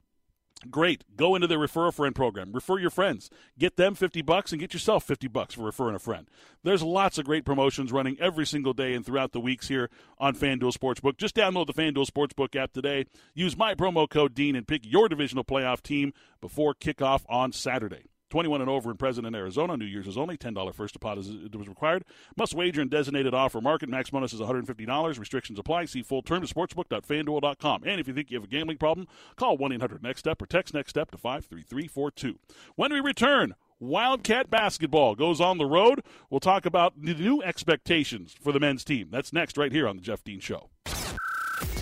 Great. 0.69 1.05
Go 1.15 1.35
into 1.35 1.47
the 1.47 1.57
refer 1.57 1.87
a 1.87 1.93
friend 1.93 2.13
program. 2.13 2.51
Refer 2.51 2.79
your 2.79 2.89
friends. 2.89 3.29
Get 3.57 3.77
them 3.77 3.95
50 3.95 4.21
bucks 4.23 4.51
and 4.51 4.59
get 4.59 4.73
yourself 4.73 5.05
50 5.05 5.29
bucks 5.29 5.53
for 5.53 5.61
referring 5.61 5.95
a 5.95 5.99
friend. 5.99 6.27
There's 6.63 6.83
lots 6.83 7.17
of 7.17 7.25
great 7.25 7.45
promotions 7.45 7.93
running 7.93 8.17
every 8.19 8.45
single 8.45 8.73
day 8.73 8.93
and 8.93 9.05
throughout 9.05 9.31
the 9.31 9.39
weeks 9.39 9.69
here 9.69 9.89
on 10.17 10.35
FanDuel 10.35 10.77
Sportsbook. 10.77 11.17
Just 11.17 11.35
download 11.35 11.67
the 11.67 11.73
FanDuel 11.73 12.09
Sportsbook 12.09 12.57
app 12.57 12.73
today. 12.73 13.05
Use 13.33 13.55
my 13.55 13.73
promo 13.73 14.09
code 14.09 14.35
Dean 14.35 14.55
and 14.55 14.67
pick 14.67 14.81
your 14.85 15.07
divisional 15.07 15.45
playoff 15.45 15.81
team 15.81 16.13
before 16.41 16.73
kickoff 16.73 17.21
on 17.29 17.53
Saturday. 17.53 18.03
21 18.29 18.61
and 18.61 18.69
over 18.69 18.89
and 18.89 18.99
present 18.99 19.25
in 19.25 19.35
Arizona. 19.35 19.77
New 19.77 19.85
Year's 19.85 20.07
is 20.07 20.17
only 20.17 20.37
$10 20.37 20.73
first 20.73 20.93
deposit 20.93 21.55
was 21.55 21.67
required. 21.67 22.05
Must 22.37 22.53
wager 22.53 22.81
in 22.81 22.89
designated 22.89 23.33
offer 23.33 23.61
market. 23.61 23.89
Max 23.89 24.09
bonus 24.09 24.33
is 24.33 24.39
$150. 24.39 25.19
Restrictions 25.19 25.59
apply. 25.59 25.85
See 25.85 26.01
full 26.01 26.21
term 26.21 26.43
at 26.43 26.49
sportsbook.fanduel.com. 26.49 27.83
And 27.85 27.99
if 27.99 28.07
you 28.07 28.13
think 28.13 28.31
you 28.31 28.37
have 28.37 28.45
a 28.45 28.47
gambling 28.47 28.77
problem, 28.77 29.07
call 29.35 29.57
1-800-NEXT-STEP 29.57 30.41
or 30.41 30.45
text 30.45 30.73
NEXT 30.73 30.89
STEP 30.89 31.11
to 31.11 31.17
53342. 31.17 32.39
When 32.75 32.93
we 32.93 32.99
return, 32.99 33.55
Wildcat 33.81 34.49
basketball 34.49 35.15
goes 35.15 35.39
on 35.39 35.57
the 35.57 35.65
road. 35.65 36.03
We'll 36.29 36.41
talk 36.41 36.65
about 36.65 37.01
the 37.01 37.13
new 37.13 37.41
expectations 37.41 38.35
for 38.39 38.51
the 38.51 38.59
men's 38.59 38.83
team. 38.83 39.07
That's 39.09 39.31
next 39.31 39.57
right 39.57 39.71
here 39.71 39.87
on 39.87 39.95
the 39.95 40.01
Jeff 40.01 40.21
Dean 40.21 40.41
Show. 40.41 40.69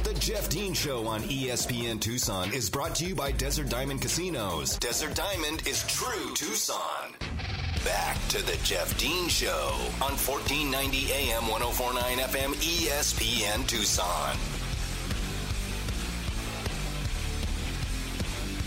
The 0.07 0.13
Jeff 0.21 0.47
Dean 0.47 0.73
Show 0.73 1.05
on 1.05 1.21
ESPN 1.23 1.99
Tucson 1.99 2.53
is 2.53 2.69
brought 2.69 2.95
to 2.95 3.05
you 3.05 3.13
by 3.13 3.33
Desert 3.33 3.67
Diamond 3.67 4.01
Casinos. 4.01 4.77
Desert 4.77 5.13
Diamond 5.15 5.67
is 5.67 5.85
true 5.85 6.33
Tucson. 6.33 7.11
Back 7.83 8.15
to 8.29 8.41
the 8.45 8.57
Jeff 8.63 8.97
Dean 8.97 9.27
Show 9.27 9.73
on 10.01 10.15
1490 10.15 11.11
AM 11.11 11.49
1049 11.49 12.19
FM 12.19 12.53
ESPN 12.55 13.67
Tucson. 13.67 14.37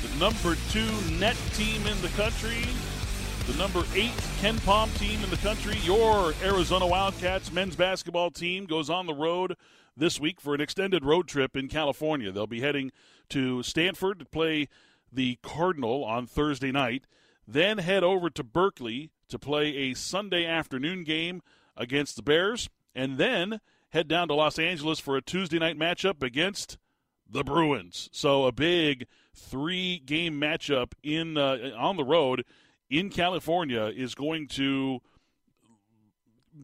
The 0.03 0.19
number 0.19 0.61
two 0.69 1.19
NET 1.19 1.39
team 1.55 1.87
in 1.87 1.99
the 2.03 2.09
country, 2.09 2.67
the 3.47 3.57
number 3.57 3.83
eight 3.95 4.13
KenPom 4.43 4.95
team 4.99 5.25
in 5.25 5.31
the 5.31 5.39
country, 5.39 5.79
your 5.85 6.35
Arizona 6.43 6.87
Wildcats 6.87 7.51
men's 7.51 7.77
basketball 7.77 8.31
team 8.31 8.67
goes 8.67 8.91
on 8.91 9.07
the 9.07 9.15
road 9.15 9.57
this 10.01 10.19
week 10.19 10.41
for 10.41 10.55
an 10.55 10.61
extended 10.61 11.05
road 11.05 11.29
trip 11.29 11.57
in 11.57 11.69
California. 11.69 12.33
They'll 12.33 12.47
be 12.47 12.63
heading 12.63 12.91
to 13.29 13.63
Stanford 13.63 14.19
to 14.19 14.25
play 14.25 14.69
the 15.13 15.39
Cardinal 15.43 16.05
on 16.05 16.27
Thursday 16.27 16.73
night, 16.73 17.05
then 17.47 17.79
head 17.79 18.03
over 18.03 18.31
to 18.31 18.43
Berkeley 18.43 19.11
to 19.29 19.39
play 19.39 19.77
a 19.77 19.95
Sunday 19.95 20.47
afternoon 20.47 21.05
game 21.05 21.43
against 21.77 22.17
the 22.17 22.23
Bears, 22.23 22.69
and 22.95 23.19
then 23.19 23.61
head 23.91 24.09
down 24.09 24.29
to 24.29 24.35
Los 24.35 24.59
Angeles 24.59 25.01
for 25.01 25.17
a 25.17 25.23
Tuesday 25.23 25.59
night 25.59 25.79
matchup 25.79 26.23
against 26.23 26.79
the 27.29 27.45
Bruins. 27.45 28.09
So 28.13 28.47
a 28.47 28.53
big 28.53 29.07
three-game 29.35 30.41
matchup 30.41 30.93
in 31.03 31.37
uh, 31.37 31.73
on 31.77 31.97
the 31.97 32.05
road 32.05 32.45
in 32.89 33.11
California 33.11 33.85
is 33.95 34.15
going 34.15 34.49
to 34.49 35.01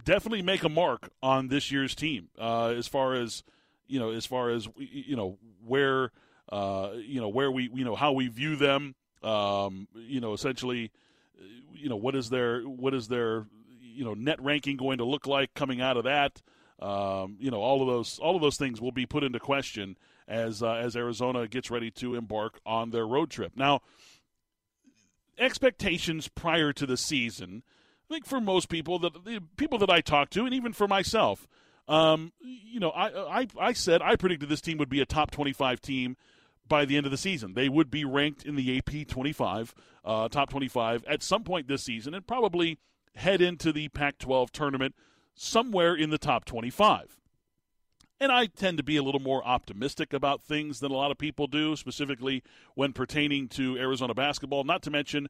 definitely 0.04 0.42
make 0.42 0.64
a 0.64 0.68
mark 0.68 1.10
on 1.22 1.48
this 1.48 1.70
year's 1.70 1.94
team 1.94 2.28
uh, 2.38 2.68
as 2.68 2.86
far 2.88 3.14
as 3.14 3.42
you 3.86 3.98
know 3.98 4.10
as 4.10 4.26
far 4.26 4.50
as 4.50 4.68
you 4.76 5.16
know 5.16 5.38
where 5.64 6.10
uh, 6.50 6.92
you 6.96 7.20
know 7.20 7.28
where 7.28 7.50
we 7.50 7.70
you 7.74 7.84
know 7.84 7.94
how 7.94 8.12
we 8.12 8.28
view 8.28 8.56
them. 8.56 8.94
Um, 9.22 9.88
you 9.94 10.20
know 10.20 10.34
essentially 10.34 10.92
you 11.72 11.88
know 11.88 11.96
what 11.96 12.14
is 12.14 12.30
their 12.30 12.62
what 12.62 12.94
is 12.94 13.08
their 13.08 13.46
you 13.80 14.04
know 14.04 14.14
NET 14.14 14.40
ranking 14.42 14.76
going 14.76 14.98
to 14.98 15.04
look 15.04 15.26
like 15.26 15.54
coming 15.54 15.80
out 15.80 15.96
of 15.96 16.04
that? 16.04 16.42
Um, 16.80 17.36
you 17.40 17.50
know 17.50 17.60
all 17.60 17.80
of 17.80 17.88
those 17.88 18.18
all 18.18 18.36
of 18.36 18.42
those 18.42 18.56
things 18.56 18.80
will 18.80 18.92
be 18.92 19.06
put 19.06 19.24
into 19.24 19.40
question 19.40 19.96
as 20.28 20.62
uh, 20.62 20.74
as 20.74 20.96
Arizona 20.96 21.48
gets 21.48 21.70
ready 21.70 21.90
to 21.92 22.14
embark 22.14 22.60
on 22.66 22.90
their 22.90 23.06
road 23.06 23.30
trip. 23.30 23.52
Now 23.56 23.80
expectations 25.38 26.28
prior 26.28 26.72
to 26.72 26.86
the 26.86 26.96
season 26.96 27.62
I 28.08 28.14
think 28.14 28.26
for 28.26 28.40
most 28.40 28.68
people 28.68 28.98
that 29.00 29.24
the 29.24 29.42
people 29.56 29.78
that 29.78 29.90
I 29.90 30.00
talk 30.00 30.30
to, 30.30 30.44
and 30.44 30.54
even 30.54 30.72
for 30.72 30.86
myself, 30.86 31.48
um, 31.88 32.32
you 32.40 32.78
know, 32.78 32.90
I, 32.90 33.40
I 33.40 33.46
I 33.58 33.72
said 33.72 34.00
I 34.02 34.16
predicted 34.16 34.48
this 34.48 34.60
team 34.60 34.78
would 34.78 34.88
be 34.88 35.00
a 35.00 35.06
top 35.06 35.30
twenty-five 35.30 35.80
team 35.80 36.16
by 36.68 36.84
the 36.84 36.96
end 36.96 37.06
of 37.06 37.12
the 37.12 37.18
season. 37.18 37.54
They 37.54 37.68
would 37.68 37.90
be 37.90 38.04
ranked 38.04 38.44
in 38.44 38.54
the 38.54 38.78
AP 38.78 39.08
twenty-five, 39.08 39.74
uh, 40.04 40.28
top 40.28 40.50
twenty-five 40.50 41.04
at 41.04 41.22
some 41.22 41.42
point 41.42 41.66
this 41.68 41.82
season, 41.82 42.14
and 42.14 42.26
probably 42.26 42.78
head 43.16 43.40
into 43.40 43.72
the 43.72 43.88
Pac-12 43.88 44.50
tournament 44.50 44.94
somewhere 45.34 45.94
in 45.94 46.10
the 46.10 46.18
top 46.18 46.44
twenty-five. 46.44 47.18
And 48.18 48.32
I 48.32 48.46
tend 48.46 48.78
to 48.78 48.82
be 48.82 48.96
a 48.96 49.02
little 49.02 49.20
more 49.20 49.46
optimistic 49.46 50.12
about 50.12 50.42
things 50.42 50.80
than 50.80 50.90
a 50.90 50.96
lot 50.96 51.10
of 51.10 51.18
people 51.18 51.46
do, 51.46 51.76
specifically 51.76 52.42
when 52.74 52.92
pertaining 52.92 53.48
to 53.48 53.76
Arizona 53.76 54.14
basketball. 54.14 54.64
Not 54.64 54.82
to 54.84 54.90
mention 54.90 55.28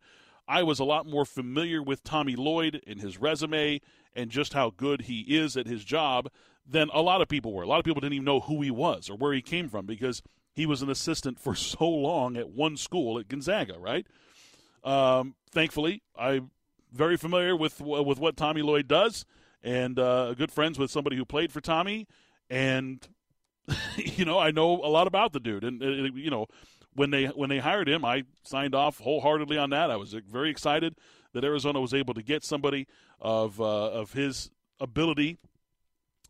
I 0.49 0.63
was 0.63 0.79
a 0.79 0.85
lot 0.85 1.07
more 1.07 1.25
familiar 1.25 1.83
with 1.83 2.05
Tommy 2.05 2.37
Lloyd 2.37 2.83
and 2.87 3.01
his 3.01 3.19
resume 3.19 3.81
and 4.15 4.31
just 4.31 4.53
how 4.53 4.71
good 4.71 5.03
he 5.03 5.21
is 5.23 5.57
at 5.57 5.67
his 5.67 5.85
job 5.85 6.31
than 6.67 6.89
a 6.93 7.03
lot 7.03 7.21
of 7.21 7.29
people 7.29 7.53
were. 7.53 7.63
A 7.63 7.67
lot 7.67 7.79
of 7.79 7.85
people 7.85 8.01
didn't 8.01 8.15
even 8.15 8.25
know 8.25 8.41
who 8.41 8.63
he 8.63 8.71
was 8.71 9.11
or 9.11 9.17
where 9.17 9.33
he 9.33 9.43
came 9.43 9.69
from 9.69 9.87
because 9.87 10.23
he 10.53 10.67
was 10.67 10.83
an 10.83 10.91
assistant 10.91 11.39
for 11.39 11.55
so 11.57 11.89
long 11.89 12.37
at 12.37 12.51
one 12.51 12.77
school 12.77 13.19
at 13.19 13.29
Gonzaga, 13.29 13.79
right? 13.79 14.07
Um, 14.83 15.35
thankfully, 15.51 16.03
I'm 16.17 16.51
very 16.93 17.17
familiar 17.17 17.57
with 17.57 17.81
with 17.81 18.19
what 18.19 18.37
Tommy 18.37 18.63
Lloyd 18.63 18.87
does, 18.89 19.25
and 19.63 19.99
uh, 19.99 20.35
good 20.35 20.53
friends 20.53 20.79
with 20.79 20.91
somebody 20.91 21.17
who 21.17 21.25
played 21.25 21.53
for 21.53 21.61
Tommy, 21.61 22.07
and 22.49 23.07
you 23.97 24.25
know 24.25 24.39
I 24.39 24.53
know 24.53 24.75
a 24.77 24.89
lot 24.89 25.09
about 25.09 25.33
the 25.33 25.41
dude, 25.41 25.65
and 25.65 25.83
uh, 25.83 25.87
you 25.87 26.31
know 26.31 26.47
when 26.97 27.11
they 27.11 27.27
when 27.27 27.49
they 27.49 27.59
hired 27.59 27.89
him, 27.89 28.05
I 28.05 28.25
signed 28.43 28.75
off 28.75 28.99
wholeheartedly 28.99 29.59
on 29.59 29.71
that. 29.71 29.91
I 29.91 29.97
was 29.97 30.15
very 30.15 30.51
excited 30.51 30.97
that 31.33 31.45
Arizona 31.45 31.81
was 31.81 31.95
able 31.95 32.15
to 32.15 32.23
get 32.23 32.43
somebody 32.43 32.87
of 33.21 33.61
uh, 33.61 33.91
of 33.93 34.13
his 34.13 34.51
ability, 34.81 35.37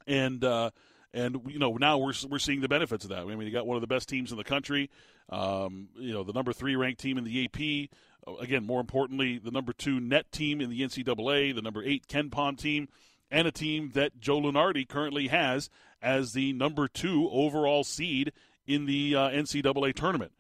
and 0.07 0.45
uh, 0.45 0.71
and 1.15 1.41
you 1.47 1.59
know 1.59 1.77
now 1.77 1.99
we're 1.99 2.13
we're 2.29 2.39
seeing 2.39 2.61
the 2.61 2.69
benefits 2.69 3.05
of 3.05 3.11
that. 3.11 3.21
I 3.21 3.25
mean, 3.25 3.43
you 3.43 3.51
got 3.51 3.67
one 3.67 3.77
of 3.77 3.81
the 3.81 3.87
best 3.87 4.09
teams 4.09 4.33
in 4.33 4.37
the 4.37 4.45
country. 4.45 4.91
Um, 5.31 5.89
you 5.97 6.13
know, 6.13 6.23
the 6.23 6.33
number 6.33 6.53
three 6.53 6.77
ranked 6.77 7.01
team 7.01 7.19
in 7.19 7.25
the 7.25 7.45
AP. 7.45 7.91
Uh, 8.27 8.37
again, 8.37 8.65
more 8.65 8.81
importantly, 8.81 9.39
the 9.39 9.51
number 9.51 9.73
two 9.73 10.01
NET 10.01 10.31
team 10.33 10.61
in 10.61 10.71
the 10.71 10.81
NCAA, 10.81 11.55
the 11.55 11.63
number 11.63 11.83
eight 11.85 12.07
KenPom 12.09 12.59
team, 12.59 12.89
and 13.31 13.47
a 13.47 13.53
team 13.53 13.93
that 13.95 14.21
Joe 14.21 14.41
Lunardi 14.41 14.89
currently 14.89 15.29
has 15.29 15.71
as 16.03 16.33
the 16.33 16.53
number 16.53 16.89
two 16.89 17.29
overall 17.33 17.85
seed 17.85 18.33
in 18.67 18.87
the 18.87 19.15
uh, 19.15 19.29
NCAA 19.31 19.95
tournament. 19.95 20.33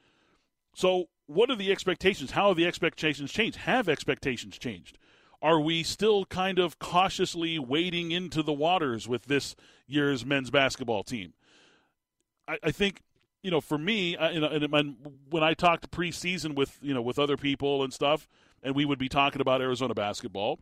So, 0.77 1.07
what 1.25 1.51
are 1.51 1.57
the 1.57 1.73
expectations? 1.73 2.33
How 2.33 2.49
have 2.49 2.59
the 2.59 2.67
expectations 2.67 3.33
changed? 3.33 3.57
Have 3.61 3.89
expectations 3.89 4.59
changed? 4.59 4.99
Are 5.41 5.59
we 5.59 5.83
still 5.83 6.27
kind 6.27 6.59
of 6.59 6.79
cautiously 6.79 7.59
wading 7.59 8.11
into 8.11 8.43
the 8.43 8.53
waters 8.53 9.09
with 9.09 9.25
this 9.25 9.57
year's 9.87 10.27
men's 10.27 10.51
basketball 10.51 11.03
team? 11.03 11.33
I, 12.47 12.59
I 12.63 12.71
think 12.73 13.01
you 13.43 13.51
know, 13.51 13.63
for 13.63 13.79
me, 13.79 14.19
uh, 14.19 14.31
you 14.31 14.41
know, 14.41 14.49
and 14.49 14.97
when 15.31 15.43
I 15.43 15.55
talked 15.55 15.91
preseason 15.91 16.55
with 16.55 16.79
you 16.83 16.93
know 16.93 17.01
with 17.01 17.19
other 17.19 17.39
people 17.39 17.83
and 17.83 17.91
stuff, 17.91 18.29
and 18.63 18.75
we 18.75 18.85
would 18.85 18.99
be 18.99 19.09
talking 19.09 19.41
about 19.41 19.63
Arizona 19.63 19.95
basketball, 19.95 20.59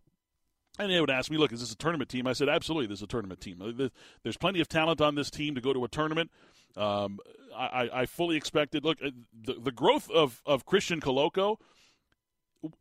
and 0.79 0.93
they 0.93 1.01
would 1.01 1.11
ask 1.11 1.29
me, 1.29 1.39
"Look, 1.39 1.53
is 1.53 1.59
this 1.59 1.73
a 1.73 1.77
tournament 1.77 2.09
team?" 2.09 2.29
I 2.29 2.35
said, 2.35 2.49
"Absolutely, 2.49 2.87
this 2.87 3.01
is 3.01 3.03
a 3.03 3.09
tournament 3.09 3.41
team. 3.41 3.91
There's 4.23 4.37
plenty 4.37 4.61
of 4.61 4.69
talent 4.69 5.01
on 5.01 5.17
this 5.17 5.29
team 5.29 5.57
to 5.57 5.61
go 5.61 5.73
to 5.73 5.83
a 5.83 5.89
tournament. 5.89 6.31
Um, 6.77 7.21
I, 7.57 7.89
I, 7.93 8.07
fully 8.07 8.37
expected. 8.37 8.85
Look, 8.85 8.99
uh, 9.01 9.11
the, 9.33 9.55
the 9.55 9.71
growth 9.71 10.11
of, 10.11 10.43
of 10.45 10.67
Christian 10.67 11.01
Koloko 11.01 11.59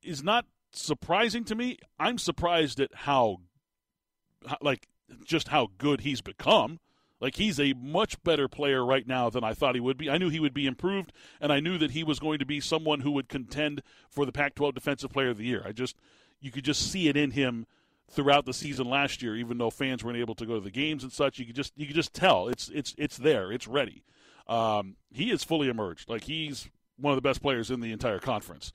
is 0.01 0.23
not 0.23 0.45
surprising 0.71 1.43
to 1.45 1.55
me. 1.55 1.77
I'm 1.99 2.17
surprised 2.17 2.79
at 2.79 2.93
how, 2.93 3.41
how, 4.47 4.57
like, 4.61 4.87
just 5.25 5.49
how 5.49 5.69
good 5.77 6.01
he's 6.01 6.21
become. 6.21 6.79
Like, 7.19 7.35
he's 7.35 7.59
a 7.59 7.73
much 7.73 8.21
better 8.23 8.47
player 8.47 8.83
right 8.83 9.07
now 9.07 9.29
than 9.29 9.43
I 9.43 9.53
thought 9.53 9.75
he 9.75 9.81
would 9.81 9.97
be. 9.97 10.09
I 10.09 10.17
knew 10.17 10.29
he 10.29 10.39
would 10.39 10.55
be 10.55 10.65
improved, 10.65 11.13
and 11.39 11.53
I 11.53 11.59
knew 11.59 11.77
that 11.77 11.91
he 11.91 12.03
was 12.03 12.19
going 12.19 12.39
to 12.39 12.45
be 12.45 12.59
someone 12.59 13.01
who 13.01 13.11
would 13.11 13.29
contend 13.29 13.83
for 14.09 14.25
the 14.25 14.31
Pac 14.31 14.55
12 14.55 14.73
Defensive 14.73 15.11
Player 15.11 15.29
of 15.29 15.37
the 15.37 15.45
Year. 15.45 15.61
I 15.65 15.71
just, 15.71 15.95
you 16.41 16.51
could 16.51 16.65
just 16.65 16.91
see 16.91 17.07
it 17.07 17.15
in 17.15 17.31
him 17.31 17.67
throughout 18.11 18.45
the 18.45 18.53
season 18.53 18.87
last 18.87 19.21
year, 19.21 19.35
even 19.35 19.57
though 19.57 19.69
fans 19.69 20.03
weren't 20.03 20.17
able 20.17 20.35
to 20.35 20.45
go 20.45 20.55
to 20.55 20.61
the 20.61 20.71
games 20.71 21.03
and 21.03 21.11
such. 21.11 21.39
You 21.39 21.45
could 21.45 21.55
just, 21.55 21.73
you 21.75 21.85
could 21.85 21.95
just 21.95 22.13
tell 22.13 22.47
it's, 22.47 22.69
it's, 22.69 22.93
it's 22.97 23.17
there, 23.17 23.51
it's 23.51 23.67
ready 23.67 24.03
um, 24.47 24.95
he 25.11 25.31
is 25.31 25.43
fully 25.43 25.69
emerged. 25.69 26.09
Like 26.09 26.23
he's 26.23 26.69
one 26.97 27.11
of 27.11 27.17
the 27.17 27.27
best 27.27 27.41
players 27.41 27.71
in 27.71 27.79
the 27.79 27.91
entire 27.91 28.19
conference. 28.19 28.71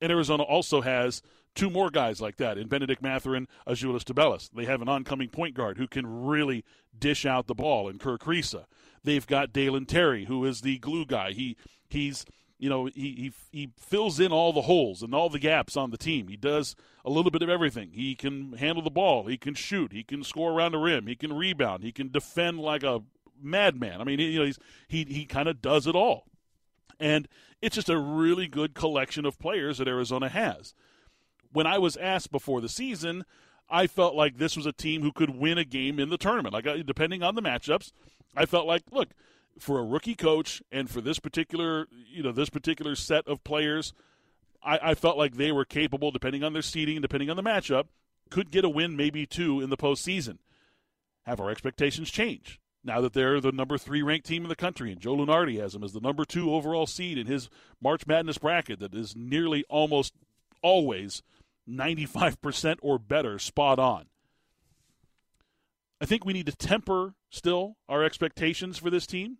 And 0.00 0.10
Arizona 0.10 0.42
also 0.42 0.80
has 0.80 1.22
two 1.54 1.70
more 1.70 1.90
guys 1.90 2.20
like 2.20 2.36
that 2.36 2.58
in 2.58 2.66
Benedict 2.66 3.02
Mathurin, 3.02 3.46
Azuolas 3.66 4.02
Tubelis. 4.02 4.50
They 4.50 4.64
have 4.64 4.82
an 4.82 4.88
oncoming 4.88 5.28
point 5.28 5.54
guard 5.54 5.78
who 5.78 5.86
can 5.86 6.24
really 6.24 6.64
dish 6.98 7.24
out 7.24 7.46
the 7.46 7.54
ball 7.54 7.88
in 7.88 7.98
Kerr 7.98 8.18
Kriisa. 8.18 8.64
They've 9.04 9.26
got 9.26 9.52
Dalen 9.52 9.86
Terry, 9.86 10.24
who 10.24 10.44
is 10.44 10.62
the 10.62 10.78
glue 10.78 11.06
guy. 11.06 11.32
He 11.32 11.56
he's 11.88 12.24
you 12.62 12.68
know 12.68 12.84
he, 12.84 12.92
he 12.94 13.32
he 13.50 13.70
fills 13.76 14.20
in 14.20 14.30
all 14.30 14.52
the 14.52 14.62
holes 14.62 15.02
and 15.02 15.12
all 15.12 15.28
the 15.28 15.40
gaps 15.40 15.76
on 15.76 15.90
the 15.90 15.98
team. 15.98 16.28
He 16.28 16.36
does 16.36 16.76
a 17.04 17.10
little 17.10 17.32
bit 17.32 17.42
of 17.42 17.48
everything. 17.48 17.90
He 17.92 18.14
can 18.14 18.52
handle 18.52 18.84
the 18.84 18.88
ball. 18.88 19.26
He 19.26 19.36
can 19.36 19.54
shoot. 19.54 19.92
He 19.92 20.04
can 20.04 20.22
score 20.22 20.52
around 20.52 20.70
the 20.70 20.78
rim. 20.78 21.08
He 21.08 21.16
can 21.16 21.32
rebound. 21.32 21.82
He 21.82 21.90
can 21.90 22.12
defend 22.12 22.60
like 22.60 22.84
a 22.84 23.02
madman. 23.42 24.00
I 24.00 24.04
mean, 24.04 24.20
you 24.20 24.38
know, 24.38 24.44
he's 24.44 24.60
he 24.86 25.04
he 25.04 25.26
kind 25.26 25.48
of 25.48 25.60
does 25.60 25.88
it 25.88 25.96
all, 25.96 26.26
and 27.00 27.26
it's 27.60 27.74
just 27.74 27.90
a 27.90 27.98
really 27.98 28.46
good 28.46 28.74
collection 28.74 29.26
of 29.26 29.40
players 29.40 29.78
that 29.78 29.88
Arizona 29.88 30.28
has. 30.28 30.72
When 31.50 31.66
I 31.66 31.78
was 31.78 31.96
asked 31.96 32.30
before 32.30 32.60
the 32.60 32.68
season, 32.68 33.24
I 33.68 33.88
felt 33.88 34.14
like 34.14 34.38
this 34.38 34.56
was 34.56 34.66
a 34.66 34.72
team 34.72 35.02
who 35.02 35.10
could 35.10 35.30
win 35.30 35.58
a 35.58 35.64
game 35.64 35.98
in 35.98 36.10
the 36.10 36.16
tournament. 36.16 36.52
Like 36.54 36.68
uh, 36.68 36.76
depending 36.86 37.24
on 37.24 37.34
the 37.34 37.42
matchups, 37.42 37.90
I 38.36 38.46
felt 38.46 38.68
like 38.68 38.84
look 38.92 39.08
for 39.58 39.78
a 39.78 39.84
rookie 39.84 40.14
coach 40.14 40.62
and 40.70 40.90
for 40.90 41.00
this 41.00 41.18
particular 41.18 41.86
you 42.08 42.22
know 42.22 42.32
this 42.32 42.50
particular 42.50 42.94
set 42.94 43.26
of 43.26 43.44
players. 43.44 43.92
I, 44.64 44.78
I 44.90 44.94
felt 44.94 45.18
like 45.18 45.34
they 45.34 45.50
were 45.50 45.64
capable, 45.64 46.12
depending 46.12 46.44
on 46.44 46.52
their 46.52 46.62
seeding, 46.62 47.00
depending 47.00 47.28
on 47.30 47.36
the 47.36 47.42
matchup, 47.42 47.86
could 48.30 48.52
get 48.52 48.64
a 48.64 48.68
win, 48.68 48.96
maybe 48.96 49.26
two 49.26 49.60
in 49.60 49.70
the 49.70 49.76
postseason. 49.76 50.38
Have 51.24 51.40
our 51.40 51.50
expectations 51.50 52.10
change 52.10 52.60
now 52.84 53.00
that 53.00 53.12
they're 53.12 53.40
the 53.40 53.52
number 53.52 53.78
three 53.78 54.02
ranked 54.02 54.26
team 54.26 54.42
in 54.42 54.48
the 54.48 54.56
country, 54.56 54.90
and 54.90 55.00
Joe 55.00 55.16
Lunardi 55.16 55.60
has 55.60 55.72
them 55.72 55.84
as 55.84 55.92
the 55.92 56.00
number 56.00 56.24
two 56.24 56.52
overall 56.52 56.86
seed 56.86 57.18
in 57.18 57.26
his 57.26 57.48
March 57.80 58.06
Madness 58.06 58.38
bracket 58.38 58.80
that 58.80 58.94
is 58.94 59.14
nearly 59.16 59.64
almost 59.68 60.14
always 60.62 61.22
95% 61.68 62.78
or 62.82 62.98
better 62.98 63.38
spot 63.38 63.78
on. 63.78 64.06
I 66.02 66.04
think 66.04 66.24
we 66.24 66.32
need 66.32 66.46
to 66.46 66.56
temper 66.56 67.14
still 67.30 67.76
our 67.88 68.02
expectations 68.02 68.76
for 68.76 68.90
this 68.90 69.06
team. 69.06 69.38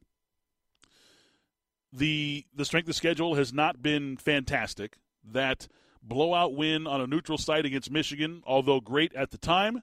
The 1.92 2.46
the 2.54 2.64
strength 2.64 2.88
of 2.88 2.94
schedule 2.94 3.34
has 3.34 3.52
not 3.52 3.82
been 3.82 4.16
fantastic. 4.16 4.98
That 5.24 5.66
blowout 6.04 6.54
win 6.54 6.86
on 6.86 7.00
a 7.00 7.08
neutral 7.08 7.36
site 7.36 7.66
against 7.66 7.90
Michigan, 7.90 8.44
although 8.46 8.80
great 8.80 9.12
at 9.14 9.32
the 9.32 9.38
time, 9.38 9.82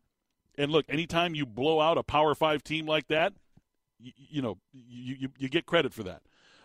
and 0.57 0.71
look, 0.71 0.85
anytime 0.87 1.35
you 1.35 1.45
blow 1.45 1.81
out 1.81 1.97
a 1.97 2.03
Power 2.03 2.33
Five 2.33 2.63
team 2.63 2.85
like 2.85 3.07
that, 3.09 3.33
you, 3.99 4.13
you 4.15 4.41
know 4.41 4.57
you, 4.71 5.15
you, 5.19 5.29
you 5.37 5.49
get 5.49 5.65
credit 5.65 5.93
for 5.93 6.03
that. 6.03 6.21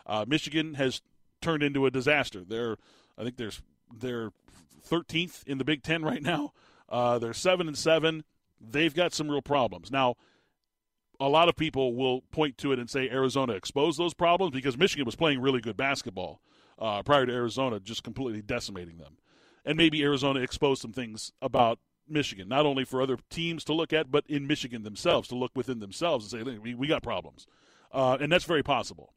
Uh, 0.07 0.25
Michigan 0.29 0.75
has 0.75 1.03
turned 1.43 1.65
into 1.65 1.87
a 1.87 1.91
disaster. 1.91 2.45
They're 2.47 2.77
I 3.19 3.25
think 3.25 3.37
there's 3.37 3.61
they're 3.93 4.31
13th 4.89 5.45
in 5.49 5.59
the 5.59 5.65
Big 5.65 5.83
Ten 5.83 6.05
right 6.05 6.23
now. 6.23 6.53
Uh, 6.89 7.19
they're 7.19 7.35
seven 7.35 7.67
and 7.67 7.77
seven. 7.77 8.23
They've 8.71 8.95
got 8.95 9.13
some 9.13 9.31
real 9.31 9.43
problems 9.43 9.91
now. 9.91 10.17
A 11.21 11.29
lot 11.29 11.49
of 11.49 11.57
people 11.57 11.95
will 11.95 12.23
point 12.33 12.59
to 12.59 12.73
it 12.73 12.79
and 12.79 12.91
say 12.91 13.09
Arizona 13.09 13.53
exposed 13.53 13.99
those 13.99 14.15
problems 14.15 14.53
because 14.53 14.77
Michigan 14.77 15.07
was 15.07 15.15
playing 15.15 15.41
really 15.41 15.61
good 15.61 15.77
basketball 15.77 16.41
uh, 16.79 17.03
prior 17.03 17.25
to 17.25 17.33
Arizona 17.33 17.79
just 17.79 18.03
completely 18.03 18.43
decimating 18.43 18.99
them, 18.99 19.19
and 19.65 19.77
maybe 19.77 20.03
Arizona 20.03 20.41
exposed 20.41 20.83
some 20.83 20.93
things 20.93 21.33
about 21.41 21.79
Michigan, 22.09 22.49
not 22.49 22.67
only 22.67 22.85
for 22.85 23.01
other 23.01 23.17
teams 23.31 23.65
to 23.65 23.73
look 23.73 23.93
at, 23.93 24.11
but 24.11 24.25
in 24.29 24.47
Michigan 24.47 24.83
themselves 24.83 25.29
to 25.29 25.35
look 25.35 25.53
within 25.55 25.79
themselves 25.79 26.33
and 26.33 26.47
say, 26.47 26.59
we, 26.59 26.75
we 26.75 26.87
got 26.87 27.03
problems. 27.03 27.47
Uh, 27.93 28.19
and 28.21 28.31
that's 28.31 28.45
very 28.45 28.63
possible. 28.63 29.13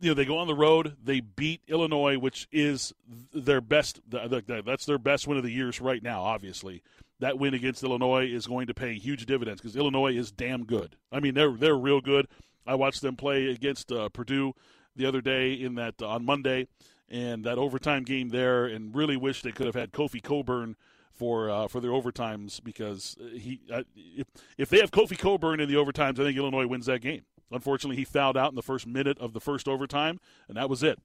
You 0.00 0.10
know, 0.10 0.14
they 0.14 0.24
go 0.24 0.38
on 0.38 0.48
the 0.48 0.54
road, 0.54 0.96
they 1.02 1.20
beat 1.20 1.62
Illinois, 1.68 2.18
which 2.18 2.48
is 2.50 2.92
their 3.32 3.60
best, 3.60 4.00
that's 4.08 4.84
their 4.84 4.98
best 4.98 5.28
win 5.28 5.38
of 5.38 5.44
the 5.44 5.52
years 5.52 5.80
right 5.80 6.02
now, 6.02 6.22
obviously. 6.22 6.82
That 7.22 7.38
win 7.38 7.54
against 7.54 7.84
Illinois 7.84 8.26
is 8.26 8.48
going 8.48 8.66
to 8.66 8.74
pay 8.74 8.94
huge 8.94 9.26
dividends 9.26 9.60
because 9.60 9.76
Illinois 9.76 10.16
is 10.16 10.32
damn 10.32 10.64
good. 10.64 10.96
I 11.12 11.20
mean, 11.20 11.34
they're, 11.34 11.52
they're 11.52 11.76
real 11.76 12.00
good. 12.00 12.26
I 12.66 12.74
watched 12.74 13.00
them 13.00 13.14
play 13.14 13.46
against 13.46 13.92
uh, 13.92 14.08
Purdue 14.08 14.54
the 14.96 15.06
other 15.06 15.20
day 15.20 15.52
in 15.52 15.76
that 15.76 15.94
uh, 16.02 16.08
on 16.08 16.24
Monday 16.24 16.66
and 17.08 17.44
that 17.44 17.58
overtime 17.58 18.02
game 18.02 18.30
there, 18.30 18.64
and 18.66 18.92
really 18.92 19.16
wish 19.16 19.42
they 19.42 19.52
could 19.52 19.66
have 19.66 19.76
had 19.76 19.92
Kofi 19.92 20.20
Cockburn 20.20 20.74
for 21.12 21.48
uh, 21.48 21.68
for 21.68 21.80
their 21.80 21.92
overtimes 21.92 22.60
because 22.60 23.16
he 23.32 23.60
uh, 23.72 23.84
if, 23.94 24.26
if 24.58 24.68
they 24.68 24.80
have 24.80 24.90
Kofi 24.90 25.16
Cockburn 25.16 25.60
in 25.60 25.68
the 25.68 25.76
overtimes, 25.76 26.18
I 26.18 26.24
think 26.24 26.36
Illinois 26.36 26.66
wins 26.66 26.86
that 26.86 27.02
game. 27.02 27.22
Unfortunately, 27.52 27.96
he 27.96 28.04
fouled 28.04 28.36
out 28.36 28.50
in 28.50 28.56
the 28.56 28.62
first 28.62 28.84
minute 28.84 29.18
of 29.20 29.32
the 29.32 29.40
first 29.40 29.68
overtime, 29.68 30.18
and 30.48 30.56
that 30.56 30.68
was 30.68 30.82
it. 30.82 30.98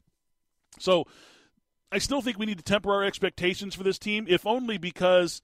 So, 0.80 1.06
I 1.92 2.00
still 2.00 2.22
think 2.22 2.40
we 2.40 2.48
need 2.48 2.58
to 2.58 2.64
temper 2.64 2.92
our 2.92 3.04
expectations 3.04 3.76
for 3.76 3.84
this 3.84 4.00
team, 4.00 4.26
if 4.28 4.48
only 4.48 4.80
because 4.80 5.44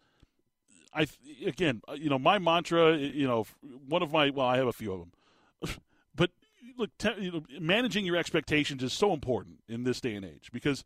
I 0.96 1.08
again, 1.46 1.82
uh, 1.88 1.94
you 1.94 2.10
know, 2.10 2.20
my 2.20 2.40
mantra, 2.40 2.98
you 2.98 3.28
know, 3.28 3.46
one 3.88 4.04
of 4.04 4.12
my 4.12 4.30
well, 4.30 4.48
I 4.48 4.58
have 4.58 4.68
a 4.68 4.74
few 4.74 4.94
of 4.94 5.00
them, 5.00 5.76
but 6.16 6.32
look, 6.78 6.92
te- 6.98 7.20
you 7.20 7.32
know, 7.32 7.44
managing 7.60 8.06
your 8.06 8.16
expectations 8.16 8.84
is 8.84 8.94
so 8.94 9.14
important 9.14 9.60
in 9.68 9.84
this 9.84 10.00
day 10.02 10.16
and 10.16 10.26
age 10.26 10.50
because 10.52 10.84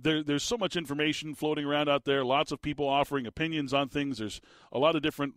there, 0.00 0.22
there's 0.22 0.42
so 0.42 0.56
much 0.56 0.76
information 0.76 1.34
floating 1.34 1.64
around 1.64 1.88
out 1.88 2.04
there. 2.04 2.24
Lots 2.24 2.52
of 2.52 2.62
people 2.62 2.88
offering 2.88 3.26
opinions 3.26 3.74
on 3.74 3.88
things. 3.88 4.18
There's 4.18 4.40
a 4.70 4.78
lot 4.78 4.96
of 4.96 5.02
different 5.02 5.34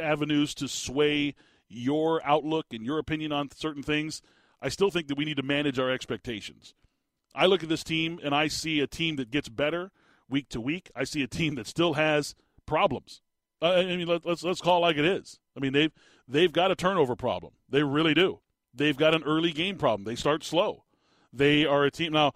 avenues 0.00 0.54
to 0.56 0.68
sway 0.68 1.34
your 1.68 2.24
outlook 2.24 2.66
and 2.72 2.84
your 2.84 2.98
opinion 2.98 3.32
on 3.32 3.50
certain 3.50 3.82
things. 3.82 4.22
I 4.60 4.68
still 4.68 4.90
think 4.90 5.08
that 5.08 5.18
we 5.18 5.24
need 5.24 5.36
to 5.36 5.42
manage 5.42 5.78
our 5.78 5.90
expectations. 5.90 6.74
I 7.34 7.46
look 7.46 7.62
at 7.62 7.68
this 7.68 7.84
team 7.84 8.20
and 8.22 8.34
I 8.34 8.48
see 8.48 8.80
a 8.80 8.86
team 8.86 9.16
that 9.16 9.30
gets 9.30 9.48
better 9.48 9.90
week 10.28 10.48
to 10.50 10.60
week. 10.60 10.90
I 10.94 11.04
see 11.04 11.22
a 11.22 11.26
team 11.26 11.56
that 11.56 11.66
still 11.66 11.94
has 11.94 12.34
problems. 12.66 13.20
I 13.62 13.84
mean, 13.84 14.06
let, 14.06 14.26
let's 14.26 14.42
let's 14.42 14.60
call 14.60 14.78
it 14.78 14.80
like 14.82 14.96
it 14.96 15.04
is. 15.04 15.38
I 15.56 15.60
mean, 15.60 15.72
they've 15.72 15.92
they've 16.28 16.52
got 16.52 16.70
a 16.70 16.74
turnover 16.74 17.16
problem. 17.16 17.54
They 17.68 17.82
really 17.82 18.14
do 18.14 18.40
they've 18.74 18.96
got 18.96 19.14
an 19.14 19.22
early 19.24 19.52
game 19.52 19.76
problem. 19.76 20.04
They 20.04 20.16
start 20.16 20.44
slow. 20.44 20.84
They 21.32 21.64
are 21.64 21.84
a 21.84 21.90
team 21.90 22.12
now. 22.12 22.32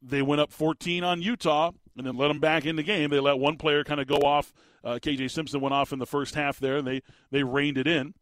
They 0.00 0.22
went 0.22 0.40
up 0.40 0.52
14 0.52 1.02
on 1.02 1.22
Utah 1.22 1.72
and 1.96 2.06
then 2.06 2.16
let 2.16 2.28
them 2.28 2.38
back 2.38 2.64
in 2.64 2.76
the 2.76 2.82
game. 2.82 3.10
They 3.10 3.18
let 3.18 3.38
one 3.38 3.56
player 3.56 3.82
kind 3.82 4.00
of 4.00 4.06
go 4.06 4.18
off. 4.18 4.52
Uh, 4.84 4.98
KJ 5.02 5.30
Simpson 5.30 5.60
went 5.60 5.74
off 5.74 5.92
in 5.92 5.98
the 5.98 6.06
first 6.06 6.36
half 6.36 6.60
there, 6.60 6.76
and 6.76 6.86
they 6.86 7.02
they 7.30 7.42
reined 7.42 7.78
it 7.78 7.88
in. 7.88 8.14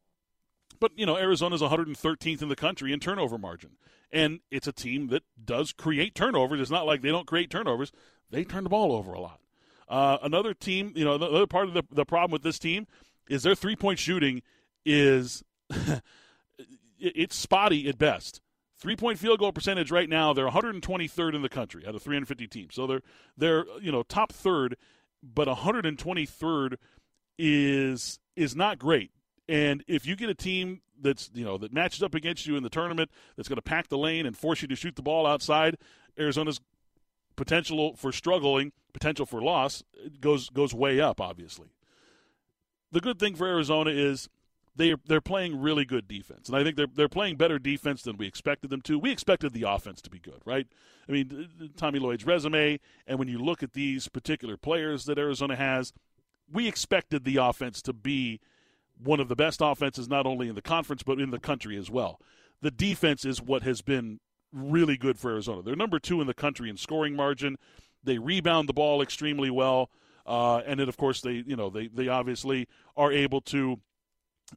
But 0.81 0.93
you 0.97 1.05
know, 1.05 1.17
Arizona's 1.17 1.61
113th 1.61 2.43
in 2.43 2.49
the 2.49 2.57
country 2.57 2.93
in 2.93 3.01
turnover 3.01 3.37
margin, 3.37 3.73
and 4.11 4.41
it's 4.51 4.67
a 4.67 4.73
team 4.73 5.09
that 5.09 5.23
does 5.43 5.73
create 5.73 6.15
turnovers. 6.15 6.61
It's 6.61 6.71
not 6.71 6.87
like 6.87 7.03
they 7.03 7.11
don't 7.11 7.27
create 7.27 7.51
turnovers; 7.51 7.93
they 8.31 8.43
turn 8.43 8.65
the 8.65 8.71
ball 8.71 8.93
over 8.93 9.13
a 9.13 9.21
lot. 9.21 9.41
Uh, 9.89 10.19
another 10.23 10.55
team, 10.55 10.93
you 10.97 11.05
know, 11.05 11.15
another 11.15 11.47
part 11.47 11.69
of 11.69 11.75
the, 11.75 11.83
the 11.91 12.05
problem 12.05 12.33
with 12.33 12.43
this 12.43 12.59
team 12.59 12.87
is 13.29 13.43
their 13.43 13.55
three 13.55 13.77
point 13.77 13.99
shooting 13.99 14.43
is 14.85 15.43
it's 16.99 17.37
spotty 17.37 17.89
at 17.89 17.99
best. 17.99 18.41
Three 18.79 18.97
point 18.97 19.19
field 19.19 19.39
goal 19.39 19.53
percentage 19.53 19.91
right 19.91 20.09
now, 20.09 20.33
they're 20.33 20.49
123rd 20.49 21.35
in 21.35 21.43
the 21.43 21.49
country 21.49 21.87
out 21.87 21.95
of 21.95 22.03
350 22.03 22.47
teams. 22.49 22.75
So 22.75 22.87
they're 22.87 23.03
they're 23.37 23.65
you 23.81 23.93
know 23.93 24.03
top 24.03 24.33
third, 24.33 24.77
but 25.23 25.49
123rd 25.49 26.77
is 27.39 28.19
is 28.35 28.57
not 28.57 28.79
great. 28.79 29.13
And 29.49 29.85
if 29.87 30.07
you 30.07 30.17
get 30.17 30.29
a 30.29 30.35
team 30.35 30.83
that's 31.01 31.31
you 31.33 31.45
know 31.45 31.59
that 31.59 31.73
matches 31.73 32.03
up 32.03 32.15
against 32.15 32.47
you 32.47 32.57
in 32.57 32.63
the 32.63 32.69
tournament 32.69 33.11
that's 33.37 33.49
going 33.49 33.57
to 33.57 33.63
pack 33.63 33.89
the 33.89 33.99
lane 33.99 34.27
and 34.27 34.37
force 34.37 34.63
you 34.63 34.69
to 34.69 34.77
shoot 34.77 34.97
the 34.97 35.03
ball 35.03 35.27
outside, 35.27 35.77
Arizona's 36.19 36.61
potential 37.37 37.95
for 37.95 38.13
struggling, 38.13 38.73
potential 38.97 39.27
for 39.27 39.43
loss 39.43 39.83
goes 40.21 40.49
goes 40.49 40.73
way 40.73 41.01
up. 41.01 41.21
Obviously, 41.21 41.69
the 42.91 43.01
good 43.01 43.19
thing 43.19 43.35
for 43.35 43.47
Arizona 43.47 43.91
is 43.91 44.29
they 44.75 44.95
they're 45.07 45.21
playing 45.21 45.61
really 45.61 45.85
good 45.85 46.09
defense, 46.09 46.49
and 46.49 46.57
I 46.57 46.65
think 46.65 46.77
they're 46.77 46.87
they're 46.93 47.09
playing 47.09 47.37
better 47.37 47.59
defense 47.59 48.03
than 48.03 48.17
we 48.17 48.27
expected 48.27 48.71
them 48.71 48.81
to. 48.83 48.99
We 48.99 49.11
expected 49.11 49.53
the 49.53 49.65
offense 49.65 50.01
to 50.03 50.11
be 50.11 50.19
good, 50.19 50.41
right? 50.45 50.67
I 51.09 51.13
mean, 51.13 51.73
Tommy 51.77 51.99
Lloyd's 51.99 52.25
resume, 52.25 52.81
and 53.07 53.19
when 53.19 53.29
you 53.29 53.39
look 53.39 53.63
at 53.63 53.75
these 53.75 54.09
particular 54.09 54.57
players 54.57 55.05
that 55.05 55.19
Arizona 55.19 55.57
has, 55.57 55.93
we 56.51 56.67
expected 56.67 57.25
the 57.25 57.37
offense 57.37 57.83
to 57.83 57.93
be 57.93 58.41
one 59.03 59.21
of 59.21 59.29
the 59.29 59.37
best 59.37 59.61
offenses 59.63 60.09
not 60.09 60.27
only 60.27 60.49
in 60.49 60.55
the 60.55 60.63
conference 60.63 61.03
but 61.03 61.21
in 61.21 61.31
the 61.31 61.39
country 61.39 61.77
as 61.77 61.91
well. 61.91 62.19
The 62.63 62.71
defense 62.71 63.27
is 63.27 63.43
what 63.43 63.63
has 63.63 63.83
been 63.83 64.21
really 64.53 64.97
good 64.97 65.19
for 65.19 65.33
Arizona. 65.33 65.61
They're 65.63 65.77
number 65.77 65.99
two 65.99 66.21
in 66.23 66.27
the 66.27 66.35
country 66.35 66.71
in 66.71 66.79
scoring 66.79 67.15
margin. 67.15 67.57
They 68.07 68.19
rebound 68.19 68.69
the 68.69 68.73
ball 68.73 69.03
extremely 69.03 69.51
well, 69.51 69.91
uh, 70.25 70.59
and 70.67 70.81
then 70.81 70.89
of 70.89 70.97
course 70.97 71.21
they 71.21 71.45
you 71.47 71.57
know 71.57 71.69
they 71.69 71.89
they 71.89 72.09
obviously 72.09 72.69
are 72.97 73.13
able 73.13 73.43
to 73.43 73.81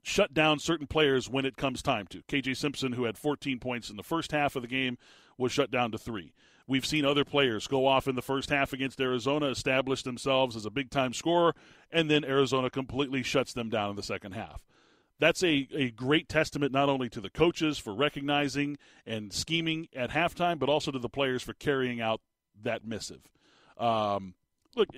shut 0.04 0.34
down 0.34 0.60
certain 0.60 0.88
players 0.88 1.30
when 1.30 1.45
it 1.45 1.58
comes 1.58 1.82
time 1.82 2.08
to. 2.08 2.22
KJ 2.24 2.56
Simpson, 2.56 2.93
who 2.93 3.06
had 3.06 3.18
14 3.18 3.60
points 3.60 3.89
in 3.89 3.97
the 3.97 4.04
first 4.04 4.32
half 4.32 4.56
of 4.56 4.62
the 4.62 4.68
game, 4.68 4.97
was 5.38 5.52
shut 5.52 5.72
down 5.72 5.91
to 5.91 5.97
three. 5.97 6.32
We've 6.68 6.86
seen 6.86 7.04
other 7.04 7.26
players 7.26 7.66
go 7.66 7.88
off 7.88 8.08
in 8.08 8.14
the 8.14 8.22
first 8.22 8.52
half 8.52 8.74
against 8.74 9.02
Arizona, 9.02 9.47
establish 9.47 10.04
themselves 10.04 10.56
as 10.56 10.68
a 10.68 10.70
big 10.70 10.91
time 10.91 11.14
scorer, 11.14 11.56
and 11.91 12.12
then 12.12 12.24
Arizona 12.24 12.70
completely 12.70 13.24
shuts 13.24 13.54
them 13.54 13.70
down 13.70 13.89
in 13.89 13.95
the 13.95 14.04
second 14.04 14.34
half. 14.34 14.64
That's 15.20 15.43
a, 15.43 15.68
a 15.74 15.89
great 15.89 16.30
testament 16.30 16.72
not 16.72 16.88
only 16.88 17.10
to 17.10 17.20
the 17.20 17.30
coaches 17.30 17.80
for 17.80 17.93
recognizing 17.93 18.78
and 19.06 19.34
scheming 19.34 19.88
at 19.95 20.12
halftime, 20.12 20.60
but 20.60 20.70
also 20.70 20.91
to 20.91 21.00
the 21.00 21.10
players 21.10 21.41
for 21.41 21.54
carrying 21.54 22.00
out 22.00 22.22
that 22.62 22.86
missive. 22.86 23.22
Um, 23.80 24.34
look, 24.76 24.90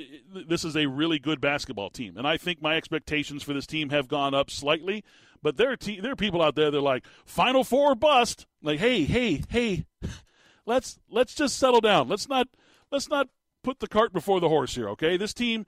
this 0.48 0.66
is 0.66 0.76
a 0.76 0.88
really 0.88 1.20
good 1.20 1.40
basketball 1.40 1.90
team, 1.90 2.18
and 2.18 2.28
I 2.28 2.38
think 2.38 2.62
my 2.62 2.76
expectations 2.76 3.44
for 3.44 3.54
this 3.54 3.68
team 3.68 3.90
have 3.90 4.08
gone 4.08 4.34
up 4.34 4.50
slightly. 4.50 5.04
But 5.44 5.58
there 5.58 5.72
are 5.72 5.78
te- 5.78 6.00
there 6.00 6.12
are 6.12 6.18
people 6.18 6.42
out 6.42 6.56
there 6.56 6.70
that 6.70 6.78
are 6.78 6.82
like 6.82 7.06
Final 7.26 7.64
Four 7.64 7.96
bust. 7.96 8.46
Like, 8.62 8.80
hey, 8.80 9.06
hey, 9.06 9.44
hey, 9.50 9.86
let's 10.66 11.00
let's 11.10 11.34
just 11.34 11.58
settle 11.58 11.82
down. 11.82 12.08
Let's 12.08 12.30
not 12.30 12.48
let's 12.92 13.10
not 13.10 13.30
put 13.64 13.80
the 13.80 13.88
cart 13.88 14.14
before 14.14 14.40
the 14.40 14.50
horse 14.50 14.76
here. 14.76 14.90
Okay, 14.90 15.18
this 15.18 15.34
team. 15.34 15.66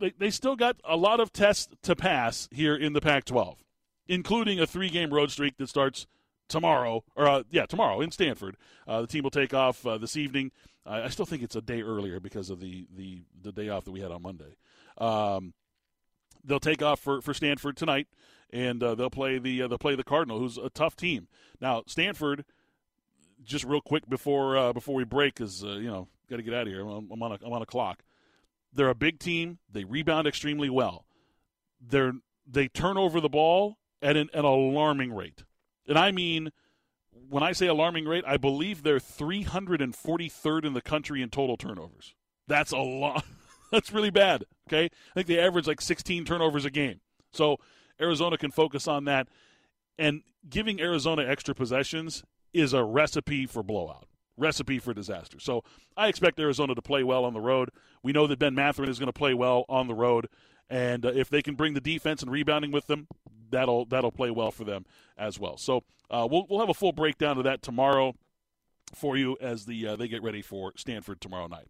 They, 0.00 0.12
they 0.16 0.30
still 0.30 0.54
got 0.54 0.76
a 0.84 0.96
lot 0.96 1.18
of 1.18 1.32
tests 1.32 1.74
to 1.82 1.96
pass 1.96 2.48
here 2.52 2.76
in 2.76 2.92
the 2.92 3.00
Pac 3.00 3.24
12, 3.24 3.64
including 4.06 4.60
a 4.60 4.66
three 4.66 4.90
game 4.90 5.12
road 5.12 5.32
streak 5.32 5.56
that 5.56 5.68
starts 5.68 6.06
tomorrow, 6.48 7.02
or 7.16 7.26
uh, 7.26 7.42
yeah, 7.50 7.66
tomorrow 7.66 8.00
in 8.00 8.12
Stanford. 8.12 8.56
Uh, 8.86 9.00
the 9.00 9.08
team 9.08 9.24
will 9.24 9.30
take 9.30 9.52
off 9.52 9.84
uh, 9.84 9.98
this 9.98 10.16
evening 10.16 10.52
I, 10.88 11.04
I, 11.04 11.08
still 11.08 11.26
think 11.26 11.42
it's 11.42 11.56
a 11.56 11.60
day 11.60 11.82
earlier 11.82 12.20
because 12.20 12.50
of 12.50 12.60
the, 12.60 12.86
the, 12.96 13.22
the 13.42 13.52
day 13.52 13.68
off 13.68 13.84
that 13.84 13.92
we 13.92 14.00
had 14.00 14.10
on 14.10 14.22
Monday. 14.22 14.56
Um, 14.96 15.52
they'll 16.44 16.60
take 16.60 16.82
off 16.82 17.00
for, 17.00 17.20
for 17.20 17.34
Stanford 17.34 17.76
tonight, 17.76 18.08
and 18.50 18.82
uh, 18.82 18.94
they'll 18.94 19.10
play 19.10 19.38
the 19.38 19.62
uh, 19.62 19.68
they'll 19.68 19.78
play 19.78 19.94
the 19.94 20.04
Cardinal, 20.04 20.38
who's 20.38 20.58
a 20.58 20.70
tough 20.70 20.96
team. 20.96 21.28
Now 21.60 21.82
Stanford, 21.86 22.44
just 23.44 23.64
real 23.64 23.80
quick 23.80 24.08
before 24.08 24.56
uh, 24.56 24.72
before 24.72 24.94
we 24.94 25.04
break, 25.04 25.40
is 25.40 25.62
uh, 25.62 25.68
you 25.68 25.88
know, 25.88 26.08
got 26.28 26.36
to 26.36 26.42
get 26.42 26.54
out 26.54 26.62
of 26.62 26.68
here. 26.68 26.80
I'm, 26.80 27.10
I'm 27.10 27.22
on 27.22 27.32
a 27.32 27.38
I'm 27.44 27.52
on 27.52 27.62
a 27.62 27.66
clock. 27.66 28.02
They're 28.72 28.88
a 28.88 28.94
big 28.94 29.18
team. 29.18 29.58
They 29.70 29.84
rebound 29.84 30.26
extremely 30.26 30.70
well. 30.70 31.04
They're 31.80 32.14
they 32.46 32.68
turn 32.68 32.96
over 32.96 33.20
the 33.20 33.28
ball 33.28 33.78
at 34.00 34.16
an, 34.16 34.30
an 34.32 34.44
alarming 34.44 35.12
rate, 35.12 35.44
and 35.86 35.98
I 35.98 36.10
mean 36.10 36.50
when 37.28 37.42
I 37.42 37.52
say 37.52 37.66
alarming 37.66 38.06
rate, 38.06 38.24
I 38.26 38.36
believe 38.36 38.82
they're 38.82 38.98
343rd 38.98 40.64
in 40.64 40.72
the 40.72 40.80
country 40.80 41.22
in 41.22 41.30
total 41.30 41.56
turnovers. 41.56 42.14
That's 42.46 42.72
a 42.72 42.78
lot. 42.78 43.24
That's 43.72 43.92
really 43.92 44.10
bad. 44.10 44.44
Okay, 44.68 44.84
I 44.86 45.14
think 45.14 45.26
they 45.26 45.38
average 45.38 45.66
like 45.66 45.80
16 45.80 46.24
turnovers 46.24 46.64
a 46.64 46.70
game. 46.70 47.00
So 47.32 47.58
Arizona 48.00 48.38
can 48.38 48.50
focus 48.50 48.88
on 48.88 49.04
that, 49.04 49.28
and 49.98 50.22
giving 50.48 50.80
Arizona 50.80 51.24
extra 51.24 51.54
possessions 51.54 52.22
is 52.52 52.72
a 52.72 52.82
recipe 52.82 53.46
for 53.46 53.62
blowout, 53.62 54.06
recipe 54.36 54.78
for 54.78 54.94
disaster. 54.94 55.38
So 55.38 55.62
I 55.96 56.08
expect 56.08 56.40
Arizona 56.40 56.74
to 56.74 56.82
play 56.82 57.02
well 57.02 57.24
on 57.24 57.34
the 57.34 57.40
road. 57.40 57.70
We 58.02 58.12
know 58.12 58.26
that 58.26 58.38
Ben 58.38 58.54
Mathurin 58.54 58.88
is 58.88 58.98
going 58.98 59.08
to 59.08 59.12
play 59.12 59.34
well 59.34 59.64
on 59.68 59.86
the 59.86 59.94
road, 59.94 60.28
and 60.70 61.04
uh, 61.04 61.12
if 61.14 61.28
they 61.30 61.42
can 61.42 61.54
bring 61.54 61.74
the 61.74 61.80
defense 61.80 62.22
and 62.22 62.30
rebounding 62.30 62.72
with 62.72 62.86
them, 62.86 63.06
that'll 63.50 63.84
that'll 63.86 64.12
play 64.12 64.30
well 64.30 64.50
for 64.50 64.64
them 64.64 64.84
as 65.16 65.38
well. 65.38 65.56
So 65.56 65.84
uh, 66.10 66.26
we'll 66.30 66.46
we'll 66.48 66.60
have 66.60 66.68
a 66.68 66.74
full 66.74 66.92
breakdown 66.92 67.38
of 67.38 67.44
that 67.44 67.62
tomorrow 67.62 68.14
for 68.94 69.16
you 69.16 69.36
as 69.40 69.66
the 69.66 69.88
uh, 69.88 69.96
they 69.96 70.08
get 70.08 70.22
ready 70.22 70.42
for 70.42 70.72
Stanford 70.76 71.20
tomorrow 71.20 71.46
night. 71.46 71.68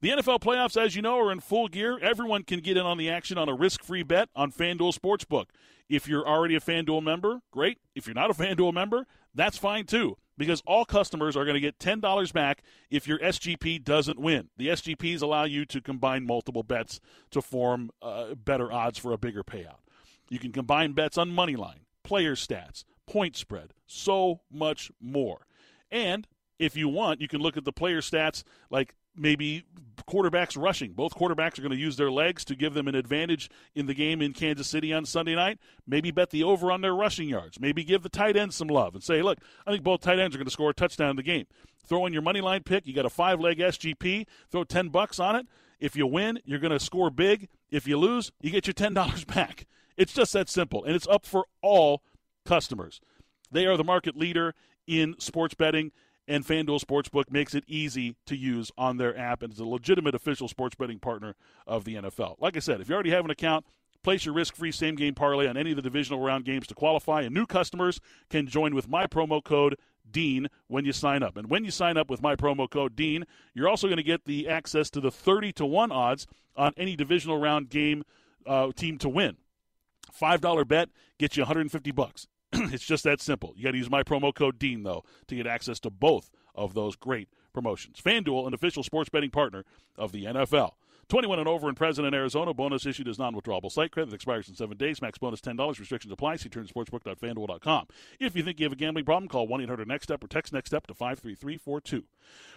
The 0.00 0.10
NFL 0.10 0.40
playoffs, 0.40 0.80
as 0.80 0.94
you 0.94 1.02
know, 1.02 1.18
are 1.18 1.32
in 1.32 1.40
full 1.40 1.68
gear. 1.68 1.98
Everyone 2.00 2.42
can 2.42 2.60
get 2.60 2.76
in 2.76 2.84
on 2.84 2.98
the 2.98 3.08
action 3.08 3.38
on 3.38 3.48
a 3.48 3.54
risk-free 3.54 4.02
bet 4.02 4.28
on 4.36 4.52
FanDuel 4.52 4.94
Sportsbook. 4.94 5.46
If 5.88 6.06
you're 6.06 6.26
already 6.26 6.54
a 6.54 6.60
FanDuel 6.60 7.02
member, 7.02 7.40
great. 7.50 7.78
If 7.94 8.06
you're 8.06 8.14
not 8.14 8.30
a 8.30 8.34
FanDuel 8.42 8.74
member, 8.74 9.06
that's 9.34 9.56
fine 9.56 9.86
too, 9.86 10.16
because 10.38 10.62
all 10.66 10.84
customers 10.84 11.36
are 11.36 11.44
going 11.44 11.54
to 11.54 11.60
get 11.60 11.78
$10 11.78 12.32
back 12.32 12.62
if 12.90 13.08
your 13.08 13.18
SGP 13.18 13.82
doesn't 13.82 14.18
win. 14.18 14.48
The 14.56 14.68
SGPs 14.68 15.22
allow 15.22 15.44
you 15.44 15.64
to 15.66 15.80
combine 15.80 16.26
multiple 16.26 16.62
bets 16.62 17.00
to 17.30 17.40
form 17.40 17.90
uh, 18.02 18.34
better 18.34 18.72
odds 18.72 18.98
for 18.98 19.12
a 19.12 19.18
bigger 19.18 19.42
payout. 19.42 19.80
You 20.28 20.38
can 20.38 20.52
combine 20.52 20.92
bets 20.92 21.16
on 21.18 21.30
money 21.30 21.56
line, 21.56 21.80
player 22.02 22.34
stats, 22.34 22.84
point 23.06 23.36
spread, 23.36 23.72
so 23.86 24.40
much 24.50 24.90
more. 25.00 25.46
And 25.90 26.26
if 26.58 26.76
you 26.76 26.88
want, 26.88 27.20
you 27.20 27.28
can 27.28 27.40
look 27.40 27.56
at 27.56 27.64
the 27.64 27.72
player 27.72 28.00
stats 28.00 28.42
like 28.70 28.94
maybe 29.16 29.64
quarterbacks 30.08 30.60
rushing. 30.60 30.92
Both 30.92 31.14
quarterbacks 31.14 31.58
are 31.58 31.62
going 31.62 31.72
to 31.72 31.78
use 31.78 31.96
their 31.96 32.10
legs 32.10 32.44
to 32.46 32.54
give 32.54 32.74
them 32.74 32.88
an 32.88 32.94
advantage 32.94 33.50
in 33.74 33.86
the 33.86 33.94
game 33.94 34.22
in 34.22 34.32
Kansas 34.32 34.68
City 34.68 34.92
on 34.92 35.04
Sunday 35.04 35.34
night. 35.34 35.58
Maybe 35.86 36.10
bet 36.10 36.30
the 36.30 36.44
over 36.44 36.70
on 36.70 36.80
their 36.80 36.94
rushing 36.94 37.28
yards. 37.28 37.58
Maybe 37.58 37.82
give 37.82 38.02
the 38.02 38.08
tight 38.08 38.36
end 38.36 38.54
some 38.54 38.68
love 38.68 38.94
and 38.94 39.02
say, 39.02 39.22
look, 39.22 39.38
I 39.66 39.72
think 39.72 39.82
both 39.82 40.00
tight 40.00 40.18
ends 40.18 40.36
are 40.36 40.38
going 40.38 40.46
to 40.46 40.52
score 40.52 40.70
a 40.70 40.74
touchdown 40.74 41.10
in 41.10 41.16
the 41.16 41.22
game. 41.22 41.46
Throw 41.86 42.06
in 42.06 42.12
your 42.12 42.22
money 42.22 42.40
line 42.40 42.62
pick. 42.62 42.86
You 42.86 42.94
got 42.94 43.06
a 43.06 43.10
five 43.10 43.40
leg 43.40 43.58
SGP. 43.58 44.26
Throw 44.50 44.64
10 44.64 44.88
bucks 44.88 45.18
on 45.18 45.36
it. 45.36 45.46
If 45.80 45.96
you 45.96 46.06
win, 46.06 46.40
you're 46.44 46.58
going 46.58 46.72
to 46.72 46.80
score 46.80 47.10
big. 47.10 47.48
If 47.70 47.86
you 47.86 47.98
lose, 47.98 48.32
you 48.40 48.50
get 48.50 48.66
your 48.66 48.74
$10 48.74 49.26
back. 49.34 49.66
It's 49.96 50.12
just 50.12 50.32
that 50.34 50.48
simple. 50.48 50.84
And 50.84 50.94
it's 50.94 51.06
up 51.06 51.26
for 51.26 51.46
all 51.62 52.02
customers. 52.44 53.00
They 53.50 53.66
are 53.66 53.76
the 53.76 53.84
market 53.84 54.16
leader 54.16 54.54
in 54.86 55.16
sports 55.18 55.54
betting 55.54 55.92
and 56.28 56.44
FanDuel 56.44 56.80
Sportsbook 56.80 57.30
makes 57.30 57.54
it 57.54 57.64
easy 57.66 58.16
to 58.26 58.36
use 58.36 58.70
on 58.76 58.96
their 58.96 59.16
app 59.16 59.42
and 59.42 59.52
is 59.52 59.58
a 59.58 59.64
legitimate 59.64 60.14
official 60.14 60.48
sports 60.48 60.74
betting 60.74 60.98
partner 60.98 61.34
of 61.66 61.84
the 61.84 61.94
NFL. 61.94 62.36
Like 62.40 62.56
I 62.56 62.60
said, 62.60 62.80
if 62.80 62.88
you 62.88 62.94
already 62.94 63.10
have 63.10 63.24
an 63.24 63.30
account, 63.30 63.64
place 64.02 64.24
your 64.24 64.34
risk-free 64.34 64.72
same-game 64.72 65.14
parlay 65.14 65.48
on 65.48 65.56
any 65.56 65.70
of 65.70 65.76
the 65.76 65.82
divisional 65.82 66.20
round 66.20 66.44
games 66.44 66.66
to 66.68 66.74
qualify, 66.74 67.22
and 67.22 67.34
new 67.34 67.46
customers 67.46 68.00
can 68.30 68.46
join 68.46 68.74
with 68.74 68.88
my 68.88 69.06
promo 69.06 69.42
code 69.42 69.76
Dean 70.10 70.48
when 70.68 70.84
you 70.84 70.92
sign 70.92 71.22
up. 71.22 71.36
And 71.36 71.50
when 71.50 71.64
you 71.64 71.70
sign 71.70 71.96
up 71.96 72.08
with 72.08 72.22
my 72.22 72.36
promo 72.36 72.70
code 72.70 72.94
Dean, 72.94 73.24
you're 73.54 73.68
also 73.68 73.88
going 73.88 73.96
to 73.96 74.02
get 74.02 74.24
the 74.24 74.48
access 74.48 74.90
to 74.90 75.00
the 75.00 75.10
30 75.10 75.52
to 75.54 75.66
1 75.66 75.90
odds 75.90 76.26
on 76.56 76.72
any 76.76 76.96
divisional 76.96 77.38
round 77.38 77.68
game 77.68 78.04
uh, 78.46 78.70
team 78.72 78.98
to 78.98 79.08
win. 79.08 79.36
$5 80.18 80.68
bet 80.68 80.88
gets 81.18 81.36
you 81.36 81.42
150 81.42 81.90
bucks. 81.90 82.28
it's 82.72 82.84
just 82.84 83.04
that 83.04 83.20
simple. 83.20 83.52
You 83.56 83.64
got 83.64 83.72
to 83.72 83.78
use 83.78 83.90
my 83.90 84.02
promo 84.02 84.34
code 84.34 84.58
Dean 84.58 84.82
though 84.82 85.04
to 85.28 85.36
get 85.36 85.46
access 85.46 85.80
to 85.80 85.90
both 85.90 86.30
of 86.54 86.74
those 86.74 86.96
great 86.96 87.28
promotions. 87.52 88.00
FanDuel, 88.04 88.46
an 88.46 88.54
official 88.54 88.82
sports 88.82 89.10
betting 89.10 89.30
partner 89.30 89.64
of 89.96 90.12
the 90.12 90.24
NFL. 90.24 90.72
21 91.08 91.38
and 91.38 91.48
over 91.48 91.68
in 91.68 91.74
President, 91.74 92.14
Arizona. 92.14 92.52
Bonus 92.52 92.84
issued 92.84 93.06
as 93.06 93.18
non-withdrawable 93.18 93.70
site 93.70 93.92
credit 93.92 94.12
expires 94.12 94.48
in 94.48 94.56
seven 94.56 94.76
days. 94.76 95.00
Max 95.00 95.18
bonus 95.18 95.40
$10. 95.40 95.78
Restrictions 95.78 96.12
apply. 96.12 96.36
See 96.36 96.48
turnsportsbook.fanduel.com. 96.48 97.86
If 98.18 98.34
you 98.34 98.42
think 98.42 98.58
you 98.58 98.64
have 98.64 98.72
a 98.72 98.76
gambling 98.76 99.04
problem, 99.04 99.28
call 99.28 99.46
1-800-NEXT-STEP 99.46 100.24
or 100.24 100.26
text 100.26 100.52
NEXT 100.52 100.68
STEP 100.68 100.86
to 100.88 100.94
53342. 100.94 102.04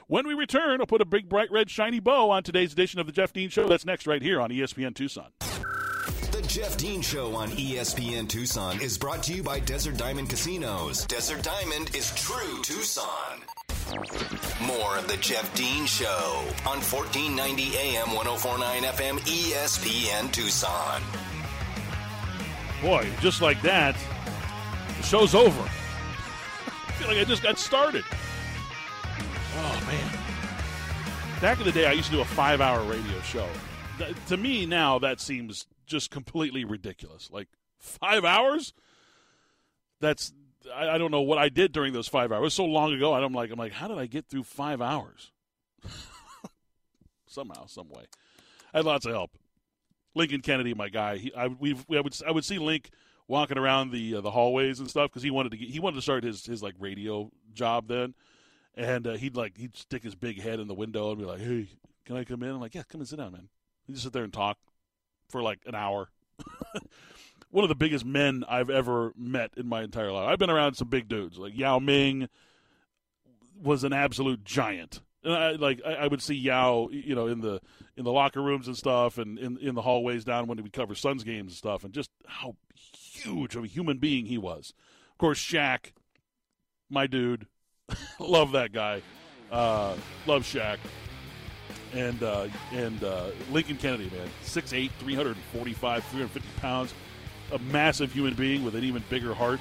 When 0.08 0.28
we 0.28 0.34
return, 0.34 0.82
I'll 0.82 0.88
put 0.88 1.02
a 1.02 1.06
big, 1.06 1.30
bright, 1.30 1.52
red, 1.52 1.70
shiny 1.70 2.00
bow 2.00 2.32
on 2.32 2.42
today's 2.42 2.74
edition 2.74 3.00
of 3.00 3.06
the 3.06 3.12
Jeff 3.12 3.34
Dean 3.34 3.50
Show. 3.50 3.68
That's 3.68 3.86
next 3.86 4.08
right 4.08 4.22
here 4.22 4.42
on 4.42 4.50
ESPN 4.50 4.96
Tucson. 4.96 5.28
Jeff 6.50 6.78
Dean 6.78 7.00
Show 7.00 7.36
on 7.36 7.50
ESPN 7.52 8.28
Tucson 8.28 8.82
is 8.82 8.98
brought 8.98 9.22
to 9.22 9.34
you 9.36 9.44
by 9.44 9.60
Desert 9.60 9.98
Diamond 9.98 10.32
Casinos. 10.32 11.06
Desert 11.06 11.44
Diamond 11.44 11.96
is 11.96 12.12
true 12.16 12.64
Tucson. 12.64 13.44
More 14.60 14.98
of 14.98 15.08
the 15.08 15.18
Jeff 15.18 15.54
Dean 15.54 15.86
Show 15.86 16.44
on 16.66 16.82
1490 16.82 17.78
AM 17.78 18.16
1049 18.16 18.82
FM 18.82 19.20
ESPN 19.20 20.32
Tucson. 20.32 21.04
Boy, 22.82 23.08
just 23.22 23.44
like 23.44 23.62
that, 23.62 23.96
the 24.98 25.04
show's 25.04 25.36
over. 25.36 25.62
I 25.62 26.92
feel 26.94 27.10
like 27.10 27.20
I 27.20 27.26
just 27.26 27.44
got 27.44 27.60
started. 27.60 28.04
Oh, 29.56 29.84
man. 29.86 31.40
Back 31.42 31.60
in 31.60 31.66
the 31.66 31.72
day, 31.72 31.86
I 31.86 31.92
used 31.92 32.10
to 32.10 32.16
do 32.16 32.22
a 32.22 32.26
five 32.26 32.60
hour 32.60 32.82
radio 32.90 33.22
show. 33.22 33.48
To 34.30 34.38
me, 34.38 34.66
now, 34.66 34.98
that 34.98 35.22
seems 35.22 35.68
just 35.90 36.12
completely 36.12 36.64
ridiculous. 36.64 37.30
Like, 37.32 37.48
five 37.78 38.24
hours? 38.24 38.74
That's. 40.00 40.34
I, 40.74 40.90
I 40.90 40.98
don't 40.98 41.12
know 41.12 41.22
what 41.22 41.38
I 41.38 41.50
did 41.50 41.72
during 41.72 41.94
those 41.94 42.08
five 42.08 42.32
hours. 42.32 42.54
so 42.54 42.66
long 42.66 42.94
ago. 42.94 43.14
I'm 43.14 43.34
like, 43.34 43.52
I'm 43.52 43.60
like, 43.60 43.74
how 43.74 43.88
did 43.88 43.98
I 43.98 44.06
get 44.06 44.28
through 44.28 44.44
five 44.44 44.82
hours? 44.82 45.32
Somehow, 47.28 47.66
some 47.68 47.90
way. 47.90 48.06
I 48.74 48.78
had 48.78 48.86
lots 48.86 49.06
of 49.06 49.12
help. 49.12 49.32
Lincoln 50.16 50.42
Kennedy, 50.42 50.74
my 50.74 50.90
guy. 50.90 51.18
He, 51.18 51.34
I, 51.34 51.48
we 51.48 51.76
I 51.92 52.02
would, 52.02 52.16
I 52.28 52.32
would 52.32 52.44
see 52.46 52.58
Link 52.58 52.90
walking 53.28 53.58
around 53.58 53.92
the 53.92 54.16
uh, 54.16 54.22
the 54.22 54.32
hallways 54.32 54.80
and 54.80 54.90
stuff 54.90 55.10
because 55.10 55.24
he 55.24 55.32
wanted 55.32 55.52
to 55.52 55.58
get, 55.58 55.70
he 55.70 55.80
wanted 55.80 55.96
to 55.98 56.02
start 56.02 56.24
his 56.24 56.46
his 56.46 56.62
like 56.62 56.76
radio 56.80 57.32
job 57.54 57.88
then, 57.88 58.16
and 58.76 59.08
uh, 59.08 59.14
he'd 59.14 59.38
like 59.38 59.58
he'd 59.58 59.78
stick 59.78 60.04
his 60.04 60.16
big 60.16 60.42
head 60.42 60.60
in 60.60 60.68
the 60.68 60.74
window 60.74 61.12
and 61.12 61.20
be 61.20 61.26
like, 61.26 61.40
"Hey, 61.40 61.68
can 62.06 62.18
I 62.18 62.24
come 62.24 62.44
in?" 62.44 62.50
I'm 62.50 62.60
like, 62.60 62.76
"Yeah, 62.76 62.84
come 62.90 63.00
and 63.02 63.08
sit 63.08 63.20
down, 63.20 63.32
man." 63.32 63.50
He 63.86 63.94
just 63.94 64.04
sit 64.04 64.14
there 64.14 64.24
and 64.24 64.34
talk 64.34 64.58
for 65.30 65.42
like 65.42 65.60
an 65.66 65.76
hour. 65.76 66.10
One 67.52 67.64
of 67.64 67.70
the 67.70 67.76
biggest 67.76 68.06
men 68.06 68.44
I've 68.48 68.70
ever 68.70 69.14
met 69.18 69.52
in 69.58 69.68
my 69.68 69.82
entire 69.82 70.12
life. 70.12 70.28
I've 70.28 70.38
been 70.40 70.52
around 70.52 70.76
some 70.76 70.88
big 70.88 71.08
dudes 71.08 71.38
like 71.38 71.58
Yao 71.58 71.80
Ming 71.80 72.30
was 73.62 73.84
an 73.84 73.94
absolute 73.94 74.44
giant. 74.44 75.02
And 75.24 75.34
I, 75.34 75.52
like 75.52 75.82
I, 75.86 75.96
I 75.96 76.08
would 76.08 76.22
see 76.22 76.36
Yao, 76.36 76.90
you 76.92 77.16
know, 77.16 77.28
in 77.28 77.42
the 77.42 77.60
in 77.98 78.06
the 78.06 78.12
locker 78.12 78.42
rooms 78.42 78.68
and 78.68 78.78
stuff, 78.78 79.18
and 79.18 79.38
in 79.38 79.58
in 79.58 79.76
the 79.76 79.82
hallways 79.82 80.24
down 80.24 80.48
when 80.48 80.62
we 80.64 80.70
cover 80.70 80.96
Suns 80.96 81.24
games 81.24 81.52
and 81.52 81.58
stuff, 81.58 81.84
and 81.84 81.94
just 81.94 82.10
how 82.26 82.56
huge 82.94 83.56
of 83.56 83.66
a 83.66 83.68
human 83.68 83.98
being 83.98 84.26
he 84.26 84.38
was. 84.38 84.74
Of 85.12 85.18
course, 85.18 85.40
Shaq, 85.40 85.92
my 86.90 87.06
dude, 87.06 87.48
love 88.20 88.54
that 88.54 88.72
guy, 88.72 89.02
uh, 89.52 89.96
love 90.26 90.44
Shaq, 90.44 90.78
and 91.94 92.22
uh, 92.24 92.48
and 92.72 93.04
uh, 93.04 93.28
Lincoln 93.52 93.78
Kennedy, 93.78 94.10
man, 94.16 94.28
6'8", 94.44 94.92
345, 95.00 96.04
350 96.04 96.50
pounds, 96.60 96.94
a 97.52 97.60
massive 97.60 98.12
human 98.12 98.34
being 98.34 98.64
with 98.64 98.76
an 98.76 98.84
even 98.84 99.04
bigger 99.10 99.34
heart. 99.34 99.60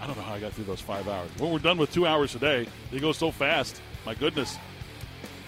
I 0.00 0.06
don't 0.06 0.16
know 0.16 0.22
how 0.22 0.34
I 0.34 0.40
got 0.40 0.52
through 0.52 0.64
those 0.64 0.80
five 0.80 1.08
hours. 1.08 1.30
Well, 1.38 1.50
we're 1.50 1.58
done 1.58 1.78
with 1.78 1.92
two 1.92 2.06
hours 2.06 2.32
today. 2.32 2.68
They 2.90 3.00
go 3.00 3.12
so 3.12 3.30
fast. 3.30 3.80
My 4.06 4.14
goodness. 4.14 4.56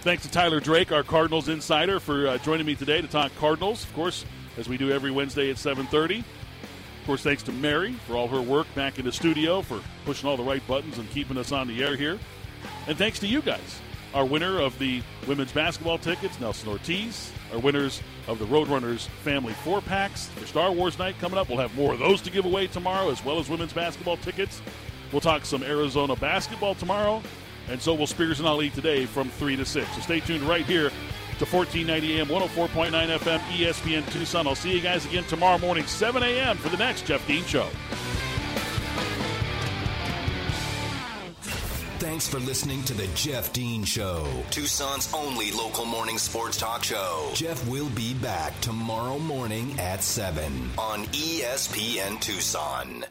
Thanks 0.00 0.22
to 0.24 0.30
Tyler 0.30 0.60
Drake, 0.60 0.92
our 0.92 1.02
Cardinals 1.02 1.48
insider, 1.48 2.00
for 2.00 2.26
uh, 2.26 2.38
joining 2.38 2.66
me 2.66 2.74
today 2.74 3.00
to 3.00 3.06
talk 3.06 3.30
Cardinals. 3.38 3.84
Of 3.84 3.92
course, 3.94 4.24
as 4.56 4.68
we 4.68 4.76
do 4.76 4.90
every 4.90 5.10
Wednesday 5.10 5.50
at 5.50 5.56
7:30. 5.56 6.20
Of 6.20 7.06
course, 7.06 7.22
thanks 7.22 7.42
to 7.44 7.52
Mary 7.52 7.92
for 8.06 8.16
all 8.16 8.28
her 8.28 8.40
work 8.40 8.66
back 8.74 8.98
in 8.98 9.04
the 9.04 9.12
studio 9.12 9.62
for 9.62 9.80
pushing 10.04 10.28
all 10.28 10.36
the 10.36 10.42
right 10.42 10.66
buttons 10.66 10.98
and 10.98 11.08
keeping 11.10 11.38
us 11.38 11.52
on 11.52 11.66
the 11.66 11.82
air 11.82 11.96
here. 11.96 12.18
And 12.86 12.98
thanks 12.98 13.18
to 13.20 13.26
you 13.26 13.40
guys, 13.40 13.80
our 14.14 14.24
winner 14.24 14.60
of 14.60 14.78
the 14.78 15.02
women's 15.26 15.52
basketball 15.52 15.98
tickets, 15.98 16.40
Nelson 16.40 16.68
Ortiz, 16.68 17.32
our 17.52 17.58
winners 17.58 18.02
of 18.26 18.38
the 18.38 18.44
Roadrunners 18.46 19.06
family 19.22 19.52
four 19.64 19.80
packs 19.80 20.26
for 20.26 20.46
Star 20.46 20.72
Wars 20.72 20.98
night 20.98 21.16
coming 21.20 21.38
up. 21.38 21.48
We'll 21.48 21.58
have 21.58 21.74
more 21.76 21.92
of 21.92 21.98
those 21.98 22.20
to 22.22 22.30
give 22.30 22.44
away 22.44 22.66
tomorrow, 22.66 23.10
as 23.10 23.24
well 23.24 23.38
as 23.38 23.48
women's 23.48 23.72
basketball 23.72 24.16
tickets. 24.16 24.62
We'll 25.12 25.20
talk 25.20 25.44
some 25.44 25.62
Arizona 25.62 26.16
basketball 26.16 26.74
tomorrow, 26.74 27.22
and 27.68 27.80
so 27.80 27.94
will 27.94 28.06
Spears 28.06 28.40
and 28.40 28.48
Ali 28.48 28.70
today 28.70 29.06
from 29.06 29.28
3 29.30 29.56
to 29.56 29.64
6. 29.64 29.94
So 29.94 30.00
stay 30.00 30.20
tuned 30.20 30.42
right 30.42 30.64
here 30.64 30.90
to 31.38 31.46
1490 31.46 32.20
AM, 32.20 32.26
104.9 32.26 33.18
FM, 33.18 33.38
ESPN 33.38 34.12
Tucson. 34.12 34.46
I'll 34.46 34.54
see 34.54 34.74
you 34.74 34.80
guys 34.80 35.06
again 35.06 35.24
tomorrow 35.24 35.58
morning, 35.58 35.86
7 35.86 36.22
a.m. 36.22 36.56
for 36.56 36.68
the 36.68 36.76
next 36.76 37.06
Jeff 37.06 37.26
Dean 37.26 37.44
Show. 37.44 37.68
Thanks 42.00 42.26
for 42.26 42.38
listening 42.38 42.82
to 42.84 42.94
the 42.94 43.06
Jeff 43.08 43.52
Dean 43.52 43.84
Show, 43.84 44.26
Tucson's 44.50 45.12
only 45.12 45.52
local 45.52 45.84
morning 45.84 46.16
sports 46.16 46.56
talk 46.56 46.82
show. 46.82 47.28
Jeff 47.34 47.68
will 47.68 47.90
be 47.90 48.14
back 48.14 48.58
tomorrow 48.62 49.18
morning 49.18 49.78
at 49.78 50.02
7 50.02 50.70
on 50.78 51.04
ESPN 51.08 52.18
Tucson. 52.18 53.04